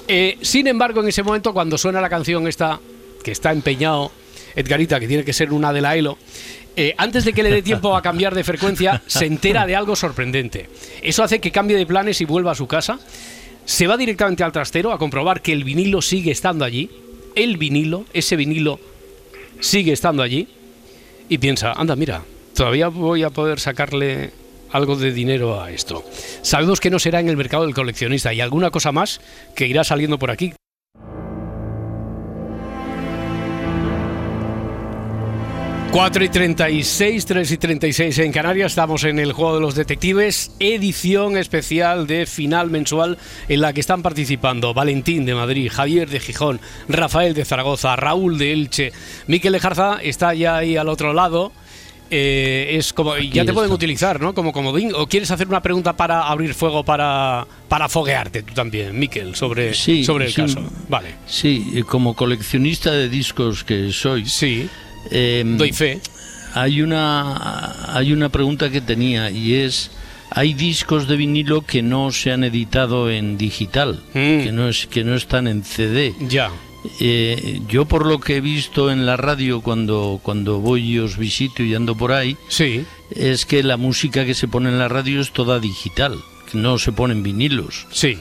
Eh, 0.07 0.37
sin 0.41 0.67
embargo, 0.67 1.01
en 1.01 1.07
ese 1.07 1.23
momento, 1.23 1.53
cuando 1.53 1.77
suena 1.77 2.01
la 2.01 2.09
canción 2.09 2.47
esta, 2.47 2.79
que 3.23 3.31
está 3.31 3.51
empeñado 3.51 4.11
Edgarita, 4.55 4.99
que 4.99 5.07
tiene 5.07 5.23
que 5.23 5.33
ser 5.33 5.53
una 5.53 5.71
de 5.71 5.81
la 5.81 5.95
ELO, 5.95 6.17
eh, 6.75 6.93
antes 6.97 7.25
de 7.25 7.33
que 7.33 7.43
le 7.43 7.49
dé 7.49 7.61
tiempo 7.61 7.95
a 7.95 8.01
cambiar 8.01 8.35
de 8.35 8.43
frecuencia, 8.43 9.01
se 9.07 9.25
entera 9.25 9.65
de 9.65 9.75
algo 9.75 9.95
sorprendente. 9.95 10.69
Eso 11.01 11.23
hace 11.23 11.39
que 11.39 11.51
cambie 11.51 11.77
de 11.77 11.85
planes 11.85 12.21
y 12.21 12.25
vuelva 12.25 12.51
a 12.51 12.55
su 12.55 12.67
casa. 12.67 12.99
Se 13.65 13.87
va 13.87 13.97
directamente 13.97 14.43
al 14.43 14.51
trastero 14.51 14.91
a 14.91 14.97
comprobar 14.97 15.41
que 15.41 15.53
el 15.53 15.63
vinilo 15.63 16.01
sigue 16.01 16.31
estando 16.31 16.65
allí. 16.65 16.89
El 17.35 17.57
vinilo, 17.57 18.05
ese 18.13 18.35
vinilo, 18.35 18.79
sigue 19.59 19.93
estando 19.93 20.21
allí. 20.21 20.47
Y 21.29 21.37
piensa, 21.39 21.73
anda, 21.73 21.95
mira, 21.95 22.23
todavía 22.55 22.87
voy 22.87 23.23
a 23.23 23.29
poder 23.29 23.59
sacarle 23.59 24.31
algo 24.71 24.95
de 24.95 25.11
dinero 25.11 25.61
a 25.61 25.71
esto. 25.71 26.03
Sabemos 26.41 26.79
que 26.79 26.89
no 26.89 26.99
será 26.99 27.19
en 27.19 27.29
el 27.29 27.37
mercado 27.37 27.65
del 27.65 27.75
coleccionista 27.75 28.33
y 28.33 28.41
alguna 28.41 28.71
cosa 28.71 28.91
más 28.91 29.19
que 29.55 29.67
irá 29.67 29.83
saliendo 29.83 30.17
por 30.17 30.31
aquí. 30.31 30.53
4 35.97 36.23
y 36.25 36.29
36, 36.29 37.25
3 37.25 37.51
y 37.51 37.57
36 37.57 38.19
en 38.19 38.31
Canarias, 38.31 38.73
estamos 38.73 39.03
en 39.03 39.17
el 39.17 39.33
Juego 39.33 39.55
de 39.55 39.61
los 39.61 39.73
Detectives, 39.73 40.51
edición 40.59 41.37
especial 41.37 42.05
de 42.05 42.27
final 42.27 42.69
mensual 42.69 43.17
en 43.49 43.61
la 43.61 43.73
que 43.73 43.79
están 43.79 44.03
participando 44.03 44.75
Valentín 44.75 45.25
de 45.25 45.33
Madrid, 45.33 45.71
Javier 45.73 46.07
de 46.07 46.19
Gijón, 46.19 46.59
Rafael 46.87 47.33
de 47.33 47.45
Zaragoza, 47.45 47.95
Raúl 47.95 48.37
de 48.37 48.53
Elche, 48.53 48.93
Miquel 49.25 49.53
de 49.53 49.59
Jarza 49.59 49.97
está 50.03 50.35
ya 50.35 50.57
ahí 50.57 50.77
al 50.77 50.87
otro 50.87 51.13
lado. 51.13 51.51
Eh, 52.11 52.75
es 52.77 52.93
como 52.93 53.17
ya 53.17 53.43
te 53.43 53.51
pueden 53.51 53.71
utilizar, 53.71 54.21
¿no? 54.21 54.35
Como 54.35 54.53
comodín. 54.53 54.91
¿O 54.95 55.07
quieres 55.07 55.31
hacer 55.31 55.47
una 55.47 55.61
pregunta 55.61 55.97
para 55.97 56.27
abrir 56.27 56.53
fuego 56.53 56.85
para, 56.85 57.45
para 57.67 57.89
foguearte 57.89 58.43
tú 58.43 58.53
también, 58.53 58.97
Miquel, 58.97 59.35
sobre, 59.35 59.73
Sí, 59.73 60.03
sobre 60.03 60.27
el 60.27 60.31
sí. 60.31 60.41
caso? 60.41 60.61
Vale. 60.87 61.15
Sí, 61.25 61.83
como 61.87 62.13
coleccionista 62.13 62.91
de 62.91 63.09
discos 63.09 63.63
que 63.63 63.91
soy, 63.91 64.25
sí, 64.27 64.69
doy 65.57 65.73
fe. 65.73 65.99
Hay 66.53 66.81
una, 66.81 67.93
hay 67.93 68.13
una 68.13 68.29
pregunta 68.29 68.69
que 68.71 68.81
tenía 68.81 69.29
y 69.29 69.55
es, 69.55 69.91
hay 70.31 70.53
discos 70.53 71.07
de 71.07 71.15
vinilo 71.15 71.61
que 71.61 71.81
no 71.81 72.11
se 72.11 72.31
han 72.31 72.43
editado 72.43 73.09
en 73.09 73.37
digital, 73.37 74.01
que, 74.13 74.51
no 74.51 74.67
es, 74.67 74.87
que 74.87 75.03
no 75.03 75.15
están 75.15 75.47
en 75.47 75.63
CD. 75.63 76.13
Mm. 76.17 76.27
Ya. 76.27 76.51
Eh, 76.99 77.61
yo 77.67 77.85
por 77.85 78.05
lo 78.05 78.19
que 78.19 78.37
he 78.37 78.41
visto 78.41 78.91
en 78.91 79.05
la 79.05 79.17
radio 79.17 79.61
cuando, 79.61 80.19
cuando 80.23 80.59
voy 80.59 80.93
y 80.93 80.99
os 80.99 81.17
visito 81.17 81.63
y 81.63 81.75
ando 81.75 81.95
por 81.95 82.11
ahí, 82.11 82.37
sí. 82.47 82.85
es 83.11 83.45
que 83.45 83.63
la 83.63 83.77
música 83.77 84.25
que 84.25 84.33
se 84.33 84.47
pone 84.47 84.69
en 84.69 84.79
la 84.79 84.87
radio 84.87 85.19
es 85.21 85.31
toda 85.31 85.59
digital, 85.59 86.17
que 86.49 86.57
no 86.57 86.77
se 86.79 86.91
ponen 86.91 87.23
vinilos. 87.23 87.87
Sí. 87.91 88.17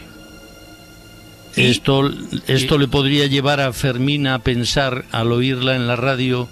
Esto, 1.57 2.11
esto 2.47 2.79
le 2.79 2.89
podría 2.89 3.27
llevar 3.27 3.61
a 3.61 3.73
Fermín 3.73 4.27
a 4.27 4.39
pensar 4.41 5.05
al 5.11 5.33
oírla 5.33 5.75
en 5.77 5.87
la 5.87 5.97
radio 5.97 6.49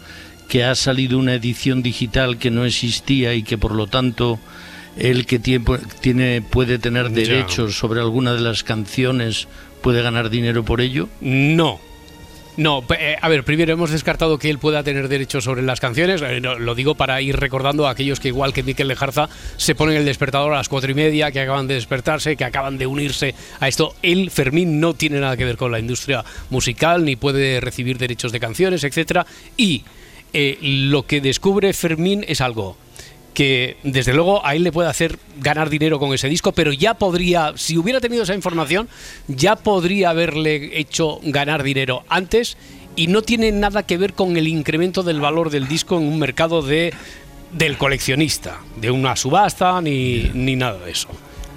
que 0.49 0.64
ha 0.64 0.75
salido 0.75 1.19
una 1.19 1.35
edición 1.35 1.83
digital 1.83 2.38
que 2.38 2.51
no 2.51 2.64
existía 2.64 3.35
y 3.35 3.43
que 3.43 3.59
por 3.59 3.73
lo 3.75 3.87
tanto 3.87 4.38
él 4.97 5.27
que 5.27 5.38
tiempo- 5.38 5.79
tiene, 6.01 6.43
puede 6.43 6.79
tener 6.79 7.09
Ya. 7.09 7.14
derechos 7.17 7.77
sobre 7.79 8.01
alguna 8.01 8.33
de 8.35 8.40
las 8.40 8.62
canciones 8.62 9.49
puede 9.83 10.03
ganar 10.03 10.31
dinero 10.31 10.64
por 10.64 10.81
ello. 10.81 11.09
No. 11.21 11.81
No, 12.57 12.85
eh, 12.97 13.17
a 13.21 13.29
ver, 13.29 13.43
primero 13.43 13.73
hemos 13.73 13.90
descartado 13.90 14.38
que 14.38 14.49
él 14.49 14.61
pueda 14.61 14.85
tener 14.85 15.09
derechos 15.09 15.43
sobre 15.43 15.62
las 15.62 15.81
canciones. 15.81 16.23
eh, 16.23 16.40
lo 16.40 16.75
digo 16.77 16.95
para 16.95 17.21
ir 17.21 17.37
recordando 17.37 17.88
a 17.88 17.90
aquellos 17.90 18.21
que, 18.21 18.29
igual 18.29 18.53
que 18.53 18.62
Miquel 18.62 18.87
Lejarza, 18.87 19.29
se 19.57 19.75
ponen 19.75 19.97
el 19.97 20.05
despertador 20.05 20.53
a 20.53 20.59
las 20.59 20.69
cuatro 20.69 20.88
y 20.88 20.95
media, 20.95 21.33
que 21.33 21.40
acaban 21.40 21.67
de 21.67 21.75
despertarse, 21.75 22.37
que 22.37 22.45
acaban 22.45 22.79
de 22.79 22.87
unirse 22.87 23.35
a 23.59 23.67
esto. 23.67 23.97
Él, 24.03 24.31
Fermín, 24.31 24.79
no 24.79 24.95
tiene 24.95 25.19
nada 25.19 25.37
que 25.37 25.45
ver 25.45 25.57
con 25.57 25.73
la 25.73 25.81
industria 25.81 26.25
musical, 26.51 27.05
ni 27.05 27.17
puede 27.17 27.61
recibir 27.61 27.99
derechos 27.99 28.31
de 28.31 28.38
canciones, 28.38 28.85
etcétera. 28.85 29.27
Y 29.57 29.83
eh, 30.33 30.59
lo 30.61 31.07
que 31.07 31.21
descubre 31.21 31.73
Fermín 31.73 32.25
es 32.29 32.40
algo 32.40 32.77
que 33.35 33.77
desde 33.83 34.14
luego 34.14 34.47
a 34.47 34.55
él 34.55 34.62
le 34.62 34.73
puede 34.73 34.88
hacer 34.88 35.18
ganar 35.40 35.68
dinero 35.68 35.99
con 35.99 36.14
ese 36.14 36.29
disco, 36.29 36.53
pero 36.53 36.73
ya 36.73 36.94
podría, 36.94 37.53
si 37.57 37.77
hubiera 37.77 38.01
tenido 38.01 38.23
esa 38.23 38.35
información, 38.35 38.88
ya 39.29 39.57
podría 39.57 40.11
haberle 40.11 40.79
hecho 40.79 41.18
ganar 41.23 41.62
dinero 41.62 42.05
antes 42.09 42.57
y 42.97 43.09
no 43.09 43.23
tiene 43.23 43.51
nada 43.53 43.83
que 43.83 43.99
ver 43.99 44.14
con 44.14 44.37
el 44.37 44.47
incremento 44.47 45.03
del 45.03 45.20
valor 45.20 45.51
del 45.51 45.68
disco 45.68 45.99
en 45.99 46.05
un 46.05 46.18
mercado 46.18 46.62
de 46.62 46.94
del 47.53 47.79
coleccionista, 47.79 48.59
de 48.81 48.90
una 48.90 49.14
subasta 49.14 49.81
ni, 49.81 50.31
ni 50.35 50.57
nada 50.57 50.79
de 50.81 50.90
eso. 50.90 51.09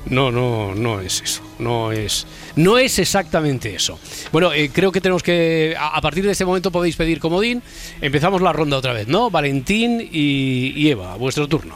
No, 0.09 0.31
no, 0.31 0.73
no 0.75 1.01
es 1.01 1.21
eso. 1.21 1.41
No 1.59 1.91
es, 1.91 2.27
no 2.55 2.77
es 2.77 2.99
exactamente 2.99 3.75
eso. 3.75 3.99
Bueno, 4.31 4.53
eh, 4.53 4.69
creo 4.73 4.91
que 4.91 5.01
tenemos 5.01 5.23
que. 5.23 5.75
A, 5.77 5.97
a 5.97 6.01
partir 6.01 6.25
de 6.25 6.31
este 6.31 6.45
momento 6.45 6.71
podéis 6.71 6.95
pedir 6.95 7.19
comodín. 7.19 7.61
Empezamos 8.01 8.41
la 8.41 8.53
ronda 8.53 8.77
otra 8.77 8.93
vez, 8.93 9.07
¿no? 9.07 9.29
Valentín 9.29 10.01
y, 10.01 10.73
y 10.75 10.89
Eva, 10.91 11.15
vuestro 11.15 11.47
turno. 11.47 11.75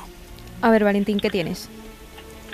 A 0.62 0.70
ver, 0.70 0.84
Valentín, 0.84 1.20
¿qué 1.20 1.30
tienes? 1.30 1.70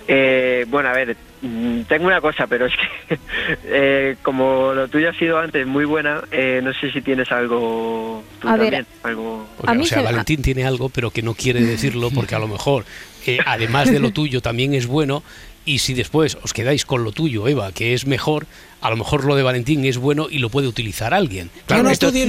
Eh, 0.07 0.65
bueno, 0.69 0.87
a 0.87 0.93
ver, 0.93 1.17
mm, 1.41 1.81
tengo 1.81 2.07
una 2.07 2.21
cosa, 2.21 2.47
pero 2.47 2.65
es 2.65 2.73
que 2.73 3.19
eh, 3.65 4.15
como 4.21 4.73
lo 4.73 4.87
tuyo 4.87 5.09
ha 5.09 5.13
sido 5.13 5.37
antes 5.37 5.67
muy 5.67 5.83
buena, 5.83 6.23
eh, 6.31 6.61
no 6.63 6.73
sé 6.73 6.91
si 6.91 7.01
tienes 7.01 7.29
algo 7.31 8.23
tú 8.39 8.47
A 8.47 8.51
ver, 8.51 8.59
también, 8.61 8.85
algo. 9.03 9.45
O 9.57 9.65
sea, 9.65 9.79
o 9.79 9.85
sea, 9.85 10.01
Valentín 10.03 10.41
tiene 10.41 10.65
algo, 10.65 10.87
pero 10.87 11.11
que 11.11 11.21
no 11.21 11.33
quiere 11.33 11.61
decirlo 11.61 12.09
porque 12.11 12.35
a 12.35 12.39
lo 12.39 12.47
mejor, 12.47 12.85
eh, 13.25 13.39
además 13.45 13.91
de 13.91 13.99
lo 13.99 14.11
tuyo, 14.13 14.41
también 14.41 14.73
es 14.73 14.87
bueno. 14.87 15.23
Y 15.67 15.79
si 15.79 15.93
después 15.93 16.37
os 16.41 16.53
quedáis 16.53 16.85
con 16.85 17.03
lo 17.03 17.11
tuyo, 17.11 17.45
Eva, 17.47 17.73
que 17.73 17.93
es 17.93 18.07
mejor, 18.07 18.45
a 18.79 18.89
lo 18.89 18.95
mejor 18.95 19.25
lo 19.25 19.35
de 19.35 19.43
Valentín 19.43 19.83
es 19.83 19.97
bueno 19.97 20.27
y 20.31 20.39
lo 20.39 20.47
puede 20.49 20.65
utilizar 20.69 21.13
alguien. 21.13 21.49
No, 21.67 21.89
esto- 21.89 22.09
yo, 22.09 22.19
yo 22.19 22.25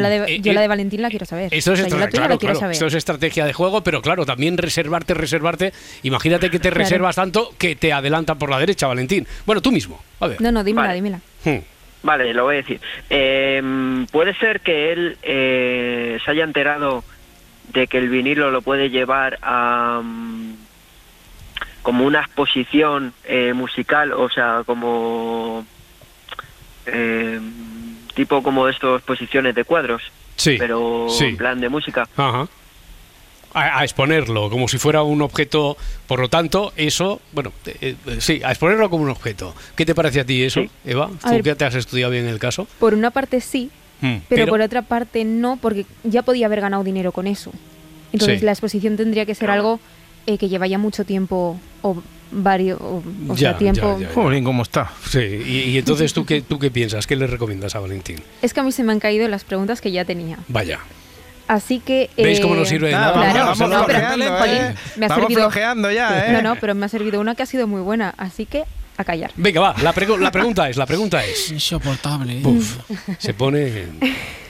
la 0.00 0.08
de, 0.08 0.34
Eh, 0.36 0.40
yo 0.40 0.52
la 0.52 0.60
eh, 0.60 0.62
de 0.62 0.68
Valentín 0.68 1.02
la 1.02 1.10
quiero 1.10 1.26
saber. 1.26 1.52
Esto 1.52 1.72
es, 1.72 1.80
O 1.80 1.82
sea, 1.82 1.88
yo 1.90 1.96
la 1.98 2.04
estra- 2.04 2.10
tuya 2.10 2.20
claro, 2.20 2.34
la 2.34 2.38
quiero 2.38 2.52
claro, 2.52 2.60
saber. 2.60 2.72
esto 2.74 2.86
es 2.86 2.94
estrategia 2.94 3.44
de 3.44 3.52
juego, 3.52 3.82
pero 3.82 4.00
claro, 4.02 4.24
también 4.24 4.56
reservarte, 4.56 5.14
reservarte. 5.14 5.72
Imagínate 6.04 6.48
que 6.48 6.58
te 6.60 6.68
Claro. 6.68 6.76
reservas 6.84 7.16
tanto 7.16 7.52
que 7.58 7.74
te 7.74 7.92
adelantan 7.92 8.38
por 8.38 8.50
la 8.50 8.60
derecha, 8.60 8.86
Valentín. 8.86 9.26
Bueno, 9.46 9.60
tú 9.60 9.72
mismo. 9.72 10.00
A 10.20 10.28
ver. 10.28 10.40
No, 10.40 10.52
no, 10.52 10.62
dímela, 10.62 10.86
Vale. 10.86 10.94
dímela. 10.94 11.20
Hmm. 11.44 11.58
Vale, 12.04 12.32
lo 12.34 12.44
voy 12.44 12.54
a 12.54 12.58
decir. 12.58 12.80
Eh, 13.10 14.06
puede 14.12 14.32
ser 14.36 14.60
que 14.60 14.92
él 14.92 15.18
eh, 15.24 16.18
se 16.24 16.30
haya 16.30 16.44
enterado 16.44 17.02
de 17.72 17.88
que 17.88 17.98
el 17.98 18.08
vinilo 18.10 18.52
lo 18.52 18.62
puede 18.62 18.90
llevar 18.90 19.40
a 19.42 20.02
mm, 20.04 20.54
como 21.86 22.04
una 22.04 22.18
exposición 22.18 23.12
eh, 23.22 23.52
musical, 23.52 24.12
o 24.12 24.28
sea, 24.28 24.64
como 24.66 25.64
eh, 26.84 27.38
tipo 28.12 28.42
como 28.42 28.66
esto 28.66 28.96
exposiciones 28.96 29.54
de 29.54 29.62
cuadros, 29.62 30.02
Sí. 30.34 30.56
pero 30.58 31.06
sí. 31.08 31.26
en 31.26 31.36
plan 31.36 31.60
de 31.60 31.68
música. 31.68 32.08
Ajá. 32.16 32.48
A, 33.54 33.78
a 33.78 33.84
exponerlo 33.84 34.50
como 34.50 34.66
si 34.66 34.78
fuera 34.78 35.04
un 35.04 35.22
objeto. 35.22 35.76
Por 36.08 36.18
lo 36.18 36.28
tanto, 36.28 36.72
eso, 36.76 37.20
bueno, 37.32 37.52
eh, 37.66 37.94
eh, 38.04 38.16
sí, 38.18 38.42
a 38.44 38.50
exponerlo 38.50 38.90
como 38.90 39.04
un 39.04 39.10
objeto. 39.10 39.54
¿Qué 39.76 39.86
te 39.86 39.94
parece 39.94 40.18
a 40.20 40.24
ti 40.26 40.42
eso, 40.42 40.62
Eva? 40.84 41.04
A 41.22 41.28
Tú 41.28 41.34
ver. 41.34 41.42
que 41.44 41.54
te 41.54 41.64
has 41.66 41.76
estudiado 41.76 42.10
bien 42.10 42.26
el 42.26 42.40
caso. 42.40 42.66
Por 42.80 42.94
una 42.94 43.12
parte 43.12 43.40
sí, 43.40 43.70
Hmm, 44.00 44.16
pero, 44.28 44.46
por 44.48 44.60
otra 44.60 44.82
parte 44.82 45.24
no, 45.24 45.56
porque 45.56 45.86
ya 46.02 46.22
podía 46.22 46.46
haber 46.46 46.60
ganado 46.62 46.82
dinero 46.82 47.12
con 47.12 47.28
eso. 47.28 47.52
Entonces 48.12 48.40
Sí. 48.40 48.44
la 48.44 48.50
exposición 48.52 48.96
tendría 48.96 49.24
que 49.24 49.34
ser 49.36 49.50
algo 49.50 49.78
eh, 50.26 50.38
que 50.38 50.48
lleva 50.48 50.66
ya 50.66 50.78
mucho 50.78 51.04
tiempo 51.04 51.58
o 51.82 52.02
varios, 52.30 52.80
o, 52.80 53.02
o 53.28 53.36
sea, 53.36 53.56
tiempo. 53.56 53.98
Jolín, 54.14 54.42
¿cómo 54.44 54.62
está? 54.62 54.90
Sí, 55.08 55.18
y, 55.20 55.58
y 55.70 55.78
entonces 55.78 56.12
¿tú 56.12 56.24
qué, 56.26 56.42
¿tú 56.42 56.58
qué 56.58 56.70
piensas? 56.70 57.06
¿Qué 57.06 57.14
le 57.16 57.26
recomiendas 57.26 57.74
a 57.76 57.80
Valentín? 57.80 58.20
Es 58.42 58.52
que 58.52 58.60
a 58.60 58.62
mí 58.62 58.72
se 58.72 58.82
me 58.82 58.92
han 58.92 59.00
caído 59.00 59.28
las 59.28 59.44
preguntas 59.44 59.80
que 59.80 59.92
ya 59.92 60.04
tenía. 60.04 60.38
Vaya. 60.48 60.80
Así 61.48 61.78
que. 61.78 62.10
¿Veis 62.16 62.40
eh, 62.40 62.42
cómo 62.42 62.56
no 62.56 62.64
sirve 62.64 62.88
de 62.88 62.94
Nada, 62.94 63.12
vamos- 63.12 63.24
Claro, 63.32 63.38
vamos 63.46 63.58
no, 63.60 63.86
pero, 63.86 63.98
flojeando, 64.00 64.38
jolín, 64.38 64.54
¿eh? 64.56 64.74
me 64.96 65.06
ha 65.06 65.08
Vamos 65.08 65.22
servido. 65.24 65.40
flojeando 65.42 65.90
ya, 65.92 66.26
¿eh? 66.26 66.32
No, 66.32 66.42
no, 66.42 66.56
pero 66.60 66.74
me 66.74 66.86
ha 66.86 66.88
servido 66.88 67.20
una 67.20 67.36
que 67.36 67.44
ha 67.44 67.46
sido 67.46 67.68
muy 67.68 67.80
buena, 67.82 68.12
así 68.18 68.46
que 68.46 68.64
a 68.96 69.04
callar. 69.04 69.30
Venga, 69.36 69.60
va, 69.60 69.74
la, 69.82 69.94
pregu- 69.94 70.18
la 70.18 70.30
pregunta 70.30 70.68
es, 70.68 70.76
la 70.76 70.86
pregunta 70.86 71.24
es. 71.24 71.50
Insoportable. 71.52 72.38
¿eh? 72.38 72.42
Uf, 72.44 72.76
se 73.18 73.34
pone. 73.34 73.72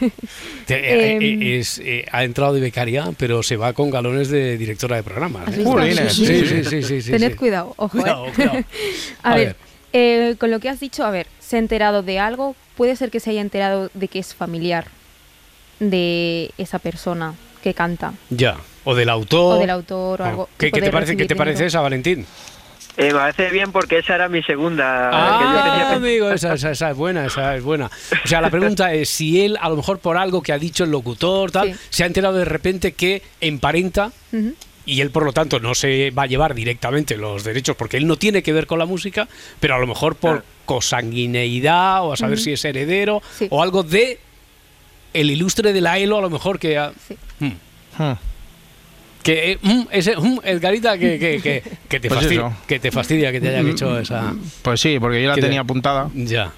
Te- 0.66 0.74
eh, 0.74 1.16
Em. 1.16 1.22
eh, 1.42 1.58
es, 1.58 1.78
eh, 1.78 2.04
ha 2.12 2.24
entrado 2.24 2.52
de 2.54 2.60
becaria, 2.60 3.10
pero 3.16 3.42
se 3.42 3.56
va 3.56 3.72
con 3.72 3.90
galones 3.90 4.28
de 4.28 4.56
directora 4.58 4.96
de 4.96 5.02
programas. 5.02 5.48
¿Has 5.48 5.56
¿eh? 5.58 6.10
Sí, 6.10 6.26
Sí, 6.64 6.82
sí, 6.82 7.02
sí, 7.02 7.10
Tened 7.10 7.32
sí. 7.32 7.36
cuidado, 7.36 7.72
ojo. 7.76 7.96
¿eh? 7.98 8.00
Cuidado, 8.02 8.26
cuidado. 8.34 8.58
a, 9.22 9.32
A 9.32 9.34
ver, 9.36 9.46
ver. 9.46 9.56
eh, 9.92 10.34
con 10.38 10.50
lo 10.50 10.60
que 10.60 10.68
has 10.68 10.80
dicho, 10.80 11.04
a 11.04 11.10
ver, 11.10 11.26
se 11.40 11.56
ha 11.56 11.58
enterado 11.58 12.02
de 12.02 12.18
algo, 12.18 12.54
puede 12.76 12.96
ser 12.96 13.10
que 13.10 13.20
se 13.20 13.30
haya 13.30 13.40
enterado 13.40 13.90
de 13.94 14.08
que 14.08 14.18
es 14.18 14.34
familiar 14.34 14.86
de 15.80 16.50
esa 16.58 16.78
persona 16.78 17.34
que 17.62 17.74
canta. 17.74 18.12
Ya. 18.30 18.56
O 18.84 18.94
del 18.94 19.08
autor. 19.08 19.56
O 19.56 19.60
del 19.60 19.70
autor 19.70 20.20
o 20.22 20.24
Oh. 20.24 20.28
algo, 20.28 20.48
¿Qué, 20.58 20.66
que 20.70 20.72
qué 20.80 20.86
te 20.86 20.90
parece, 20.92 21.16
qué 21.16 21.26
te 21.26 21.36
parece 21.36 21.66
esa, 21.66 21.80
Valentín? 21.80 22.24
Eh, 22.98 23.08
me 23.12 23.14
parece 23.18 23.50
bien 23.50 23.72
porque 23.72 23.98
esa 23.98 24.14
era 24.14 24.28
mi 24.28 24.42
segunda. 24.42 25.10
que 25.10 25.44
yo 25.44 25.62
tenía 25.62 25.90
Ah, 25.90 25.94
amigo, 25.96 26.30
esa, 26.30 26.54
esa- 26.54 26.70
esa 26.70 26.90
es 26.90 26.96
buena, 26.96 27.26
esa 27.26 27.54
es 27.56 27.62
buena. 27.62 27.90
O 28.24 28.26
sea, 28.28 28.40
la 28.40 28.48
pregunta 28.50 28.92
es 28.94 29.08
si 29.10 29.42
él, 29.44 29.58
a 29.60 29.68
lo 29.68 29.76
mejor 29.76 29.98
por 29.98 30.16
algo 30.16 30.42
que 30.42 30.52
ha 30.52 30.58
dicho 30.58 30.84
el 30.84 30.90
locutor, 30.90 31.50
tal, 31.50 31.78
se 31.90 32.04
ha 32.04 32.06
enterado 32.06 32.36
de 32.38 32.44
repente 32.46 32.92
que 32.92 33.22
emparenta 33.40 34.12
Ujú. 34.32 34.54
y 34.86 35.00
él, 35.02 35.10
por 35.10 35.24
lo 35.24 35.32
tanto, 35.32 35.60
no 35.60 35.74
se 35.74 36.10
va 36.10 36.22
a 36.22 36.26
llevar 36.26 36.54
directamente 36.54 37.16
los 37.18 37.44
derechos 37.44 37.76
porque 37.76 37.98
él 37.98 38.06
no 38.06 38.16
tiene 38.16 38.42
que 38.42 38.52
ver 38.54 38.66
con 38.66 38.78
la 38.78 38.86
música, 38.86 39.28
pero 39.60 39.74
a 39.74 39.78
lo 39.78 39.86
mejor 39.86 40.16
por 40.16 40.42
consanguineidad 40.64 42.02
o 42.04 42.12
a 42.12 42.16
saber 42.16 42.36
Ujú. 42.36 42.44
si 42.44 42.52
es 42.52 42.64
heredero 42.64 43.22
o 43.50 43.62
algo 43.62 43.82
de 43.82 44.18
el 45.12 45.30
ilustre 45.30 45.72
de 45.72 45.80
la 45.80 45.98
ELO 45.98 46.18
a 46.18 46.20
lo 46.22 46.30
mejor 46.30 46.58
que... 46.58 46.78
ha- 46.78 46.92
Mm. 47.40 47.52
Hmm. 47.98 48.12
Que 49.26 49.52
eh, 49.52 49.58
mm, 49.60 49.82
ese 49.90 50.16
mm, 50.16 50.38
Edgarita 50.44 50.96
que, 50.96 51.18
que, 51.18 51.40
que, 51.42 51.62
que 51.88 52.00
te 52.00 52.08
Pues 52.08 52.20
fastidia, 52.20 52.46
eso. 52.46 52.56
que 52.68 52.78
te 52.78 52.90
fastidia 52.92 53.32
que 53.32 53.40
te 53.40 53.48
hayan 53.48 53.66
Mm, 53.66 53.70
hecho 53.70 53.98
esa... 53.98 54.32
Pues 54.62 54.80
sí, 54.80 54.98
porque 55.00 55.20
yo 55.22 55.28
la 55.30 55.34
tenía 55.34 55.50
te- 55.50 55.58
apuntada. 55.58 56.08
Ya, 56.14 56.52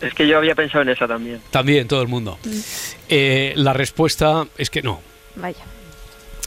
Es 0.00 0.14
que 0.14 0.26
yo 0.28 0.38
había 0.38 0.54
pensado 0.54 0.82
en 0.82 0.90
esa 0.90 1.06
también. 1.08 1.40
también 1.50 1.88
todo 1.88 2.00
el 2.02 2.08
mundo. 2.08 2.38
Eh, 3.08 3.52
la 3.56 3.72
respuesta 3.72 4.46
es 4.56 4.70
que 4.70 4.82
no. 4.82 5.00
Vaya. 5.34 5.64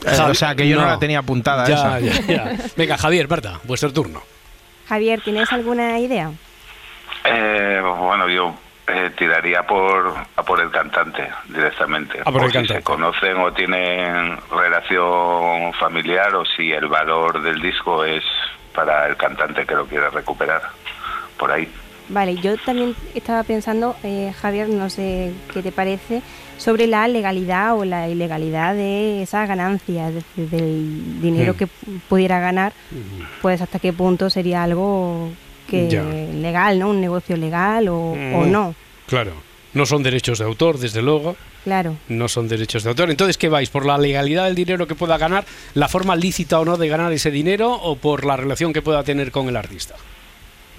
Eh, 0.06 0.18
o 0.28 0.34
sea, 0.34 0.54
que 0.54 0.66
yo 0.68 0.76
no, 0.76 0.82
no. 0.82 0.88
la 0.88 0.98
tenía 0.98 1.18
apuntada 1.20 1.66
Ya, 1.68 1.98
esa. 1.98 2.00
ya, 2.00 2.20
ya. 2.26 2.56
Venga, 2.76 2.96
Javier, 2.98 3.26
Berta, 3.26 3.60
vuestro 3.64 3.92
turno. 3.92 4.22
Javier, 4.88 5.20
¿tienes 5.22 5.50
alguna 5.52 5.98
idea? 5.98 6.30
Eh, 7.24 7.80
bueno, 7.82 8.28
yo 8.28 8.54
eh, 8.86 9.10
tiraría 9.16 9.62
por, 9.66 10.14
a 10.36 10.42
por 10.42 10.60
el 10.60 10.70
cantante 10.70 11.28
directamente. 11.48 12.20
A 12.20 12.24
por 12.30 12.42
o 12.42 12.44
el 12.44 12.50
si 12.50 12.58
cantante. 12.58 12.74
se 12.80 12.84
conocen 12.84 13.36
o 13.38 13.52
tienen 13.52 14.36
relación 14.50 15.72
familiar 15.74 16.34
o 16.34 16.44
si 16.44 16.70
el 16.72 16.86
valor 16.88 17.42
del 17.42 17.60
disco 17.60 18.04
es 18.04 18.22
para 18.74 19.06
el 19.08 19.16
cantante 19.16 19.64
que 19.66 19.74
lo 19.74 19.86
quiere 19.86 20.10
recuperar. 20.10 20.62
Por 21.38 21.50
ahí. 21.50 21.68
Vale, 22.08 22.36
yo 22.36 22.56
también 22.58 22.94
estaba 23.14 23.42
pensando, 23.44 23.96
eh, 24.02 24.32
Javier, 24.38 24.68
no 24.68 24.90
sé 24.90 25.32
qué 25.54 25.62
te 25.62 25.72
parece, 25.72 26.20
sobre 26.58 26.86
la 26.86 27.08
legalidad 27.08 27.74
o 27.78 27.86
la 27.86 28.08
ilegalidad 28.08 28.74
de 28.74 29.22
esa 29.22 29.46
ganancia, 29.46 30.10
del 30.36 31.20
dinero 31.22 31.54
Mm. 31.54 31.56
que 31.56 31.66
pudiera 32.08 32.40
ganar, 32.40 32.74
pues 33.40 33.62
hasta 33.62 33.78
qué 33.78 33.94
punto 33.94 34.28
sería 34.28 34.62
algo 34.62 35.30
que 35.68 35.88
Ya. 35.88 36.02
legal, 36.02 36.78
¿no? 36.78 36.90
Un 36.90 37.00
negocio 37.00 37.36
legal 37.36 37.88
o, 37.88 37.96
o 38.12 38.16
Mm. 38.16 38.50
no, 38.50 38.74
Claro, 39.06 39.32
no 39.74 39.86
son 39.86 40.02
derechos 40.02 40.38
de 40.38 40.44
autor, 40.44 40.78
desde 40.78 41.02
luego. 41.02 41.36
claro. 41.64 41.96
No 42.08 42.28
son 42.28 42.48
derechos 42.48 42.82
de 42.84 42.90
autor. 42.90 43.10
Entonces, 43.10 43.36
¿qué 43.38 43.48
vais? 43.48 43.70
¿Por 43.70 43.84
la 43.86 43.96
legalidad 43.98 44.44
del 44.44 44.54
dinero 44.54 44.86
que 44.86 44.94
pueda 44.94 45.16
ganar, 45.18 45.44
la 45.74 45.88
forma 45.88 46.14
lícita 46.16 46.58
o 46.60 46.64
no 46.64 46.76
de 46.76 46.88
ganar 46.88 47.12
ese 47.12 47.30
dinero 47.30 47.72
o 47.72 47.96
por 47.96 48.24
la 48.24 48.36
relación 48.36 48.72
que 48.72 48.82
pueda 48.82 49.02
tener 49.02 49.30
con 49.30 49.48
el 49.48 49.56
artista? 49.56 49.94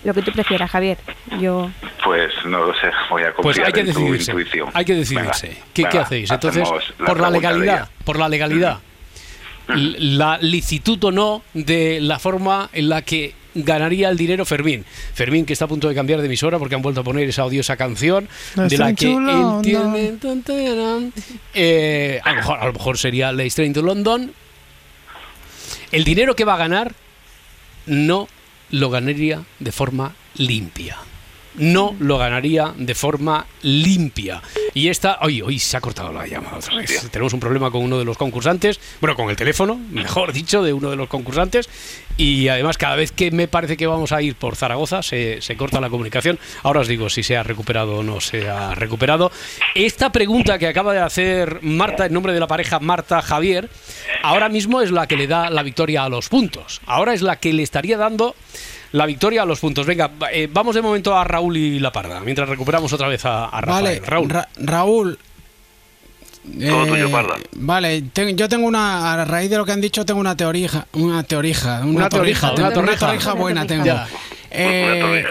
Lo 0.04 0.14
que 0.14 0.22
tú 0.22 0.32
prefieras, 0.32 0.70
Javier. 0.70 1.00
Yo 1.40 1.72
Pues 2.04 2.32
no 2.46 2.66
lo 2.66 2.74
sé, 2.74 2.88
voy 3.10 3.24
a 3.24 3.34
Pues 3.34 3.58
hay 3.58 3.72
que 3.74 3.80
en 3.80 3.88
tu 3.88 4.00
decidirse. 4.02 4.32
intuición. 4.32 4.70
Hay 4.74 4.86
que 4.86 4.94
decidirse. 4.94 5.48
Venga, 5.76 5.90
¿Qué, 5.90 5.98
hacéis? 6.00 6.30
Entonces, 6.32 6.70
por 7.04 7.20
la 7.20 7.32
legalidad, 7.32 7.90
por 8.04 8.20
la 8.20 8.30
legalidad, 8.30 8.80
la 9.68 10.38
licitud 10.40 11.04
o 11.04 11.12
no 11.12 11.42
de 11.56 12.00
la 12.02 12.20
forma 12.20 12.70
en 12.74 12.90
la 12.90 13.02
que 13.02 13.34
ganaría 13.56 14.10
el 14.10 14.18
dinero 14.18 14.46
Fermín. 14.46 14.86
Fermín 15.14 15.46
que 15.46 15.54
está 15.54 15.66
a 15.66 15.68
punto 15.68 15.88
de 15.90 15.96
cambiar 15.96 16.20
de 16.20 16.28
emisora 16.28 16.60
porque 16.60 16.76
han 16.76 16.82
vuelto 16.82 17.02
a 17.02 17.04
poner 17.04 17.28
esa 17.28 17.46
odiosa 17.46 17.78
canción 17.78 18.28
No 18.56 18.68
de 18.68 18.78
la 18.78 18.94
que 18.94 19.06
chulo, 19.06 19.32
no. 19.34 19.62
eh, 21.54 22.20
a, 22.24 22.30
lo 22.32 22.36
mejor, 22.36 22.60
a 22.60 22.66
lo 22.68 22.74
mejor 22.74 22.98
sería 22.98 23.32
Late 23.32 23.50
Train 23.50 23.74
to 23.74 23.82
London. 23.82 24.32
El 25.92 26.04
dinero 26.04 26.36
que 26.36 26.44
va 26.46 26.56
a 26.56 26.58
ganar 26.58 26.94
no 27.86 28.28
lo 28.72 28.90
ganaría 28.90 29.44
de 29.60 29.72
forma 29.72 30.14
limpia. 30.36 30.98
No 31.58 31.96
lo 32.00 32.18
ganaría 32.18 32.74
de 32.78 32.96
forma 32.96 33.46
limpia. 33.62 34.42
Y 34.74 34.90
esta, 34.90 35.20
hoy, 35.22 35.42
hoy 35.42 35.58
se 35.58 35.78
ha 35.78 35.82
cortado 35.82 36.12
la 36.12 36.28
llamada 36.28 36.58
otra 36.58 36.76
vez. 36.76 37.10
Tenemos 37.10 37.34
un 37.34 37.40
problema 37.40 37.72
con 37.72 37.82
uno 37.82 37.98
de 37.98 38.04
los 38.04 38.18
concursantes, 38.18 38.80
bueno, 39.00 39.16
con 39.16 39.30
el 39.30 39.36
teléfono, 39.36 39.76
mejor 39.76 40.34
dicho, 40.34 40.64
de 40.64 40.74
uno 40.74 40.90
de 40.90 40.98
los 40.98 41.08
concursantes. 41.08 41.70
Y 42.18 42.50
además, 42.50 42.78
cada 42.78 42.96
vez 42.96 43.12
que 43.12 43.32
me 43.32 43.48
parece 43.48 43.78
que 43.78 43.88
vamos 43.88 44.12
a 44.12 44.22
ir 44.22 44.36
por 44.36 44.56
Zaragoza, 44.56 45.02
se, 45.02 45.42
se 45.42 45.56
corta 45.56 45.80
la 45.80 45.90
comunicación. 45.90 46.40
Ahora 46.64 46.82
os 46.82 46.88
digo 46.88 47.10
si 47.10 47.24
se 47.24 47.38
ha 47.38 47.44
recuperado 47.44 47.98
o 47.98 48.04
no 48.04 48.20
se 48.20 48.50
ha 48.50 48.76
recuperado. 48.76 49.32
Esta 49.76 50.12
pregunta 50.12 50.58
que 50.58 50.68
acaba 50.68 50.94
de 50.94 51.00
hacer 51.00 51.60
Marta, 51.62 52.06
en 52.06 52.14
nombre 52.14 52.34
de 52.34 52.40
la 52.40 52.48
pareja 52.48 52.80
Marta 52.80 53.22
Javier, 53.22 53.70
ahora 54.24 54.50
mismo 54.50 54.82
es 54.82 54.92
la 54.92 55.08
que 55.08 55.16
le 55.16 55.28
da 55.28 55.50
la 55.50 55.64
victoria 55.64 56.04
a 56.04 56.10
los 56.10 56.30
puntos. 56.30 56.82
Ahora 56.86 57.14
es 57.14 57.22
la 57.22 57.38
que 57.38 57.54
le 57.54 57.64
estaría 57.64 57.98
dando 57.98 58.36
la 58.92 59.06
victoria 59.06 59.42
a 59.44 59.46
los 59.46 59.60
puntos. 59.60 59.86
Venga, 59.86 60.12
eh, 60.32 60.48
vamos 60.52 60.76
de 60.76 60.82
momento 60.82 61.16
a 61.18 61.24
Raúl 61.24 61.58
y 61.58 61.80
La 61.80 61.92
Parda, 61.92 62.20
mientras 62.22 62.48
recuperamos 62.50 62.92
otra 62.94 63.08
vez 63.08 63.26
a, 63.26 63.46
a 63.46 63.62
Rafael. 63.62 63.84
Vale, 63.86 64.02
Raúl. 64.06 64.30
Ra- 64.30 64.50
Raúl. 64.58 65.20
Todo 66.60 66.86
eh, 66.86 66.88
tuyo, 66.88 67.10
Parda. 67.12 67.36
Vale, 67.56 68.04
yo 68.36 68.48
tengo 68.48 68.68
una, 68.68 69.14
a 69.14 69.26
raíz 69.26 69.50
de 69.50 69.58
lo 69.58 69.66
que 69.66 69.72
han 69.72 69.82
dicho, 69.82 70.06
tengo 70.06 70.20
una 70.20 70.38
teorija, 70.38 70.86
una 70.94 71.24
teorija, 71.24 71.80
una, 71.82 71.90
Una 72.02 72.10
torrija, 72.10 72.50
torrija, 72.50 72.68
una 72.68 72.74
torrija. 72.74 73.00
torrija 73.08 73.34
buena 73.34 73.66
tengo. 73.66 73.86
Ya. 73.86 74.08
Eh, 74.58 75.26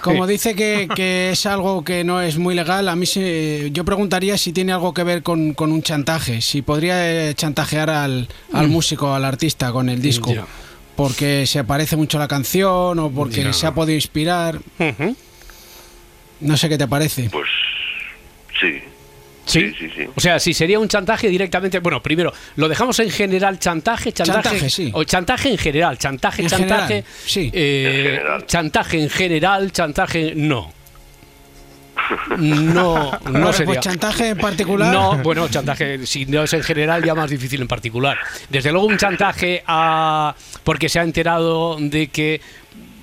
como 0.00 0.26
dice 0.26 0.54
que, 0.56 0.88
que 0.96 1.30
es 1.30 1.44
algo 1.46 1.84
que 1.84 2.02
no 2.02 2.20
es 2.22 2.38
muy 2.38 2.54
legal, 2.54 2.88
a 2.88 2.96
mí 2.96 3.04
se- 3.04 3.68
yo 3.72 3.84
preguntaría 3.84 4.38
si 4.38 4.52
tiene 4.54 4.72
algo 4.72 4.94
que 4.94 5.04
ver 5.04 5.22
con, 5.22 5.52
con 5.52 5.70
un 5.70 5.82
chantaje, 5.82 6.40
si 6.40 6.62
podría 6.62 7.28
eh, 7.28 7.34
chantajear 7.34 7.90
al, 7.90 8.26
al 8.54 8.68
Mm. 8.68 8.70
músico, 8.72 9.14
al 9.14 9.26
artista 9.26 9.70
con 9.70 9.90
el 9.90 10.00
disco. 10.00 10.32
Porque 10.96 11.46
se 11.46 11.64
parece 11.64 11.96
mucho 11.96 12.18
a 12.18 12.20
la 12.20 12.28
canción 12.28 12.98
o 12.98 13.10
porque 13.10 13.42
Ya. 13.44 13.52
se 13.52 13.66
ha 13.66 13.72
podido 13.74 13.94
inspirar. 13.96 14.58
No 16.40 16.56
sé 16.56 16.68
qué 16.68 16.78
te 16.78 16.86
parece. 16.88 17.30
Pues 17.30 17.48
sí. 18.60 18.80
¿Sí? 19.46 19.74
sí, 19.78 19.90
sí. 19.94 20.06
O 20.14 20.20
sea, 20.20 20.38
si 20.38 20.54
sería 20.54 20.78
un 20.78 20.88
chantaje 20.88 21.28
directamente. 21.28 21.78
Bueno, 21.80 22.02
primero, 22.02 22.32
lo 22.56 22.66
dejamos 22.68 22.98
en 23.00 23.10
general 23.10 23.58
chantaje, 23.58 24.10
chantaje. 24.12 24.42
Chantaje, 24.42 24.70
sí. 24.70 24.90
O 24.94 25.04
chantaje 25.04 25.50
en 25.50 25.58
general, 25.58 25.98
chantaje, 25.98 26.42
En 26.42 26.48
chantaje. 26.48 26.86
general, 26.86 27.04
sí. 27.26 27.50
eh, 27.52 27.84
En 27.86 28.02
general. 28.04 28.46
Chantaje 28.46 29.02
en 29.02 29.10
general, 29.10 29.72
chantaje. 29.72 30.32
No. 30.34 30.72
No, 32.38 33.12
no 33.12 33.20
Vale, 33.32 33.52
sería. 33.52 33.66
pues 33.66 33.80
chantaje 33.80 34.28
en 34.30 34.38
particular. 34.38 34.92
No, 34.92 35.18
bueno, 35.22 35.48
chantaje, 35.48 36.06
si 36.06 36.26
no 36.26 36.42
es 36.42 36.52
en 36.52 36.62
general, 36.62 37.04
ya 37.04 37.14
más 37.14 37.30
difícil 37.30 37.60
en 37.62 37.68
particular. 37.68 38.18
Desde 38.48 38.72
luego, 38.72 38.86
un 38.86 38.96
chantaje 38.96 39.62
a. 39.66 40.34
porque 40.62 40.88
se 40.88 40.98
ha 40.98 41.02
enterado 41.02 41.76
de 41.80 42.08
que 42.08 42.40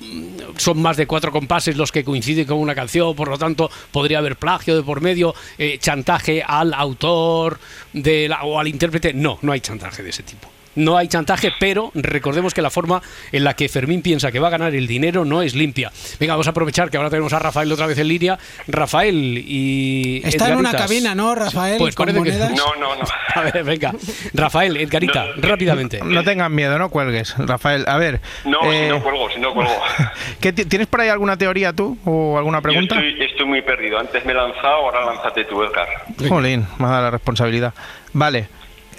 mm, 0.01 0.57
son 0.57 0.81
más 0.81 0.97
de 0.97 1.07
cuatro 1.07 1.31
compases 1.31 1.75
los 1.77 1.91
que 1.91 2.03
coinciden 2.03 2.45
con 2.45 2.57
una 2.57 2.75
canción, 2.75 3.15
por 3.15 3.27
lo 3.29 3.37
tanto 3.37 3.69
podría 3.91 4.17
haber 4.19 4.35
plagio 4.35 4.75
de 4.75 4.83
por 4.83 5.01
medio, 5.01 5.33
eh, 5.57 5.77
chantaje 5.79 6.43
al 6.43 6.73
autor 6.73 7.59
de 7.93 8.27
la- 8.27 8.43
o 8.43 8.59
al 8.59 8.67
intérprete. 8.67 9.13
No, 9.13 9.39
no 9.41 9.51
hay 9.51 9.61
chantaje 9.61 10.03
de 10.03 10.09
ese 10.09 10.23
tipo. 10.23 10.49
No 10.75 10.97
hay 10.97 11.07
chantaje, 11.07 11.51
pero 11.59 11.91
recordemos 11.93 12.53
que 12.53 12.61
la 12.61 12.69
forma 12.69 13.01
en 13.31 13.43
la 13.43 13.55
que 13.55 13.67
Fermín 13.67 14.01
piensa 14.01 14.31
que 14.31 14.39
va 14.39 14.47
a 14.47 14.51
ganar 14.51 14.73
el 14.73 14.87
dinero 14.87 15.25
no 15.25 15.41
es 15.41 15.53
limpia. 15.53 15.91
Venga, 16.19 16.33
vamos 16.33 16.47
a 16.47 16.51
aprovechar 16.51 16.89
que 16.89 16.97
ahora 16.97 17.09
tenemos 17.09 17.33
a 17.33 17.39
Rafael 17.39 17.71
otra 17.71 17.87
vez 17.87 17.97
en 17.97 18.07
línea. 18.07 18.39
Rafael 18.67 19.37
y. 19.45 20.21
Está 20.23 20.49
en 20.49 20.57
una 20.57 20.71
cabina, 20.71 21.13
¿no, 21.15 21.35
Rafael? 21.35 21.77
Pues 21.77 21.93
con 21.95 22.05
parece 22.07 22.23
que- 22.23 22.31
monedas. 22.37 22.51
No, 22.51 22.75
no, 22.79 22.95
no. 22.95 23.03
A 23.35 23.41
ver, 23.41 23.63
venga. 23.63 23.93
Rafael, 24.33 24.77
Edgarita, 24.77 25.25
rápidamente. 25.37 25.99
No 26.03 26.23
tengan 26.23 26.53
miedo, 26.53 26.77
no 26.79 26.89
cuelgues, 26.89 27.35
Rafael. 27.37 27.85
A 27.87 27.97
ver, 27.97 28.21
No, 28.45 28.59
eh, 28.71 28.83
si 28.85 28.89
no 28.89 29.03
cuelgo, 29.03 29.29
si 29.29 29.39
no 29.39 29.53
cuelgo. 29.53 29.73
¿qué 30.41 30.53
ti- 30.53 30.65
¿tienes 30.65 30.87
por 30.87 31.01
ahí 31.01 31.09
alguna 31.09 31.37
teoría 31.37 31.73
tú 31.73 31.97
o 32.05 32.37
alguna 32.37 32.59
Yo 32.59 32.63
pregunta? 32.63 32.95
estoy, 32.95 33.21
estoy 33.25 33.45
muy 33.45 33.61
perdido. 33.61 33.99
Antes 33.99 34.25
me 34.25 34.31
he 34.31 34.35
lanzado, 34.35 34.67
ahora 34.75 35.05
lánzate 35.05 35.45
tú, 35.45 35.63
Edgar. 35.63 35.87
Jolín, 36.29 36.65
me 36.79 36.85
ha 36.85 36.89
dado 36.89 37.03
la 37.03 37.11
responsabilidad. 37.11 37.73
Vale. 38.13 38.47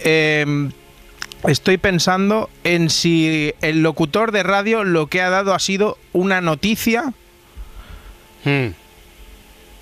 eh, 0.05 0.45
estoy 1.47 1.77
pensando 1.79 2.49
en 2.65 2.91
si 2.91 3.53
el 3.63 3.83
locutor 3.83 4.33
de 4.33 4.43
radio 4.43 4.85
lo 4.85 5.07
que 5.09 5.21
ha 5.23 5.31
dado 5.31 5.55
ha 5.55 5.59
sido 5.59 5.99
una 6.13 6.41
noticia. 6.41 7.13
Hmm. 8.45 8.69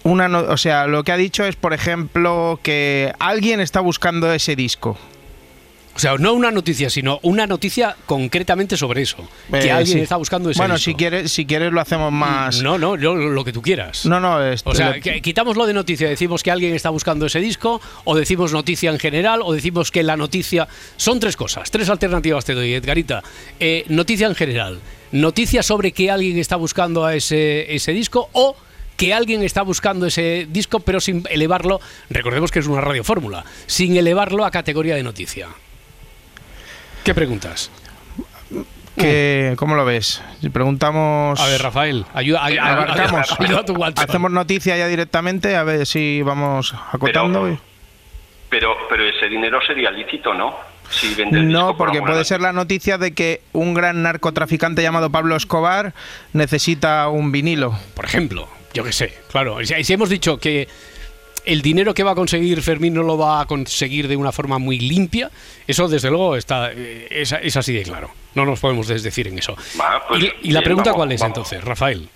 Una 0.02 0.28
no- 0.28 0.40
o 0.40 0.56
sea, 0.56 0.86
lo 0.86 1.04
que 1.04 1.12
ha 1.12 1.16
dicho 1.16 1.44
es, 1.44 1.56
por 1.56 1.74
ejemplo, 1.74 2.58
que 2.62 3.12
alguien 3.18 3.60
está 3.60 3.80
buscando 3.80 4.32
ese 4.32 4.56
disco. 4.56 4.98
O 5.94 5.98
sea, 5.98 6.14
no 6.16 6.32
una 6.32 6.50
noticia, 6.50 6.88
sino 6.88 7.18
una 7.22 7.46
noticia 7.46 7.94
concretamente 8.06 8.76
sobre 8.76 9.02
eso. 9.02 9.28
que 9.50 9.66
Eh, 9.66 9.70
alguien 9.72 9.98
sí. 9.98 10.02
está 10.02 10.16
buscando 10.16 10.48
ese 10.48 10.58
Bueno, 10.58 10.74
disco. 10.74 10.90
si 10.90 10.94
quieres, 10.94 11.32
si 11.32 11.44
quieres 11.44 11.72
lo 11.72 11.80
hacemos 11.80 12.10
más. 12.12 12.62
No, 12.62 12.78
no, 12.78 12.96
yo- 12.96 13.14
lo 13.16 13.44
que 13.44 13.52
tú 13.52 13.60
quieras. 13.60 14.06
No, 14.06 14.18
no, 14.20 14.42
este, 14.42 14.70
O 14.70 14.74
sea, 14.74 14.98
que- 15.00 15.20
quitamos 15.20 15.56
lo 15.56 15.66
de 15.66 15.74
noticia, 15.74 16.08
decimos 16.08 16.42
que 16.42 16.50
alguien 16.50 16.74
está 16.74 16.88
buscando 16.90 17.26
ese 17.26 17.40
disco, 17.40 17.80
o 18.04 18.16
decimos 18.16 18.52
noticia 18.52 18.90
en 18.90 18.98
general, 18.98 19.40
o 19.42 19.52
decimos 19.52 19.90
que 19.90 20.02
la 20.02 20.16
noticia. 20.16 20.68
Son 20.96 21.18
tres 21.20 21.36
cosas, 21.36 21.70
tres 21.70 21.88
alternativas 21.90 22.44
te 22.44 22.54
doy, 22.54 22.72
Edgarita. 22.72 23.22
Eh, 23.58 23.84
noticia 23.88 24.26
en 24.28 24.34
general, 24.36 24.78
noticia 25.12 25.62
sobre 25.62 25.92
que 25.92 26.10
alguien 26.10 26.38
está 26.38 26.56
buscando 26.56 27.04
a 27.04 27.14
ese, 27.14 27.74
ese 27.74 27.92
disco, 27.92 28.30
o 28.32 28.56
que 28.96 29.12
alguien 29.12 29.42
está 29.42 29.62
buscando 29.62 30.06
ese 30.06 30.46
disco, 30.50 30.80
pero 30.80 31.00
sin 31.00 31.24
elevarlo, 31.30 31.80
recordemos 32.10 32.50
que 32.50 32.58
es 32.60 32.66
una 32.66 32.80
radio 32.80 33.02
fórmula, 33.02 33.44
sin 33.66 33.96
elevarlo 33.96 34.44
a 34.44 34.50
categoría 34.50 34.94
de 34.94 35.02
noticia. 35.02 35.48
¿Qué 37.04 37.14
preguntas? 37.14 37.70
¿Cómo 39.56 39.74
lo 39.76 39.84
ves? 39.84 40.22
Si 40.40 40.50
preguntamos. 40.50 41.40
A 41.40 41.46
ver, 41.46 41.62
Rafael, 41.62 42.04
ayuda, 42.12 42.44
ay- 42.44 42.58
ay- 42.60 42.72
abarcamos. 42.72 43.26
ayuda 43.40 43.60
a 43.60 43.64
tu 43.64 43.74
WhatsApp. 43.74 44.08
Hacemos 44.10 44.30
noticia 44.30 44.76
ya 44.76 44.86
directamente, 44.88 45.56
a 45.56 45.62
ver 45.62 45.86
si 45.86 46.20
vamos 46.22 46.74
acotando. 46.92 47.58
Pero, 48.50 48.74
pero 48.88 49.04
ese 49.08 49.28
dinero 49.28 49.58
sería 49.66 49.90
lícito, 49.90 50.34
¿no? 50.34 50.54
Si 50.90 51.14
No, 51.30 51.68
por 51.68 51.86
porque 51.86 52.02
puede 52.02 52.24
ser 52.24 52.40
la 52.40 52.52
noticia 52.52 52.98
de 52.98 53.14
que 53.14 53.42
un 53.52 53.74
gran 53.74 54.02
narcotraficante 54.02 54.82
llamado 54.82 55.08
Pablo 55.08 55.36
Escobar 55.36 55.94
necesita 56.32 57.08
un 57.08 57.30
vinilo. 57.30 57.78
por 57.94 58.04
ejemplo, 58.06 58.48
yo 58.74 58.82
qué 58.82 58.92
sé, 58.92 59.16
claro. 59.30 59.64
Si, 59.64 59.84
si 59.84 59.92
hemos 59.92 60.08
dicho 60.08 60.38
que 60.38 60.68
el 61.44 61.62
dinero 61.62 61.94
que 61.94 62.02
va 62.02 62.12
a 62.12 62.14
conseguir 62.14 62.60
Fermín 62.62 62.94
no 62.94 63.02
lo 63.02 63.16
va 63.18 63.40
a 63.40 63.46
conseguir 63.46 64.08
de 64.08 64.16
una 64.16 64.32
forma 64.32 64.58
muy 64.58 64.78
limpia. 64.78 65.30
Eso, 65.66 65.88
desde 65.88 66.08
luego, 66.10 66.36
está 66.36 66.70
eh, 66.72 67.06
es, 67.10 67.32
es 67.32 67.56
así 67.56 67.72
de 67.72 67.82
claro. 67.82 68.10
No 68.34 68.44
nos 68.44 68.60
podemos 68.60 68.86
desdecir 68.88 69.28
en 69.28 69.38
eso. 69.38 69.56
Pues, 70.08 70.24
y, 70.24 70.48
y 70.48 70.50
la 70.52 70.62
pregunta 70.62 70.90
vamos, 70.90 70.96
cuál 70.98 71.12
es 71.12 71.20
vamos. 71.20 71.36
entonces, 71.36 71.64
Rafael. 71.64 72.08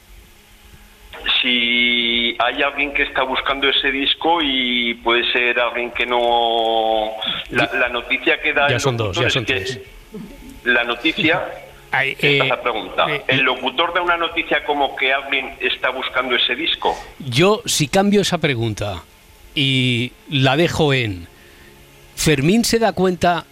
Si 1.43 2.37
hay 2.39 2.62
alguien 2.62 2.93
que 2.93 3.03
está 3.05 3.22
buscando 3.22 3.68
ese 3.68 3.91
disco 3.91 4.41
y 4.43 4.95
puede 4.95 5.31
ser 5.33 5.59
alguien 5.59 5.91
que 5.93 6.05
no... 6.07 7.11
La, 7.51 7.70
la 7.75 7.89
noticia 7.89 8.41
que 8.41 8.53
da 8.53 8.68
Ya 8.68 8.79
son 8.79 8.97
dos, 8.97 9.16
ya 9.16 9.31
son 9.31 9.45
tres. 9.45 9.81
La 10.64 10.85
noticia... 10.85 11.43
Esta 11.95 12.27
es 12.27 12.43
eh, 12.43 12.49
la 12.49 12.61
pregunta. 12.61 13.07
eh, 13.09 13.22
¿El 13.29 13.43
locutor 13.43 13.95
da 13.95 14.03
una 14.03 14.16
noticia 14.16 14.64
como 14.64 14.97
que 14.97 15.12
alguien 15.12 15.55
está 15.61 15.91
buscando 15.91 16.35
ese 16.35 16.57
disco? 16.57 16.93
Yo, 17.20 17.62
si 17.66 17.87
cambio 17.87 18.22
esa 18.22 18.39
pregunta 18.39 19.05
y 19.55 20.12
la 20.30 20.57
dejo 20.57 20.92
en. 20.94 21.28
Fermín 22.16 22.64
se 22.64 22.78
da 22.78 22.92
cuenta, 22.92 23.44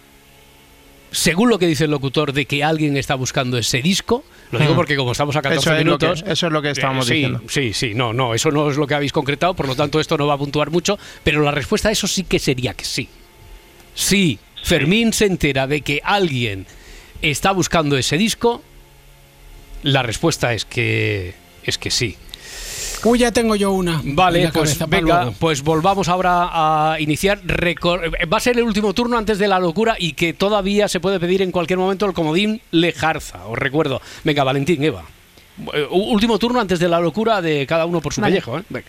según 1.11 1.49
lo 1.49 1.59
que 1.59 1.67
dice 1.67 1.85
el 1.85 1.91
locutor, 1.91 2.33
de 2.33 2.45
que 2.45 2.63
alguien 2.63 2.97
está 2.97 3.15
buscando 3.15 3.57
ese 3.57 3.81
disco. 3.81 4.23
Lo 4.51 4.59
digo 4.59 4.73
Hmm. 4.73 4.75
porque 4.75 4.95
como 4.95 5.11
estamos 5.13 5.35
a 5.35 5.41
14 5.41 5.59
Eso 5.59 5.69
es 5.79 5.85
lo 5.85 5.97
que- 5.97 6.05
minutos. 6.05 6.23
eso 6.31 6.47
es 6.47 6.53
lo 6.53 6.61
que 6.61 6.69
estábamos 6.69 7.07
sí, 7.07 7.13
diciendo. 7.15 7.41
Sí, 7.49 7.73
sí, 7.73 7.93
no, 7.95 8.13
no, 8.13 8.33
eso 8.33 8.51
no 8.51 8.69
es 8.69 8.77
lo 8.77 8.85
que 8.87 8.93
habéis 8.95 9.11
concretado, 9.11 9.53
por 9.55 9.67
lo 9.67 9.75
tanto 9.75 9.99
esto 9.99 10.17
no 10.17 10.27
va 10.27 10.35
a 10.35 10.37
puntuar 10.37 10.69
mucho, 10.69 10.97
pero 11.23 11.41
la 11.41 11.51
respuesta 11.51 11.89
a 11.89 11.91
eso 11.91 12.07
sí 12.07 12.23
que 12.23 12.39
sería 12.39 12.73
que 12.73 12.85
sí. 12.85 13.09
Si 13.95 14.39
Fermín 14.63 15.11
se 15.13 15.25
entera 15.25 15.65
de 15.67 15.81
que 15.81 16.01
alguien 16.03 16.65
está 17.21 17.51
buscando 17.51 17.97
ese 17.97 18.17
disco, 18.17 18.63
la 19.83 20.03
respuesta 20.03 20.53
es 20.53 20.65
que 20.65 21.33
es 21.63 21.77
que 21.77 21.89
sí. 21.91 22.15
Uy, 23.05 23.19
ya 23.19 23.31
tengo 23.31 23.55
yo 23.55 23.71
una. 23.71 24.01
Vale, 24.03 24.45
la 24.45 24.51
pues 24.51 24.77
cabeza 24.77 24.85
venga, 24.87 25.31
pues 25.39 25.61
volvamos 25.61 26.07
ahora 26.07 26.91
a 26.93 26.99
iniciar. 26.99 27.41
Recor- 27.43 28.31
Va 28.31 28.37
a 28.37 28.39
ser 28.39 28.57
el 28.57 28.63
último 28.63 28.93
turno 28.93 29.17
antes 29.17 29.37
de 29.39 29.47
la 29.47 29.59
locura 29.59 29.95
y 29.99 30.13
que 30.13 30.33
todavía 30.33 30.87
se 30.87 30.99
puede 31.01 31.19
pedir 31.19 31.41
en 31.41 31.51
cualquier 31.51 31.79
momento 31.79 32.05
el 32.05 32.13
comodín 32.13 32.61
Lejarza, 32.71 33.45
os 33.47 33.57
recuerdo. 33.57 34.01
Venga, 34.23 34.43
Valentín, 34.43 34.83
Eva. 34.83 35.03
Eh, 35.73 35.85
Último 35.91 36.39
turno 36.39 36.59
antes 36.61 36.79
de 36.79 36.87
la 36.87 36.99
locura 36.99 37.41
de 37.41 37.67
cada 37.67 37.85
uno 37.85 37.99
por 38.01 38.13
su 38.13 38.21
Vale. 38.21 38.31
pellejo, 38.33 38.57
¿eh? 38.59 38.63
Venga. 38.69 38.87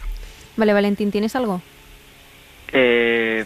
Vale, 0.56 0.72
Valentín, 0.72 1.10
¿tienes 1.10 1.34
algo? 1.34 1.60
Eh, 2.72 3.44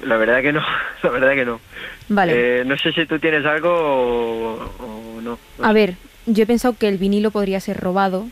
la 0.00 0.16
verdad 0.16 0.42
que 0.42 0.52
no, 0.52 0.60
la 1.02 1.10
verdad 1.10 1.34
que 1.34 1.44
no. 1.44 1.60
Vale. 2.08 2.60
Eh, 2.60 2.64
no 2.64 2.76
sé 2.76 2.92
si 2.92 3.06
tú 3.06 3.18
tienes 3.18 3.44
algo 3.46 3.70
o, 3.70 4.54
o 4.80 5.20
no. 5.22 5.38
A 5.62 5.72
ver, 5.72 5.94
yo 6.26 6.42
he 6.42 6.46
pensado 6.46 6.74
que 6.76 6.88
el 6.88 6.98
vinilo 6.98 7.30
podría 7.30 7.60
ser 7.60 7.78
robado 7.78 8.26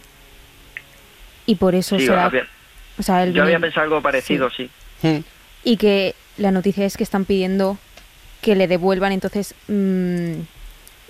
y 1.47 1.55
por 1.57 1.75
eso 1.75 1.99
Sí, 1.99 2.07
se 2.07 2.13
da- 2.13 2.31
o 2.99 3.03
sea, 3.03 3.23
el 3.25 3.33
yo 3.33 3.43
había 3.43 3.59
pensado 3.61 3.85
algo 3.85 4.01
parecido, 4.03 4.49
sí. 4.51 4.71
y 5.65 5.77
que 5.77 6.15
la 6.39 6.51
noticia 6.51 6.85
es 6.85 6.97
que 6.97 7.03
están 7.05 7.25
pidiendo 7.25 7.79
que 8.43 8.55
le 8.55 8.69
devuelvan, 8.69 9.13
entonces 9.13 9.55
mm, 9.69 10.33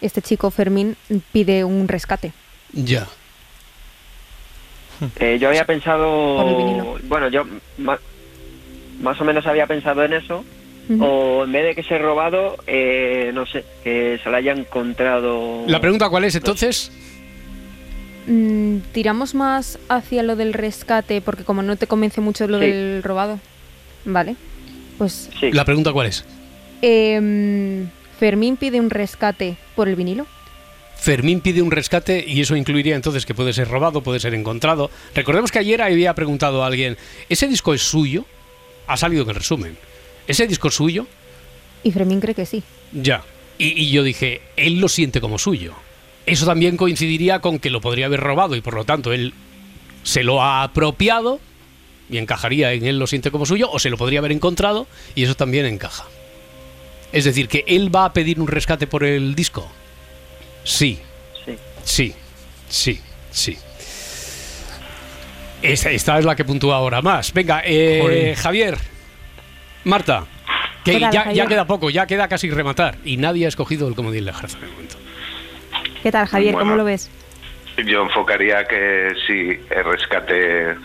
este 0.01 0.22
chico 0.22 0.51
Fermín 0.51 0.97
pide 1.32 1.64
un 1.64 1.89
rescate. 1.89 2.32
Ya. 2.72 3.07
Eh, 5.20 5.39
yo 5.39 5.49
había 5.49 5.64
pensado, 5.66 6.97
bueno, 7.05 7.28
yo 7.28 7.45
ma- 7.78 7.99
más 9.03 9.20
o 9.20 9.24
menos 9.24 9.47
había 9.47 9.66
pensado 9.66 10.03
en 10.05 10.14
eso, 10.14 10.45
o 11.01 11.43
en 11.45 11.53
vez 11.53 11.64
de 11.64 11.74
que 11.74 11.82
sea 11.82 11.99
robado, 11.99 12.57
eh, 12.66 13.30
no 13.34 13.45
sé, 13.47 13.64
que 13.84 14.18
se 14.22 14.30
lo 14.30 14.37
haya 14.37 14.53
encontrado. 14.53 15.64
La 15.66 15.80
pregunta 15.80 16.09
cuál 16.09 16.24
es 16.24 16.34
entonces? 16.37 16.91
Mm, 18.27 18.79
tiramos 18.93 19.35
más 19.35 19.79
hacia 19.89 20.22
lo 20.22 20.35
del 20.37 20.53
rescate 20.53 21.20
porque 21.20 21.45
como 21.45 21.62
no 21.62 21.77
te 21.77 21.87
convence 21.87 22.20
mucho 22.20 22.47
lo 22.49 22.59
Sí. 22.59 22.66
del 22.66 23.03
robado. 23.03 23.39
Vale. 24.05 24.37
Pues 24.99 25.31
La 25.53 25.64
pregunta 25.64 25.93
cuál 25.93 26.09
es? 26.09 26.24
em, 26.83 27.89
Fermín 28.18 28.57
pide 28.57 28.81
un 28.81 28.91
rescate 28.91 29.57
por 29.74 29.89
el 29.89 29.97
vinilo. 29.97 30.27
Fermín 30.97 31.41
pide 31.41 31.61
un 31.62 31.70
rescate 31.70 32.24
y 32.27 32.41
eso 32.41 32.57
incluiría 32.57 32.97
entonces 32.97 33.27
que 33.27 33.35
puede 33.35 33.53
ser 33.53 33.68
robado, 33.68 34.03
puede 34.03 34.18
ser 34.20 34.35
encontrado. 34.35 34.91
Recordemos 35.14 35.53
que 35.53 35.59
ayer 35.59 35.83
había 35.83 36.14
preguntado 36.14 36.64
a 36.64 36.66
alguien, 36.66 36.97
¿ese 37.29 37.47
disco 37.49 37.74
es 37.74 37.83
suyo? 37.83 38.24
Ha 38.87 38.97
salido 38.97 39.22
en 39.24 39.29
el 39.31 39.35
resumen. 39.37 39.77
¿Ese 40.27 40.47
disco 40.47 40.68
es 40.68 40.74
suyo? 40.74 41.07
Y 41.83 41.93
Fermín 41.93 42.20
cree 42.20 42.35
que 42.35 42.47
sí. 42.47 42.62
Ya. 42.93 43.22
Y, 43.59 43.81
y 43.81 43.91
yo 43.91 44.03
dije, 44.03 44.41
él 44.57 44.81
lo 44.81 44.89
siente 44.89 45.20
como 45.20 45.39
suyo. 45.39 45.74
Eso 46.27 46.45
también 46.45 46.77
coincidiría 46.77 47.39
con 47.39 47.59
que 47.59 47.70
lo 47.70 47.81
podría 47.81 48.07
haber 48.07 48.20
robado 48.20 48.57
y 48.57 48.61
por 48.61 48.74
lo 48.74 48.85
tanto 48.85 49.12
él 49.12 49.33
se 50.03 50.24
lo 50.24 50.43
ha 50.43 50.64
apropiado 50.64 51.41
y 52.11 52.18
encajaría 52.18 52.72
en 52.72 52.85
él 52.85 52.99
lo 52.99 53.07
siente 53.07 53.31
como 53.31 53.47
suyo 53.47 53.70
o 53.70 53.79
se 53.79 53.91
lo 53.91 53.97
podría 53.97 54.18
haber 54.18 54.33
encontrado 54.33 54.87
y 55.14 55.22
eso 55.22 55.35
también 55.35 55.66
encaja. 55.66 56.05
Es 57.12 57.24
decir, 57.24 57.49
que 57.49 57.64
él 57.66 57.95
va 57.95 58.05
a 58.07 58.12
pedir 58.12 58.41
un 58.41 58.49
rescate 58.49 58.87
por 58.87 59.05
el 59.05 59.35
disco. 59.35 59.70
Sí. 60.64 60.99
Sí. 61.45 61.55
Sí. 61.85 62.14
Sí. 62.68 63.01
Sí. 63.31 63.57
Esta, 65.62 65.91
esta 65.91 66.18
es 66.18 66.24
la 66.24 66.37
que 66.37 66.45
puntúa 66.45 66.77
ahora 66.77 67.03
más. 67.03 67.33
Venga, 67.33 67.62
eh. 67.64 68.35
Javier. 68.37 68.79
Marta. 69.85 70.27
Que 70.85 70.93
¿Qué 70.93 71.01
tal, 71.01 71.12
ya, 71.12 71.33
ya 71.33 71.47
queda 71.47 71.66
poco, 71.66 71.91
ya 71.91 72.07
queda 72.07 72.29
casi 72.29 72.51
rematar. 72.51 72.99
Y 73.05 73.16
nadie 73.16 73.47
ha 73.47 73.49
escogido 73.49 73.89
el 73.89 73.95
comodín 73.95 74.24
de 74.24 74.33
momento. 74.33 75.06
¿Qué 76.07 76.13
tal, 76.13 76.29
Javier? 76.29 76.55
¿Cómo 76.55 76.77
lo 76.77 76.85
ves? 76.85 77.11
Yo 77.85 78.05
enfocaría 78.05 78.65
que 78.69 79.13
si 79.27 79.59
el 79.75 79.85
rescate 79.85 80.77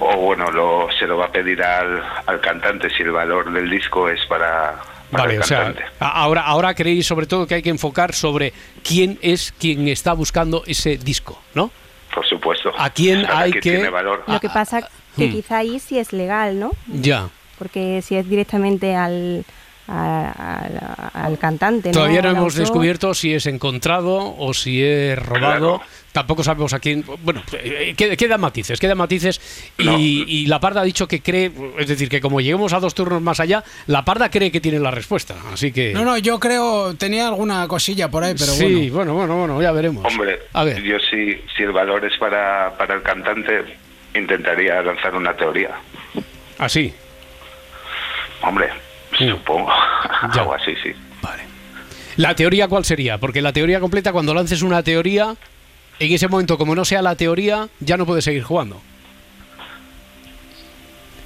o 0.00 0.16
bueno, 0.16 0.50
lo, 0.50 0.88
se 0.98 1.06
lo 1.06 1.18
va 1.18 1.26
a 1.26 1.30
pedir 1.30 1.62
al, 1.62 2.02
al 2.26 2.40
cantante 2.40 2.90
si 2.90 3.04
el 3.04 3.12
valor 3.12 3.52
del 3.52 3.70
disco 3.70 4.08
es 4.08 4.18
para, 4.26 4.74
para 5.12 5.22
Vale, 5.22 5.36
el 5.36 5.42
o 5.42 5.44
sea, 5.44 5.72
ahora, 6.00 6.40
ahora 6.40 6.74
creéis 6.74 7.06
sobre 7.06 7.26
todo 7.26 7.46
que 7.46 7.54
hay 7.54 7.62
que 7.62 7.70
enfocar 7.70 8.12
sobre 8.12 8.52
quién 8.82 9.20
es 9.22 9.54
quien 9.56 9.86
está 9.86 10.14
buscando 10.14 10.64
ese 10.66 10.96
disco, 10.96 11.40
¿no? 11.54 11.70
Por 12.12 12.26
supuesto. 12.26 12.72
¿A 12.76 12.90
quién 12.90 13.22
Para 13.22 13.38
hay 13.38 13.52
que 13.52 13.60
que- 13.60 13.70
tiene 13.70 13.88
valor. 13.88 14.24
Lo 14.26 14.40
que 14.40 14.48
pasa 14.48 14.80
que 15.16 15.28
hmm. 15.28 15.30
quizá 15.30 15.58
ahí 15.58 15.78
sí 15.78 15.96
es 15.96 16.12
legal, 16.12 16.58
¿no? 16.58 16.72
Ya. 16.88 17.28
Porque 17.56 18.02
si 18.02 18.16
es 18.16 18.28
directamente 18.28 18.96
al, 18.96 19.44
a- 19.88 21.10
a- 21.14 21.24
al 21.26 21.38
cantante, 21.38 21.88
¿no? 21.88 21.92
Todavía 21.94 22.22
no 22.22 22.30
hemos 22.30 22.54
descubierto 22.54 23.14
si 23.14 23.34
es 23.34 23.46
encontrado 23.46 24.34
o 24.38 24.52
si 24.54 24.82
es 24.84 25.18
robado. 25.18 25.80
Tampoco 26.12 26.42
sabemos 26.42 26.72
a 26.72 26.80
quién. 26.80 27.04
Bueno, 27.22 27.42
eh, 27.52 27.94
qued- 27.96 28.16
quedan 28.16 28.40
matices, 28.40 28.80
quedan 28.80 28.98
matices. 28.98 29.40
Y, 29.78 30.24
y 30.26 30.46
la 30.46 30.58
Parda 30.58 30.80
ha 30.80 30.84
dicho 30.84 31.06
que 31.06 31.20
cree, 31.22 31.52
es 31.78 31.86
decir, 31.86 32.08
que 32.08 32.20
como 32.20 32.40
lleguemos 32.40 32.72
a 32.72 32.80
dos 32.80 32.94
turnos 32.94 33.20
más 33.22 33.38
allá, 33.40 33.62
la 33.86 34.04
Parda 34.04 34.30
cree 34.30 34.50
que 34.50 34.60
tiene 34.60 34.80
la 34.80 34.90
respuesta. 34.90 35.34
Así 35.52 35.70
que. 35.70 35.92
No, 35.92 36.04
no, 36.04 36.16
yo 36.18 36.40
creo, 36.40 36.94
tenía 36.94 37.28
alguna 37.28 37.68
cosilla 37.68 38.10
por 38.10 38.24
ahí, 38.24 38.34
pero 38.36 38.52
sí, 38.52 38.88
bueno. 38.90 39.12
bueno, 39.12 39.14
bueno, 39.14 39.36
bueno, 39.38 39.62
ya 39.62 39.70
veremos. 39.70 40.04
Hombre, 40.06 40.40
A 40.54 40.64
ver. 40.64 40.82
yo 40.82 40.96
si, 40.98 41.40
si 41.56 41.62
el 41.62 41.72
valor 41.72 42.04
es 42.04 42.16
para, 42.18 42.76
para 42.76 42.94
el 42.94 43.02
cantante, 43.02 43.64
intentaría 44.14 44.82
lanzar 44.82 45.14
una 45.14 45.34
teoría. 45.36 45.70
Así. 46.58 46.92
Hombre, 48.42 48.70
Mm. 49.20 49.30
supongo. 49.30 49.70
Ya. 50.34 50.40
Algo 50.42 50.54
así, 50.54 50.72
sí. 50.82 50.90
¿La 52.16 52.34
teoría 52.34 52.66
cuál 52.66 52.84
sería? 52.84 53.18
Porque 53.18 53.40
la 53.40 53.52
teoría 53.52 53.78
completa, 53.78 54.10
cuando 54.10 54.34
lances 54.34 54.62
una 54.62 54.82
teoría, 54.82 55.36
en 56.00 56.12
ese 56.12 56.26
momento, 56.26 56.58
como 56.58 56.74
no 56.74 56.84
sea 56.84 57.00
la 57.02 57.14
teoría, 57.14 57.68
ya 57.78 57.96
no 57.96 58.04
puedes 58.06 58.24
seguir 58.24 58.42
jugando. 58.42 58.80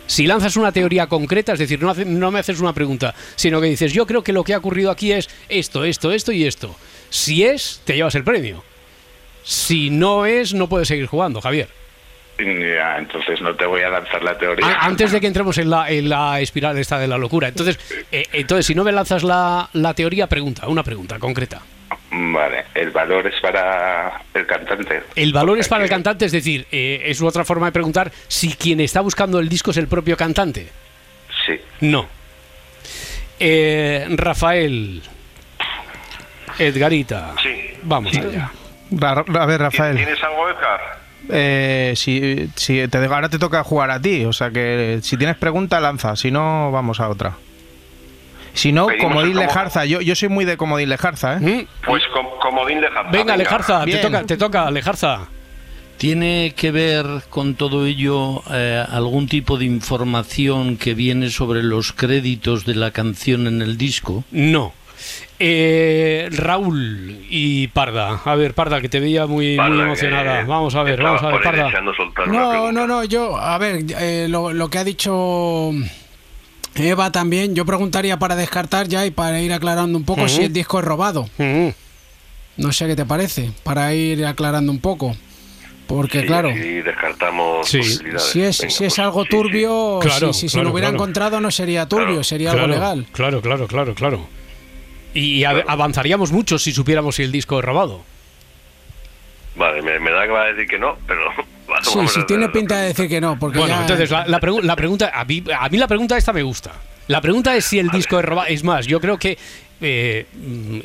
Si 0.07 0.26
lanzas 0.26 0.57
una 0.59 0.72
teoría 0.72 1.07
concreta, 1.07 1.55
es 1.55 1.59
decir, 1.59 1.80
no, 1.80 1.88
hace- 1.88 2.05
no 2.05 2.30
me 2.30 2.40
haces 2.40 2.61
una 2.61 2.74
pregunta, 2.74 3.14
sino 3.36 3.61
que 3.62 3.68
dices, 3.68 3.95
yo 3.95 4.07
creo 4.07 4.22
que 4.22 4.34
lo 4.34 4.45
que 4.45 4.53
ha 4.53 4.59
ocurrido 4.59 4.90
aquí 4.90 5.12
es 5.12 5.30
esto, 5.49 5.84
esto, 5.84 6.12
esto 6.12 6.32
y 6.32 6.45
esto. 6.45 6.74
Si 7.09 7.45
es, 7.45 7.80
te 7.86 7.95
llevas 7.95 8.14
el 8.14 8.24
premio. 8.24 8.62
Si 9.43 9.88
no 9.88 10.26
es, 10.26 10.53
no 10.53 10.68
puedes 10.68 10.88
seguir 10.88 11.07
jugando, 11.07 11.40
Javier. 11.40 11.68
Ya, 12.45 12.99
entonces 12.99 13.40
no 13.40 13.55
te 13.55 13.66
voy 13.66 13.82
a 13.82 13.88
lanzar 13.90 14.22
la 14.22 14.36
teoría. 14.36 14.66
A- 14.66 14.86
Antes 14.86 15.12
de 15.12 15.20
que 15.20 15.26
entremos 15.26 15.57
en 15.59 15.70
la, 15.70 15.90
en 15.90 16.09
la 16.09 16.40
espiral 16.40 16.76
esta 16.78 16.99
de 16.99 17.07
la 17.09 17.18
locura. 17.18 17.49
Entonces, 17.49 17.78
eh, 18.11 18.24
entonces 18.32 18.66
si 18.66 18.74
no 18.74 18.84
me 18.84 18.93
lanzas 18.93 19.22
la, 19.22 19.68
la 19.74 19.95
teoría, 19.95 20.26
pregunta, 20.26 20.66
una 20.68 20.82
pregunta 20.82 21.18
concreta. 21.18 21.61
Vale, 22.11 22.64
el 22.74 22.90
valor 22.90 23.26
es 23.26 23.40
para 23.40 24.22
el 24.34 24.47
cantante. 24.47 25.03
El 25.16 25.32
valor 25.32 25.59
es 25.59 25.68
para 25.68 25.84
el 25.84 25.90
cantante, 25.90 26.26
es 26.26 26.32
decir, 26.32 26.66
eh, 26.70 27.03
es 27.07 27.20
otra 27.22 27.45
forma 27.45 27.66
de 27.66 27.72
preguntar 27.72 28.11
si 28.28 28.53
quien 28.55 28.80
está 28.80 29.01
buscando 29.01 29.38
el 29.38 29.49
disco 29.49 29.70
es 29.70 29.76
el 29.78 29.88
propio 29.88 30.16
cantante. 30.16 30.68
Sí. 31.47 31.59
No. 31.80 32.07
Eh, 33.40 34.07
Rafael. 34.11 35.03
Edgarita. 36.59 37.34
Sí. 37.43 37.70
Vamos 37.82 38.14
allá. 38.16 38.51
A 39.38 39.47
ver, 39.47 39.61
Rafael. 39.61 39.97
¿Tienes 39.97 40.22
algo, 40.22 40.49
Edgar? 40.51 41.01
Eh, 41.30 41.92
si, 41.96 42.48
si 42.56 42.86
te, 42.88 42.98
ahora 42.98 43.28
te 43.28 43.38
toca 43.38 43.62
jugar 43.64 43.90
a 43.90 44.00
ti, 44.00 44.24
o 44.24 44.32
sea 44.32 44.50
que 44.50 44.98
si 45.02 45.16
tienes 45.16 45.36
pregunta, 45.36 45.80
lanza, 45.80 46.16
si 46.16 46.30
no, 46.30 46.70
vamos 46.72 47.00
a 47.00 47.08
otra. 47.08 47.34
Si 48.54 48.70
no, 48.72 48.86
Pedimos 48.88 49.12
comodín 49.12 49.36
Lejarza, 49.36 49.84
yo, 49.86 50.00
yo 50.02 50.14
soy 50.14 50.28
muy 50.28 50.44
de 50.44 50.56
comodín 50.58 50.88
Lejarza, 50.90 51.38
¿eh? 51.38 51.66
Pues 51.86 52.02
com- 52.12 52.26
comodín 52.40 52.80
Lejarza. 52.82 53.10
Venga, 53.10 53.36
Lejarza, 53.36 53.84
te 53.84 53.96
toca, 53.98 54.24
te 54.24 54.36
toca, 54.36 54.70
Lejarza. 54.70 55.20
¿Tiene 55.96 56.52
que 56.56 56.72
ver 56.72 57.06
con 57.30 57.54
todo 57.54 57.86
ello 57.86 58.42
eh, 58.50 58.84
algún 58.90 59.28
tipo 59.28 59.56
de 59.56 59.66
información 59.66 60.76
que 60.76 60.94
viene 60.94 61.30
sobre 61.30 61.62
los 61.62 61.92
créditos 61.92 62.66
de 62.66 62.74
la 62.74 62.90
canción 62.90 63.46
en 63.46 63.62
el 63.62 63.78
disco? 63.78 64.24
No. 64.32 64.72
Eh, 65.45 66.28
Raúl 66.30 67.18
y 67.28 67.66
Parda. 67.68 68.20
A 68.24 68.36
ver, 68.36 68.55
Parda, 68.55 68.80
que 68.80 68.88
te 68.88 69.01
veía 69.01 69.26
muy, 69.26 69.57
muy 69.57 69.80
emocionada. 69.80 70.45
vamos 70.45 70.76
a 70.76 70.84
ver, 70.84 71.03
vamos 71.03 71.20
a 71.20 71.26
ver, 71.28 71.43
Parda. 71.43 71.72
No, 72.28 72.70
no, 72.70 72.86
no, 72.86 73.03
yo, 73.03 73.36
a 73.36 73.59
ver, 73.59 73.84
eh, 73.99 74.26
lo, 74.28 74.53
lo 74.53 74.70
que 74.70 74.78
ha 74.78 74.84
dicho 74.84 75.72
Eva 76.76 77.11
también, 77.11 77.57
yo 77.57 77.66
preguntaría 77.66 78.20
para 78.20 78.36
descartar 78.36 78.86
ya 78.86 79.05
y 79.05 79.11
para 79.11 79.40
ir 79.40 79.53
aclarando 79.53 79.99
un 79.99 80.05
poco 80.05 80.28
si 80.28 80.43
el 80.45 80.53
disco 80.53 80.78
es 80.78 80.84
robado. 80.84 81.28
No 82.57 82.70
sé 82.70 82.86
qué 82.86 82.95
te 82.95 83.05
parece, 83.05 83.51
para 83.64 83.93
ir 83.95 84.24
aclarando 84.24 84.70
un 84.70 84.78
poco. 84.78 85.16
Porque 85.88 86.24
claro, 86.24 86.51
Y 86.51 86.80
descartamos 86.82 87.68
si 87.68 87.80
es, 87.80 87.99
si 88.57 88.62
pues 88.66 88.80
es 88.80 88.99
algo 89.01 89.24
turbio, 89.24 89.99
Claro, 90.01 90.32
si, 90.32 90.43
si 90.43 90.49
se 90.49 90.62
lo 90.62 90.70
hubiera 90.70 90.88
claro. 90.90 91.03
encontrado 91.03 91.40
no 91.40 91.51
sería 91.51 91.88
turbio, 91.88 92.22
sería 92.22 92.53
algo 92.53 92.68
legal. 92.68 93.07
Claro, 93.12 93.43
claro, 93.43 93.66
claro, 93.66 93.93
claro. 93.95 94.41
Y 95.14 95.44
a- 95.44 95.64
avanzaríamos 95.68 96.32
mucho 96.32 96.58
si 96.58 96.72
supiéramos 96.72 97.16
si 97.16 97.22
el 97.22 97.32
disco 97.32 97.58
es 97.58 97.64
robado. 97.64 98.02
Vale, 99.56 99.82
me, 99.82 99.98
me 100.00 100.10
da 100.10 100.22
que 100.24 100.30
va 100.32 100.42
a 100.42 100.52
decir 100.52 100.66
que 100.66 100.78
no, 100.78 100.96
pero... 101.06 101.20
Sí, 101.84 101.98
a 102.00 102.06
sí, 102.08 102.20
tiene 102.26 102.50
pinta 102.50 102.76
de 102.80 102.88
decir 102.88 103.08
que 103.08 103.18
no, 103.20 103.38
porque 103.38 103.58
Bueno, 103.58 103.74
ya- 103.74 103.80
entonces 103.80 104.10
la, 104.10 104.26
la 104.26 104.38
pregu- 104.40 104.60
la 104.60 104.76
pregunta, 104.76 105.10
a 105.14 105.24
mí, 105.24 105.42
a 105.58 105.68
mí 105.70 105.78
la 105.78 105.88
pregunta 105.88 106.18
esta 106.18 106.32
me 106.32 106.42
gusta. 106.42 106.70
La 107.09 107.20
pregunta 107.20 107.55
es 107.57 107.64
si 107.64 107.78
el 107.78 107.88
disco 107.90 108.18
es 108.18 108.24
robado. 108.24 108.48
Es 108.48 108.64
más, 108.64 108.86
yo 108.86 109.00
creo 109.00 109.18
que 109.18 109.38
eh, 109.84 110.26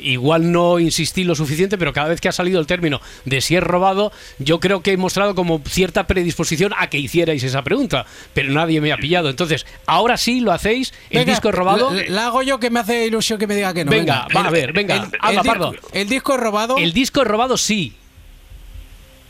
igual 0.00 0.50
no 0.50 0.80
insistí 0.80 1.22
lo 1.22 1.36
suficiente, 1.36 1.78
pero 1.78 1.92
cada 1.92 2.08
vez 2.08 2.20
que 2.20 2.28
ha 2.28 2.32
salido 2.32 2.58
el 2.58 2.66
término 2.66 3.00
de 3.24 3.40
si 3.40 3.54
es 3.54 3.62
robado, 3.62 4.10
yo 4.38 4.58
creo 4.58 4.82
que 4.82 4.92
he 4.92 4.96
mostrado 4.96 5.36
como 5.36 5.62
cierta 5.68 6.06
predisposición 6.08 6.72
a 6.76 6.88
que 6.90 6.98
hicierais 6.98 7.42
esa 7.44 7.62
pregunta, 7.62 8.06
pero 8.34 8.50
nadie 8.52 8.80
me 8.80 8.92
ha 8.92 8.96
pillado. 8.96 9.30
Entonces, 9.30 9.66
ahora 9.86 10.16
sí 10.16 10.40
lo 10.40 10.50
hacéis. 10.52 10.92
El 11.10 11.20
Venga, 11.20 11.32
disco 11.32 11.48
es 11.50 11.54
robado. 11.54 11.92
La, 11.92 12.02
la 12.08 12.26
hago 12.26 12.42
yo 12.42 12.58
que 12.58 12.70
me 12.70 12.80
hace 12.80 13.06
ilusión 13.06 13.38
que 13.38 13.46
me 13.46 13.54
diga 13.54 13.72
que 13.72 13.84
no. 13.84 13.90
Venga, 13.92 14.26
va, 14.36 14.46
a 14.46 14.50
ver, 14.50 14.72
venga, 14.72 14.96
el- 14.96 15.02
habla, 15.20 15.70
el, 15.92 16.00
el 16.00 16.08
disco 16.08 16.34
es 16.34 16.40
robado. 16.40 16.76
El 16.78 16.92
disco 16.92 17.22
es 17.22 17.28
robado, 17.28 17.56
sí. 17.56 17.94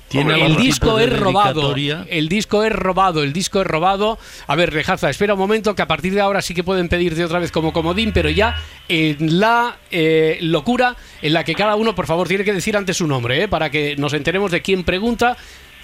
¿Tiene 0.09 0.44
el 0.44 0.56
disco 0.56 0.98
es 0.98 1.18
robado. 1.18 1.74
El 1.74 2.28
disco 2.28 2.64
es 2.64 2.72
robado, 2.72 3.22
el 3.22 3.32
disco 3.32 3.61
es 3.61 3.66
robado. 3.66 4.18
A 4.46 4.56
ver, 4.56 4.72
Rejaza, 4.72 5.11
espera 5.11 5.34
un 5.34 5.38
momento 5.38 5.74
que 5.74 5.82
a 5.82 5.86
partir 5.86 6.14
de 6.14 6.20
ahora 6.20 6.40
sí 6.42 6.54
que 6.54 6.64
pueden 6.64 6.88
pedirte 6.88 7.24
otra 7.24 7.38
vez 7.38 7.52
como 7.52 7.72
comodín, 7.72 8.12
pero 8.12 8.30
ya 8.30 8.56
en 8.88 9.38
la 9.38 9.76
eh, 9.90 10.38
locura 10.40 10.96
en 11.20 11.32
la 11.32 11.44
que 11.44 11.54
cada 11.54 11.76
uno, 11.76 11.94
por 11.94 12.06
favor, 12.06 12.26
tiene 12.26 12.44
que 12.44 12.52
decir 12.52 12.76
antes 12.76 12.96
su 12.96 13.06
nombre, 13.06 13.42
¿eh? 13.42 13.48
para 13.48 13.70
que 13.70 13.96
nos 13.96 14.14
enteremos 14.14 14.50
de 14.50 14.62
quién 14.62 14.84
pregunta. 14.84 15.36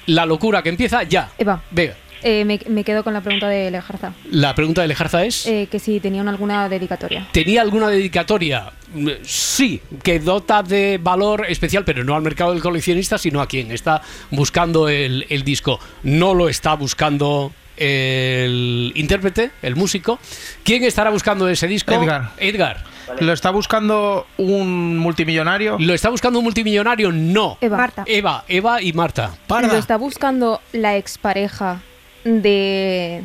La 0.07 0.27
locura 0.27 0.63
que 0.63 0.69
empieza 0.69 1.03
ya. 1.05 1.31
Eva, 1.39 1.63
Venga, 1.71 1.97
eh, 2.25 2.45
me, 2.45 2.59
me 2.69 2.83
quedo 2.83 3.05
con 3.05 3.13
la 3.15 3.21
pregunta 3.21 3.49
de 3.49 3.71
Lejarza. 3.71 4.13
la 4.31 4.55
pregunta 4.55 4.83
de 4.83 4.89
Lejarza 4.89 5.25
es... 5.25 5.47
Eh, 5.47 5.69
que 5.71 5.79
si 5.79 6.01
tenían 6.01 6.27
alguna 6.27 6.69
dedicatoria. 6.69 7.29
¿Tenía 7.33 7.63
alguna 7.63 7.89
dedicatoria? 7.89 8.73
Mm, 8.95 9.11
Sí, 9.23 9.81
que 10.03 10.19
dota 10.19 10.63
de 10.63 10.99
valor 11.01 11.47
especial, 11.49 11.85
pero 11.85 12.03
no 12.03 12.17
al 12.17 12.23
mercado 12.23 12.53
del 12.53 12.63
coleccionista, 12.63 13.19
sino 13.19 13.41
a 13.41 13.47
quien 13.47 13.71
está 13.71 14.03
buscando 14.31 14.89
el, 14.89 15.27
el 15.29 15.45
disco. 15.45 15.79
No 16.03 16.35
lo 16.35 16.49
está 16.49 16.75
buscando 16.75 17.53
el 17.77 18.93
intérprete, 18.95 19.51
el 19.63 19.77
músico. 19.77 20.19
¿Quién 20.63 20.85
estará 20.85 21.11
buscando 21.11 21.49
ese 21.49 21.67
disco? 21.67 21.93
Edgar. 21.93 22.31
Edgar. 22.39 22.85
¿Lo 23.21 23.33
está 23.33 23.51
buscando 23.51 24.27
un 24.39 24.97
multimillonario? 24.97 25.77
¿Lo 25.79 25.93
está 25.93 26.09
buscando 26.09 26.39
un 26.39 26.45
multimillonario? 26.47 27.13
No. 27.13 27.59
Eva. 27.61 27.77
Marta. 27.77 28.05
Eva, 28.07 28.45
Eva 28.49 28.81
y 28.81 28.93
Marta. 28.95 29.35
¿Lo 29.49 29.77
está 29.77 29.97
buscando 29.99 30.61
la 30.73 30.97
expareja 30.97 31.83
de, 32.25 33.23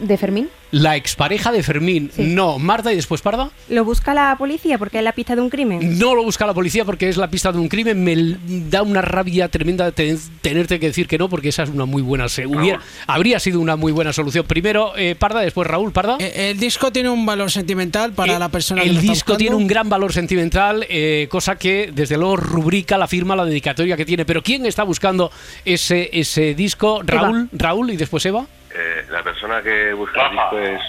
de 0.00 0.16
Fermín? 0.16 0.48
La 0.72 0.94
expareja 0.96 1.50
de 1.52 1.62
Fermín. 1.62 2.10
No. 2.16 2.58
Marta 2.58 2.92
y 2.92 2.96
después 2.96 3.20
Parda. 3.22 3.50
¿Lo 3.68 3.84
busca 3.84 4.14
la 4.14 4.36
policía 4.38 4.78
porque 4.78 4.98
es 4.98 5.04
la 5.04 5.12
pista 5.12 5.34
de 5.34 5.40
un 5.40 5.50
crimen? 5.50 5.98
No 5.98 6.14
lo 6.14 6.22
busca 6.22 6.46
la 6.46 6.54
policía 6.54 6.84
porque 6.84 7.08
es 7.08 7.16
la 7.16 7.28
pista 7.28 7.50
de 7.50 7.58
un 7.58 7.68
crimen. 7.68 8.04
Me 8.04 8.36
da 8.70 8.82
una 8.82 9.02
rabia 9.02 9.48
tremenda 9.48 9.90
te- 9.90 10.16
tenerte 10.40 10.78
que 10.78 10.86
decir 10.86 11.08
que 11.08 11.18
no, 11.18 11.28
porque 11.28 11.48
esa 11.48 11.64
es 11.64 11.70
una 11.70 11.86
muy 11.86 12.02
buena. 12.02 12.28
se- 12.28 12.46
hubiera- 12.46 12.80
habría 13.06 13.40
sido 13.40 13.58
una 13.60 13.74
muy 13.76 13.90
buena 13.92 14.12
solución. 14.12 14.46
Primero 14.46 14.92
eh, 14.96 15.16
Parda, 15.18 15.40
después 15.40 15.66
Raúl 15.66 15.92
Parda. 15.92 16.16
El 16.20 16.58
disco 16.60 16.92
tiene 16.92 17.08
un 17.10 17.26
valor 17.26 17.50
sentimental 17.50 18.12
para 18.12 18.38
la 18.38 18.48
persona 18.48 18.82
que 18.82 18.88
El 18.88 18.94
lo 18.94 19.00
está 19.00 19.12
disco 19.12 19.36
tiene 19.36 19.56
un 19.56 19.66
gran 19.66 19.88
valor 19.88 20.12
sentimental, 20.12 20.86
eh, 20.88 21.26
cosa 21.30 21.56
que 21.56 21.90
desde 21.92 22.16
luego 22.16 22.36
rubrica 22.36 22.96
la 22.96 23.08
firma, 23.08 23.34
la 23.34 23.44
dedicatoria 23.44 23.96
que 23.96 24.04
tiene. 24.04 24.24
Pero 24.24 24.42
¿quién 24.42 24.64
está 24.66 24.84
buscando 24.84 25.32
ese, 25.64 26.10
ese 26.12 26.54
disco? 26.54 27.02
Raúl, 27.04 27.48
Raúl 27.52 27.90
y 27.90 27.96
después 27.96 28.24
Eva. 28.26 28.46
Eh, 28.74 29.04
la 29.10 29.22
persona 29.22 29.60
que 29.62 29.92
busca 29.92 30.26
el 30.26 30.30
disco 30.32 30.58
es... 30.58 30.80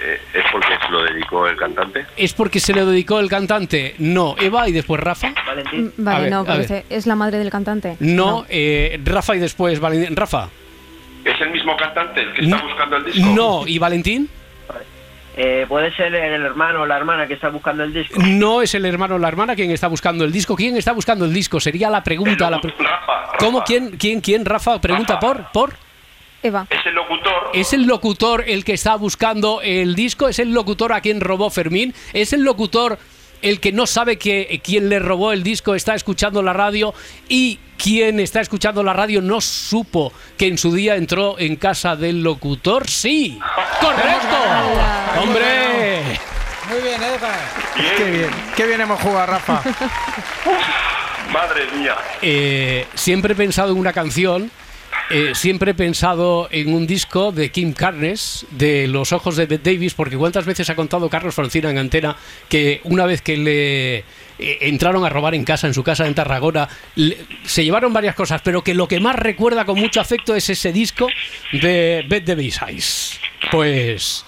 eh, 0.00 0.20
¿Es 0.34 0.44
porque 0.52 0.74
se 0.84 0.90
lo 0.92 1.02
dedicó 1.02 1.46
el 1.48 1.56
cantante? 1.56 2.06
¿Es 2.16 2.32
porque 2.34 2.60
se 2.60 2.72
le 2.72 2.84
dedicó 2.84 3.18
el 3.20 3.28
cantante? 3.28 3.94
No. 3.98 4.36
Eva 4.38 4.68
y 4.68 4.72
después 4.72 5.00
Rafa. 5.00 5.28
Mm, 5.30 5.32
A 5.32 5.90
Vale, 5.98 6.20
ver, 6.22 6.30
no, 6.32 6.44
porque 6.44 6.84
es 6.88 7.06
la 7.06 7.16
madre 7.16 7.38
del 7.38 7.50
cantante. 7.50 7.96
No, 8.00 8.46
eh, 8.48 9.00
Rafa 9.04 9.34
y 9.36 9.38
después 9.40 9.80
Valentín. 9.80 10.14
Rafa. 10.16 10.48
¿Es 11.24 11.40
el 11.40 11.50
mismo 11.50 11.76
cantante 11.76 12.20
el 12.22 12.32
que 12.32 12.44
está 12.44 12.62
buscando 12.62 12.96
el 12.96 13.04
disco? 13.06 13.28
No, 13.34 13.66
¿y 13.66 13.78
Valentín? 13.78 14.28
Eh, 15.40 15.66
¿Puede 15.68 15.94
ser 15.94 16.12
el 16.14 16.42
hermano 16.44 16.82
o 16.82 16.86
la 16.86 16.96
hermana 16.96 17.26
que 17.28 17.34
está 17.34 17.48
buscando 17.48 17.84
el 17.84 17.92
disco? 17.92 18.20
No 18.24 18.60
es 18.62 18.74
el 18.74 18.84
hermano 18.84 19.16
o 19.16 19.18
la 19.18 19.28
hermana 19.28 19.54
quien 19.54 19.70
está 19.70 19.86
buscando 19.86 20.24
el 20.24 20.32
disco. 20.32 20.56
¿Quién 20.56 20.76
está 20.76 20.92
buscando 20.92 21.24
el 21.26 21.32
disco? 21.32 21.60
Sería 21.60 21.90
la 21.90 22.02
pregunta. 22.02 22.50
la 22.50 22.60
pre- 22.60 22.74
¿Cómo? 23.38 23.62
¿Quién? 23.62 23.90
¿Quién? 23.96 24.20
¿Quién? 24.20 24.44
Rafa 24.44 24.80
pregunta 24.80 25.18
por 25.20 25.50
por. 25.52 25.74
Eva. 26.42 26.66
Es 26.70 26.86
el 26.86 26.94
locutor. 26.94 27.50
¿Es 27.52 27.72
el 27.72 27.86
locutor 27.86 28.44
el 28.46 28.64
que 28.64 28.74
está 28.74 28.94
buscando 28.96 29.60
el 29.62 29.94
disco? 29.94 30.28
¿Es 30.28 30.38
el 30.38 30.52
locutor 30.52 30.92
a 30.92 31.00
quien 31.00 31.20
robó 31.20 31.50
Fermín? 31.50 31.94
¿Es 32.12 32.32
el 32.32 32.42
locutor 32.42 32.98
el 33.42 33.60
que 33.60 33.72
no 33.72 33.86
sabe 33.86 34.18
que 34.18 34.60
quien 34.64 34.88
le 34.88 34.98
robó 34.98 35.32
el 35.32 35.42
disco 35.42 35.74
está 35.74 35.94
escuchando 35.94 36.42
la 36.42 36.52
radio 36.52 36.92
y 37.28 37.58
quien 37.76 38.20
está 38.20 38.40
escuchando 38.40 38.82
la 38.82 38.92
radio 38.92 39.22
no 39.22 39.40
supo 39.40 40.12
que 40.36 40.48
en 40.48 40.58
su 40.58 40.74
día 40.74 40.96
entró 40.96 41.38
en 41.38 41.56
casa 41.56 41.96
del 41.96 42.22
locutor? 42.22 42.88
Sí. 42.88 43.38
¡Correcto! 43.80 44.36
¡Hombre! 45.22 46.02
Muy 46.68 46.82
bien, 46.82 47.02
Edgar. 47.02 47.38
Qué 47.96 48.10
bien, 48.10 48.30
qué 48.54 48.66
bien 48.66 48.80
hemos 48.80 49.00
jugado, 49.00 49.26
Rafa. 49.26 49.62
Madre 51.32 51.66
mía. 51.74 51.94
Eh, 52.20 52.86
siempre 52.94 53.32
he 53.32 53.36
pensado 53.36 53.72
en 53.72 53.78
una 53.78 53.92
canción, 53.92 54.50
eh, 55.10 55.32
siempre 55.34 55.70
he 55.70 55.74
pensado 55.74 56.48
en 56.50 56.72
un 56.72 56.86
disco 56.86 57.32
de 57.32 57.50
Kim 57.50 57.72
Carnes, 57.72 58.46
de 58.50 58.86
Los 58.86 59.12
Ojos 59.12 59.36
de 59.36 59.46
Bette 59.46 59.72
Davis, 59.72 59.94
porque 59.94 60.16
cuántas 60.16 60.44
veces 60.44 60.68
ha 60.70 60.76
contado 60.76 61.08
Carlos 61.08 61.34
Francina 61.34 61.70
en 61.70 61.78
antena 61.78 62.16
que 62.48 62.80
una 62.84 63.06
vez 63.06 63.22
que 63.22 63.36
le 63.36 63.96
eh, 63.96 64.04
entraron 64.38 65.04
a 65.04 65.08
robar 65.08 65.34
en 65.34 65.44
casa, 65.44 65.66
en 65.66 65.74
su 65.74 65.82
casa 65.82 66.06
en 66.06 66.14
Tarragona, 66.14 66.68
se 67.44 67.64
llevaron 67.64 67.92
varias 67.92 68.14
cosas, 68.14 68.42
pero 68.42 68.62
que 68.62 68.74
lo 68.74 68.86
que 68.86 69.00
más 69.00 69.16
recuerda 69.16 69.64
con 69.64 69.78
mucho 69.78 70.00
afecto 70.00 70.34
es 70.34 70.50
ese 70.50 70.72
disco 70.72 71.08
de 71.52 72.04
Bette 72.08 72.26
Davis 72.26 72.60
Eyes. 72.66 73.20
Pues... 73.50 74.24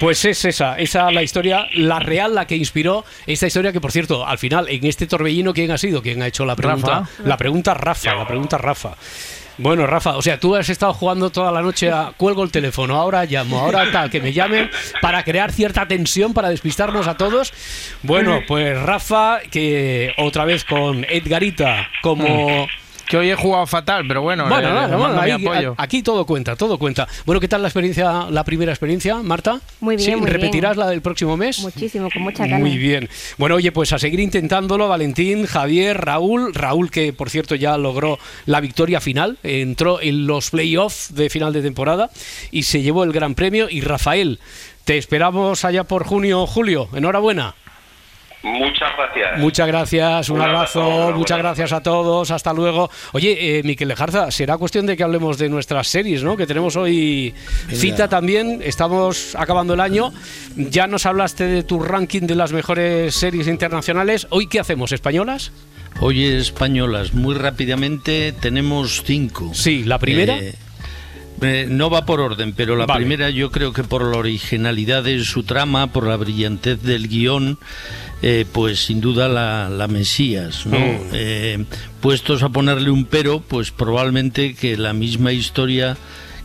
Pues 0.00 0.24
es 0.24 0.44
esa, 0.44 0.76
esa 0.76 1.12
la 1.12 1.22
historia, 1.22 1.68
la 1.76 2.00
real, 2.00 2.34
la 2.34 2.48
que 2.48 2.56
inspiró 2.56 3.04
esta 3.28 3.46
historia 3.46 3.72
que, 3.72 3.80
por 3.80 3.92
cierto, 3.92 4.26
al 4.26 4.38
final, 4.38 4.68
en 4.68 4.84
este 4.84 5.06
torbellino, 5.06 5.54
¿quién 5.54 5.70
ha 5.70 5.78
sido? 5.78 6.02
¿Quién 6.02 6.20
ha 6.20 6.26
hecho 6.26 6.44
la 6.44 6.56
pregunta? 6.56 6.98
Rafa. 6.98 7.22
La 7.24 7.36
pregunta 7.36 7.74
Rafa, 7.74 8.16
la 8.16 8.26
pregunta 8.26 8.58
Rafa. 8.58 8.96
Bueno, 9.56 9.86
Rafa, 9.86 10.16
o 10.16 10.22
sea, 10.22 10.40
tú 10.40 10.56
has 10.56 10.68
estado 10.68 10.92
jugando 10.94 11.30
toda 11.30 11.52
la 11.52 11.62
noche 11.62 11.90
a 11.90 12.12
cuelgo 12.16 12.42
el 12.42 12.50
teléfono, 12.50 12.96
ahora 12.96 13.24
llamo, 13.24 13.60
ahora 13.60 13.90
tal, 13.92 14.10
que 14.10 14.20
me 14.20 14.32
llamen 14.32 14.68
para 15.00 15.22
crear 15.22 15.52
cierta 15.52 15.86
tensión, 15.86 16.34
para 16.34 16.48
despistarnos 16.48 17.06
a 17.06 17.16
todos. 17.16 17.52
Bueno, 18.02 18.40
pues 18.48 18.80
Rafa, 18.80 19.40
que 19.50 20.12
otra 20.18 20.44
vez 20.44 20.64
con 20.64 21.04
Edgarita 21.08 21.88
como... 22.02 22.66
Que 23.08 23.16
hoy 23.18 23.30
he 23.30 23.34
jugado 23.34 23.66
fatal, 23.66 24.04
pero 24.08 24.22
bueno, 24.22 24.44
Bueno, 24.48 24.68
le- 24.68 24.74
nada, 24.74 24.88
le 24.88 24.96
bueno, 24.96 25.14
mando 25.14 25.22
mi 25.24 25.30
ahí- 25.30 25.46
apoyo. 25.46 25.74
a- 25.76 25.82
aquí 25.82 26.02
todo 26.02 26.24
cuenta, 26.24 26.56
todo 26.56 26.78
cuenta. 26.78 27.06
Bueno, 27.26 27.38
¿qué 27.40 27.48
tal 27.48 27.60
la 27.62 27.68
experiencia, 27.68 28.26
la 28.30 28.44
primera 28.44 28.72
experiencia, 28.72 29.16
Marta? 29.16 29.60
Muy 29.80 29.96
bien, 29.96 30.06
¿Sí? 30.06 30.16
muy 30.16 30.22
bien. 30.26 30.32
¿Repetirás 30.40 30.76
la 30.76 30.88
del 30.88 31.02
próximo 31.02 31.36
mes? 31.36 31.58
Muchísimo, 31.60 32.08
con 32.10 32.22
mucha 32.22 32.44
ganas. 32.44 32.60
Muy 32.60 32.78
bien. 32.78 33.08
Bueno, 33.36 33.56
oye, 33.56 33.72
pues 33.72 33.92
a 33.92 33.98
seguir 33.98 34.20
intentándolo, 34.20 34.88
Valentín, 34.88 35.46
Javier, 35.46 36.00
Raúl. 36.00 36.54
Raúl, 36.54 36.90
que 36.90 37.12
por 37.12 37.28
cierto 37.30 37.54
ya 37.54 37.76
logró 37.76 38.18
la 38.46 38.60
victoria 38.60 39.00
final, 39.00 39.38
entró 39.42 40.00
en 40.00 40.26
los 40.26 40.50
playoffs 40.50 41.14
de 41.14 41.28
final 41.28 41.52
de 41.52 41.62
temporada 41.62 42.10
y 42.50 42.62
se 42.62 42.80
llevó 42.82 43.04
el 43.04 43.12
gran 43.12 43.34
premio. 43.34 43.68
Y 43.68 43.82
Rafael, 43.82 44.38
te 44.84 44.96
esperamos 44.98 45.64
allá 45.64 45.84
por 45.84 46.04
junio 46.04 46.40
o 46.42 46.46
julio. 46.46 46.88
Enhorabuena. 46.94 47.54
Muchas 48.44 48.90
gracias. 48.96 49.38
Muchas 49.38 49.66
gracias, 49.66 50.28
un, 50.28 50.36
Un 50.36 50.42
abrazo, 50.42 51.12
muchas 51.14 51.38
gracias 51.38 51.72
a 51.72 51.82
todos, 51.82 52.30
hasta 52.30 52.52
luego. 52.52 52.90
Oye, 53.12 53.58
eh, 53.58 53.62
Miquel 53.62 53.88
Lejarza, 53.88 54.30
será 54.30 54.58
cuestión 54.58 54.84
de 54.84 54.98
que 54.98 55.02
hablemos 55.02 55.38
de 55.38 55.48
nuestras 55.48 55.88
series, 55.88 56.22
¿no? 56.22 56.36
Que 56.36 56.46
tenemos 56.46 56.76
hoy 56.76 57.34
cita 57.70 58.06
también, 58.06 58.60
estamos 58.62 59.34
acabando 59.34 59.72
el 59.72 59.80
año. 59.80 60.12
Ya 60.56 60.86
nos 60.86 61.06
hablaste 61.06 61.44
de 61.44 61.62
tu 61.62 61.80
ranking 61.80 62.22
de 62.26 62.34
las 62.34 62.52
mejores 62.52 63.14
series 63.14 63.48
internacionales. 63.48 64.26
¿Hoy 64.28 64.46
qué 64.46 64.60
hacemos, 64.60 64.92
españolas? 64.92 65.50
Oye, 66.00 66.36
españolas, 66.36 67.14
muy 67.14 67.34
rápidamente 67.34 68.32
tenemos 68.32 69.02
cinco. 69.06 69.52
Sí, 69.54 69.84
la 69.84 69.98
primera. 69.98 70.36
Eh, 70.36 70.54
eh, 71.44 71.66
no 71.68 71.90
va 71.90 72.06
por 72.06 72.20
orden, 72.20 72.52
pero 72.52 72.76
la 72.76 72.86
primera 72.86 73.30
yo 73.30 73.50
creo 73.50 73.72
que 73.72 73.84
por 73.84 74.02
la 74.02 74.18
originalidad 74.18 75.04
de 75.04 75.22
su 75.24 75.42
trama, 75.42 75.92
por 75.92 76.06
la 76.06 76.16
brillantez 76.16 76.82
del 76.82 77.08
guion, 77.08 77.58
eh, 78.22 78.44
pues 78.50 78.84
sin 78.86 79.00
duda 79.00 79.28
la, 79.28 79.86
Mesías, 79.88 80.66
¿no? 80.66 80.78
Mm. 80.78 81.66
puestos 82.00 82.42
a 82.42 82.48
ponerle 82.48 82.90
un 82.90 83.04
pero, 83.04 83.40
pues 83.40 83.70
probablemente 83.70 84.54
que 84.54 84.76
la 84.76 84.92
misma 84.92 85.32
historia 85.32 85.96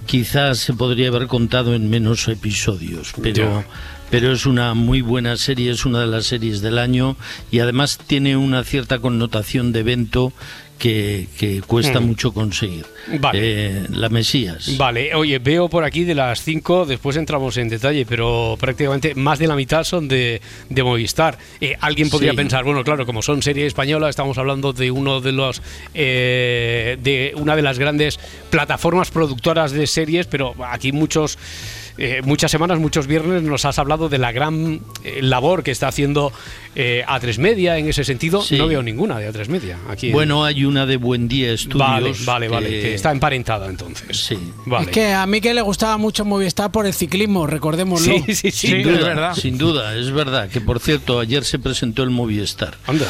quizás 0.05 0.59
se 0.59 0.73
podría 0.73 1.07
haber 1.07 1.27
contado 1.27 1.73
en 1.73 1.89
menos 1.89 2.27
episodios, 2.27 3.13
pero 3.21 3.63
pero 4.09 4.31
es 4.31 4.45
una 4.45 4.73
muy 4.73 5.01
buena 5.01 5.37
serie, 5.37 5.71
es 5.71 5.85
una 5.85 6.01
de 6.01 6.07
las 6.07 6.25
series 6.25 6.61
del 6.61 6.77
año 6.77 7.15
y 7.51 7.59
además 7.59 7.99
tiene 8.05 8.37
una 8.37 8.63
cierta 8.63 8.99
connotación 8.99 9.71
de 9.71 9.81
evento 9.81 10.33
que, 10.79 11.61
cuesta 11.67 11.99
hmm. 11.99 12.05
mucho 12.05 12.33
conseguir. 12.33 12.85
Vale. 13.19 13.39
Eh, 13.41 13.85
la 13.91 14.09
Mesías. 14.09 14.77
Vale, 14.77 15.13
oye, 15.13 15.37
veo 15.39 15.69
por 15.69 15.83
aquí 15.83 16.03
de 16.03 16.15
las 16.15 16.41
cinco, 16.43 16.85
después 16.85 17.17
entramos 17.17 17.57
en 17.57 17.69
detalle, 17.69 18.05
pero 18.05 18.57
prácticamente 18.59 19.13
más 19.13 19.37
de 19.37 19.47
la 19.47 19.55
mitad 19.55 19.83
son 19.83 20.07
de, 20.07 20.41
Movistar. 20.69 21.37
Eh, 21.59 21.75
alguien 21.81 22.09
podría 22.09 22.33
pensar, 22.33 22.63
bueno, 22.63 22.83
claro, 22.83 23.05
como 23.05 23.21
son 23.21 23.43
serie 23.43 23.65
española, 23.65 24.09
estamos 24.09 24.37
hablando 24.37 24.73
de 24.73 24.89
uno 24.89 25.19
de 25.21 25.33
los 25.33 25.61
eh, 25.93 26.97
de 27.03 27.33
una 27.35 27.55
de 27.55 27.61
las 27.61 27.77
grandes 27.77 28.19
plataformas 28.49 29.11
productoras 29.11 29.71
de 29.71 29.85
series, 29.85 30.25
pero 30.25 30.55
aquí 30.65 30.91
muchos 30.91 31.37
eh, 32.01 32.21
muchas 32.23 32.49
semanas, 32.49 32.79
muchos 32.79 33.07
viernes 33.07 33.43
nos 33.43 33.65
has 33.65 33.77
hablado 33.77 34.07
de 34.07 34.17
la 34.17 34.31
gran 34.31 34.79
eh, 35.03 35.19
labor 35.21 35.63
que 35.63 35.71
está 35.71 35.89
haciendo 35.89 36.31
eh, 36.73 37.03
A3 37.05 37.39
Media 37.39 37.77
en 37.77 37.89
ese 37.89 38.05
sentido. 38.05 38.41
No 38.51 38.67
veo 38.67 38.81
ninguna 38.81 39.19
de 39.19 39.29
A3 39.29 39.49
Media 39.49 39.77
aquí. 39.89 40.09
Bueno, 40.11 40.45
hay 40.45 40.63
una 40.63 40.85
de 40.85 40.95
Buen 40.95 41.27
Día 41.27 41.51
Estudios. 41.51 41.77
Vale, 41.77 42.13
vale, 42.25 42.47
vale, 42.47 42.69
que 42.69 42.93
está 42.95 43.11
emparentada 43.11 43.67
entonces. 43.67 44.17
Sí. 44.17 44.39
Es 44.79 44.87
que 44.87 45.11
a 45.11 45.25
mí 45.25 45.41
que 45.41 45.53
le 45.53 45.61
gustaba 45.61 45.97
mucho 45.97 46.23
Movistar 46.23 46.71
por 46.71 46.85
el 46.85 46.93
ciclismo, 46.93 47.45
recordémoslo. 47.47 48.13
Sí, 48.25 48.33
sí, 48.33 48.51
sí. 48.51 48.67
Sin 48.67 48.83
duda, 48.83 48.97
es 48.97 49.05
verdad. 49.05 49.35
Sin 49.35 49.57
duda, 49.57 49.95
es 49.97 50.11
verdad. 50.11 50.49
Que 50.49 50.61
por 50.61 50.79
cierto, 50.79 51.19
ayer 51.19 51.43
se 51.43 51.59
presentó 51.59 52.03
el 52.03 52.11
Movistar. 52.11 52.77
Anda. 52.87 53.07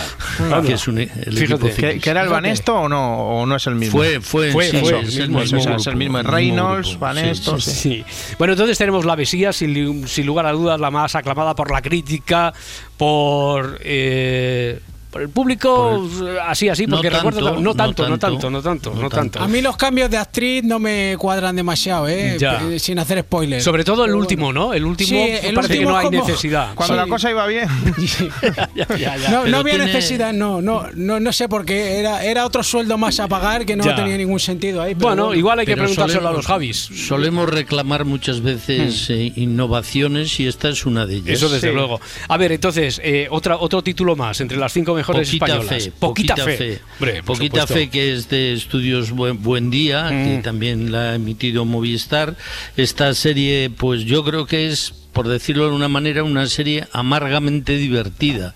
Que 0.66 0.74
es 0.74 0.88
un, 0.88 0.98
el 0.98 1.38
Fíjate. 1.38 2.00
¿Que, 2.00 2.10
era 2.10 2.24
el 2.24 2.30
Banesto 2.30 2.74
o 2.74 2.90
no, 2.90 3.42
o 3.42 3.46
no 3.46 3.56
es 3.56 3.68
el 3.68 3.76
mismo? 3.76 4.00
Fue, 4.00 4.20
fue, 4.20 4.52
fue, 4.52 4.68
es, 4.68 4.74
el 4.74 5.30
mismo, 5.30 5.42
es 5.42 5.88
el 5.88 5.96
mismo. 5.96 6.24
Reynolds, 6.24 6.98
Banesto. 6.98 7.60
Sí, 7.60 8.04
Bueno, 8.40 8.54
entonces 8.54 8.79
tenemos 8.80 9.04
la 9.04 9.18
Mesías, 9.18 9.58
sin, 9.58 10.08
sin 10.08 10.26
lugar 10.26 10.46
a 10.46 10.54
dudas, 10.54 10.80
la 10.80 10.90
más 10.90 11.14
aclamada 11.14 11.54
por 11.54 11.70
la 11.70 11.82
crítica, 11.82 12.54
por 12.96 13.78
eh, 13.82 14.80
por 15.10 15.24
el 15.24 15.30
público, 15.30 16.08
así, 16.46 16.70
así, 16.70 16.86
porque 16.86 17.10
recuerdo. 17.10 17.60
No 17.60 17.74
tanto, 17.74 18.08
no 18.08 18.20
tanto, 18.20 18.50
no 18.50 18.62
tanto, 18.62 18.94
no 18.94 19.10
tanto. 19.10 19.40
A 19.40 19.48
mí 19.48 19.62
los 19.62 19.76
cambios 19.76 20.10
de 20.10 20.18
actriz 20.18 20.64
no 20.64 20.78
me 20.78 21.16
cuadran 21.18 21.56
demasiado, 21.56 22.08
¿eh? 22.08 22.38
eh 22.40 22.80
sin 22.80 23.00
hacer 23.00 23.22
spoilers. 23.22 23.64
Sobre 23.64 23.84
todo 23.84 24.06
el 24.06 24.14
último, 24.14 24.54
¿no? 24.54 24.74
El 24.74 24.86
último 24.86 25.26
parece 25.56 25.80
que 25.80 25.86
no 25.86 25.98
hay 25.98 26.10
necesidad. 26.10 26.70
Cuando 26.76 26.96
la 26.96 27.08
cosa 27.08 27.32
iba 27.32 27.48
bien. 27.48 27.68
no, 29.50 29.58
había 29.58 29.78
necesidad, 29.80 30.32
no, 30.32 30.62
no, 30.62 30.86
no, 30.94 31.20
no 31.20 31.34
sé, 31.34 31.50
porque 31.50 32.00
era, 32.00 32.24
era 32.24 32.46
otro 32.46 32.62
sueldo 32.64 32.98
más 32.98 33.20
a 33.20 33.28
pagar 33.28 33.66
que 33.66 33.76
no 33.76 33.84
tenía 33.96 34.18
ningún 34.18 34.40
sentido 34.40 34.82
ahí. 34.82 34.94
bueno, 34.94 35.34
igual 35.34 35.60
hay 35.60 35.66
que 35.66 35.76
preguntárselo 35.76 36.30
a 36.30 36.34
los 36.34 36.46
Javis. 36.46 36.90
Solemos 36.94 37.50
reclamar 37.50 38.06
muchas 38.06 38.42
veces 38.42 39.10
hmm. 39.10 39.14
eh, 39.14 39.34
innovaciones 39.38 40.40
y 40.40 40.48
esta 40.48 40.70
es 40.70 40.86
una 40.86 41.08
de 41.08 41.16
ellas. 41.16 41.30
Eso 41.30 41.50
desde 41.50 41.74
luego. 41.74 42.00
A 42.28 42.38
ver, 42.38 42.52
entonces, 42.52 43.02
eh, 43.04 43.28
otra, 43.32 43.58
otro 43.58 43.82
título 43.82 44.16
más 44.16 44.40
entre 44.42 44.58
las 44.58 44.72
cinco 44.72 44.99
mejores 45.00 45.30
poquita 45.30 45.62
Fe, 45.62 45.92
poquita, 45.92 46.36
fe. 46.36 46.82
poquita 47.26 47.68
fe 47.68 47.90
que 47.90 48.14
es 48.14 48.30
de 48.30 48.54
estudios 48.54 49.12
Buen, 49.12 49.70
Día, 49.70 50.10
que 50.10 50.40
mm. 50.40 50.42
también 50.42 50.92
la 50.92 51.12
ha 51.12 51.16
emitido 51.16 51.66
Movistar. 51.66 52.36
Esta 52.76 53.14
serie, 53.14 53.70
pues 53.70 54.04
yo 54.04 54.24
creo 54.24 54.46
que 54.46 54.68
es 54.68 54.94
por 55.20 55.28
decirlo 55.28 55.68
de 55.68 55.76
una 55.76 55.90
manera, 55.90 56.24
una 56.24 56.48
serie 56.48 56.88
amargamente 56.94 57.76
divertida. 57.76 58.56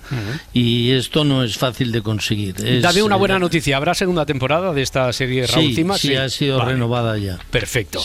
Y 0.54 0.92
esto 0.92 1.26
no 1.26 1.44
es 1.44 1.58
fácil 1.58 1.92
de 1.92 2.02
conseguir. 2.02 2.56
Dame 2.82 3.04
una 3.04 3.18
buena 3.18 3.36
eh, 3.36 3.40
noticia. 3.40 3.76
¿Habrá 3.76 3.94
segunda 3.94 4.26
temporada 4.26 4.72
de 4.72 4.82
esta 4.82 5.12
serie 5.12 5.46
sí, 5.46 5.86
Sí, 5.98 6.16
ha 6.16 6.30
sido 6.30 6.64
renovada 6.64 7.18
ya. 7.18 7.38
Perfecto. 7.52 8.02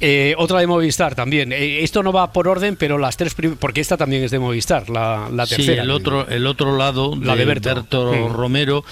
Eh, 0.00 0.34
otra 0.38 0.60
de 0.60 0.66
Movistar 0.66 1.14
también. 1.14 1.52
Eh, 1.52 1.82
esto 1.82 2.02
no 2.02 2.10
va 2.10 2.32
por 2.32 2.48
orden, 2.48 2.76
pero 2.76 2.96
las 2.96 3.18
tres 3.18 3.36
porque 3.60 3.82
esta 3.82 3.98
también 3.98 4.24
es 4.24 4.30
de 4.30 4.38
Movistar, 4.38 4.88
la, 4.88 5.28
tercera. 5.46 5.62
Sí, 5.62 5.70
el 5.72 5.90
otro, 5.90 6.26
el 6.30 6.46
otro 6.46 6.78
lado, 6.78 7.14
la 7.14 7.36
de, 7.36 7.44
Berto, 7.44 8.30
Romero 8.30 8.86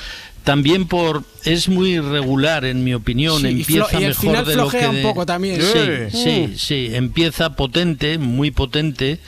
también 0.47 0.87
por 0.87 1.25
es 1.45 1.69
muy 1.69 1.95
irregular 1.95 2.65
en 2.65 2.85
mi 2.85 2.95
opinión 2.95 3.45
empieza 3.45 3.99
mejor 3.99 4.45
de 4.45 4.55
lo 4.55 4.69
que 4.69 4.87
un 4.87 5.03
poco 5.03 5.27
también 5.27 5.61
sí 5.61 6.17
sí 6.17 6.49
mm. 6.49 6.57
sí 6.57 6.91
empieza 6.93 7.57
potente 7.57 8.17
muy 8.19 8.53
potente 8.53 9.19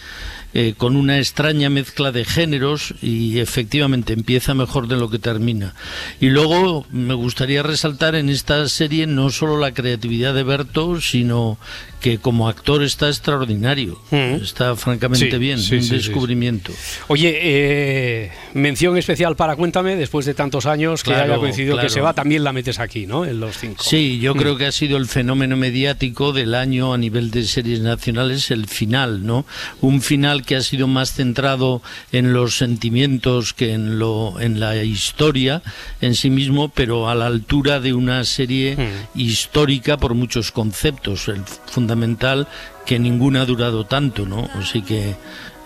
eh, 0.55 0.75
con 0.77 0.97
una 0.97 1.19
extraña 1.19 1.69
mezcla 1.71 2.11
de 2.11 2.25
géneros 2.25 2.95
y 3.03 3.39
efectivamente 3.39 4.13
empieza 4.13 4.55
mejor 4.55 4.89
de 4.89 4.97
lo 4.97 5.11
que 5.11 5.19
termina. 5.19 5.75
Y 6.21 6.31
luego 6.31 6.87
me 6.91 7.15
gustaría 7.15 7.63
resaltar 7.63 8.15
en 8.15 8.29
esta 8.29 8.67
serie 8.69 9.07
no 9.07 9.31
solo 9.31 9.59
la 9.59 9.73
creatividad 9.73 10.35
de 10.35 10.43
Berto, 10.43 11.01
sino 11.01 11.59
que 12.01 12.19
como 12.19 12.49
actor 12.49 12.83
está 12.83 13.09
extraordinario, 13.09 14.01
mm. 14.11 14.43
está 14.43 14.77
francamente 14.77 15.37
bien, 15.39 15.59
un 15.59 15.89
descubrimiento. 15.89 16.73
Oye, 17.09 17.39
eh, 17.43 18.31
mención 18.55 18.97
especial 18.97 19.37
para 19.37 19.57
Cuéntame, 19.57 19.97
después 19.97 20.25
de 20.25 20.35
tantos 20.35 20.67
años 20.67 21.03
que 21.03 21.13
haya 21.15 21.37
coincidido 21.37 21.79
que 21.79 21.89
se 21.89 22.01
va, 22.01 22.13
también 22.15 22.45
la 22.45 22.53
metes 22.53 22.79
aquí, 22.79 23.07
¿no? 23.07 23.25
En 23.25 23.41
los 23.41 23.59
cinco. 23.59 23.83
Sí, 23.83 24.21
yo 24.21 24.35
mm. 24.35 24.39
creo 24.39 24.57
que 24.57 24.67
ha 24.67 24.73
sido 24.73 24.97
el 24.97 25.07
fenómeno 25.07 25.57
mediático 25.57 26.33
del 26.33 26.55
año 26.55 26.95
a 26.95 26.99
nivel 26.99 27.31
de 27.31 27.45
series 27.45 27.81
nacionales, 27.81 28.51
el 28.51 28.67
final, 28.67 29.27
¿no? 29.27 29.45
Un 29.81 30.01
final 30.01 30.38
que 30.45 30.57
ha 30.57 30.63
sido 30.63 30.87
más 30.87 31.13
centrado 31.13 31.83
en 32.13 32.33
los 32.33 32.57
sentimientos 32.57 33.53
que 33.53 33.73
en, 33.73 33.99
lo, 33.99 34.41
en 34.41 34.61
la 34.61 34.77
historia 34.83 35.63
en 36.01 36.15
sí 36.15 36.31
mismo, 36.31 36.69
pero 36.69 37.09
a 37.09 37.15
la 37.15 37.27
altura 37.27 37.81
de 37.81 37.93
una 37.93 38.25
serie 38.25 38.77
mm. 38.77 39.19
histórica 39.19 39.97
por 39.97 40.15
muchos 40.15 40.53
conceptos. 40.53 41.29
El 41.29 41.45
fundamental 41.67 42.49
que 42.87 42.99
ninguna 42.99 43.43
ha 43.43 43.47
durado 43.47 43.85
tanto, 43.85 44.27
¿no? 44.27 44.49
Así 44.55 44.83
que 44.83 45.15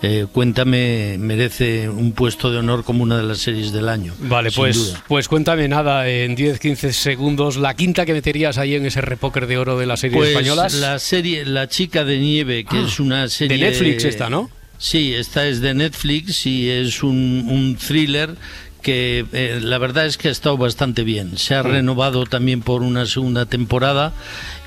eh, 0.05 0.27
Cuéntame 0.29 1.15
merece 1.17 1.87
un 1.87 2.11
puesto 2.11 2.51
de 2.51 2.57
honor 2.57 2.83
como 2.83 3.03
una 3.03 3.15
de 3.15 3.23
las 3.23 3.37
series 3.37 3.71
del 3.71 3.87
año. 3.87 4.13
Vale, 4.19 4.51
pues, 4.51 4.97
pues 5.07 5.29
cuéntame 5.29 5.69
nada 5.69 6.09
en 6.09 6.35
10-15 6.35 6.91
segundos, 6.91 7.55
la 7.55 7.73
quinta 7.73 8.05
que 8.05 8.11
meterías 8.11 8.57
ahí 8.57 8.75
en 8.75 8.85
ese 8.85 8.99
repóker 8.99 9.47
de 9.47 9.57
oro 9.57 9.79
de 9.79 9.85
las 9.85 10.01
series 10.01 10.17
pues 10.17 10.29
españolas. 10.31 10.73
La 10.73 10.99
serie 10.99 11.45
La 11.45 11.69
chica 11.69 12.03
de 12.03 12.19
nieve, 12.19 12.65
que 12.65 12.79
ah, 12.79 12.85
es 12.85 12.99
una 12.99 13.29
serie... 13.29 13.57
De 13.57 13.63
Netflix 13.63 14.03
esta, 14.03 14.29
¿no? 14.29 14.49
Sí, 14.77 15.13
esta 15.13 15.47
es 15.47 15.61
de 15.61 15.73
Netflix 15.73 16.45
y 16.45 16.69
es 16.69 17.03
un, 17.03 17.45
un 17.49 17.75
thriller 17.75 18.35
que 18.83 19.25
eh, 19.31 19.59
la 19.61 19.77
verdad 19.79 20.05
es 20.05 20.17
que 20.17 20.27
ha 20.27 20.31
estado 20.31 20.57
bastante 20.57 21.03
bien. 21.03 21.37
Se 21.37 21.55
ha 21.55 21.63
mm. 21.63 21.67
renovado 21.67 22.25
también 22.25 22.61
por 22.61 22.83
una 22.83 23.05
segunda 23.07 23.45
temporada 23.47 24.13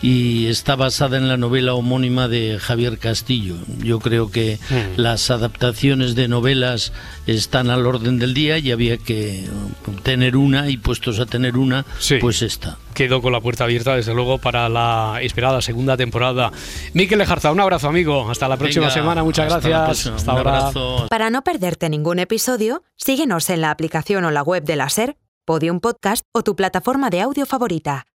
y 0.03 0.47
está 0.47 0.76
basada 0.76 1.16
en 1.16 1.28
la 1.28 1.36
novela 1.36 1.74
homónima 1.74 2.28
de 2.28 2.59
Javier 2.59 2.99
Castillo. 2.99 3.57
Yo 3.78 3.99
creo 3.99 4.30
que 4.30 4.59
mm. 4.68 5.01
las 5.01 5.30
adaptaciones 5.30 6.14
de 6.14 6.28
novelas 6.28 6.92
están 7.26 7.70
al 7.70 7.86
orden 7.86 8.18
del 8.18 8.34
día 8.34 8.59
y 8.59 8.72
había 8.72 8.99
que 8.99 9.44
tener 10.03 10.36
una 10.36 10.68
y 10.68 10.76
puestos 10.76 11.18
a 11.18 11.26
tener 11.26 11.57
una, 11.57 11.84
pues 12.20 12.42
esta. 12.42 12.78
Quedó 12.94 13.20
con 13.20 13.32
la 13.32 13.40
puerta 13.40 13.64
abierta, 13.64 13.94
desde 13.94 14.14
luego, 14.14 14.38
para 14.38 14.68
la 14.68 15.18
esperada 15.20 15.61
segunda 15.61 15.97
temporada. 15.97 16.51
Miquel 16.94 17.18
Lejarza, 17.18 17.53
un 17.53 17.61
abrazo, 17.61 17.88
amigo. 17.88 18.30
Hasta 18.30 18.49
la 18.49 18.57
próxima 18.57 18.90
semana. 18.90 19.22
Muchas 19.22 19.49
gracias. 19.49 20.07
Hasta 20.07 20.32
ahora. 20.32 20.70
Para 21.09 21.30
no 21.30 21.42
perderte 21.42 21.90
ningún 21.90 22.18
episodio, 22.18 22.82
síguenos 22.97 23.51
en 23.51 23.61
la 23.61 23.70
aplicación 23.70 24.24
o 24.24 24.30
la 24.30 24.42
web 24.42 24.64
de 24.64 24.76
la 24.76 24.88
SER, 24.88 25.16
Podium 25.44 25.80
Podcast 25.80 26.24
o 26.32 26.42
tu 26.42 26.57
plataforma 26.57 27.11
de 27.11 27.20
audio 27.20 27.44
favorita. 27.44 28.07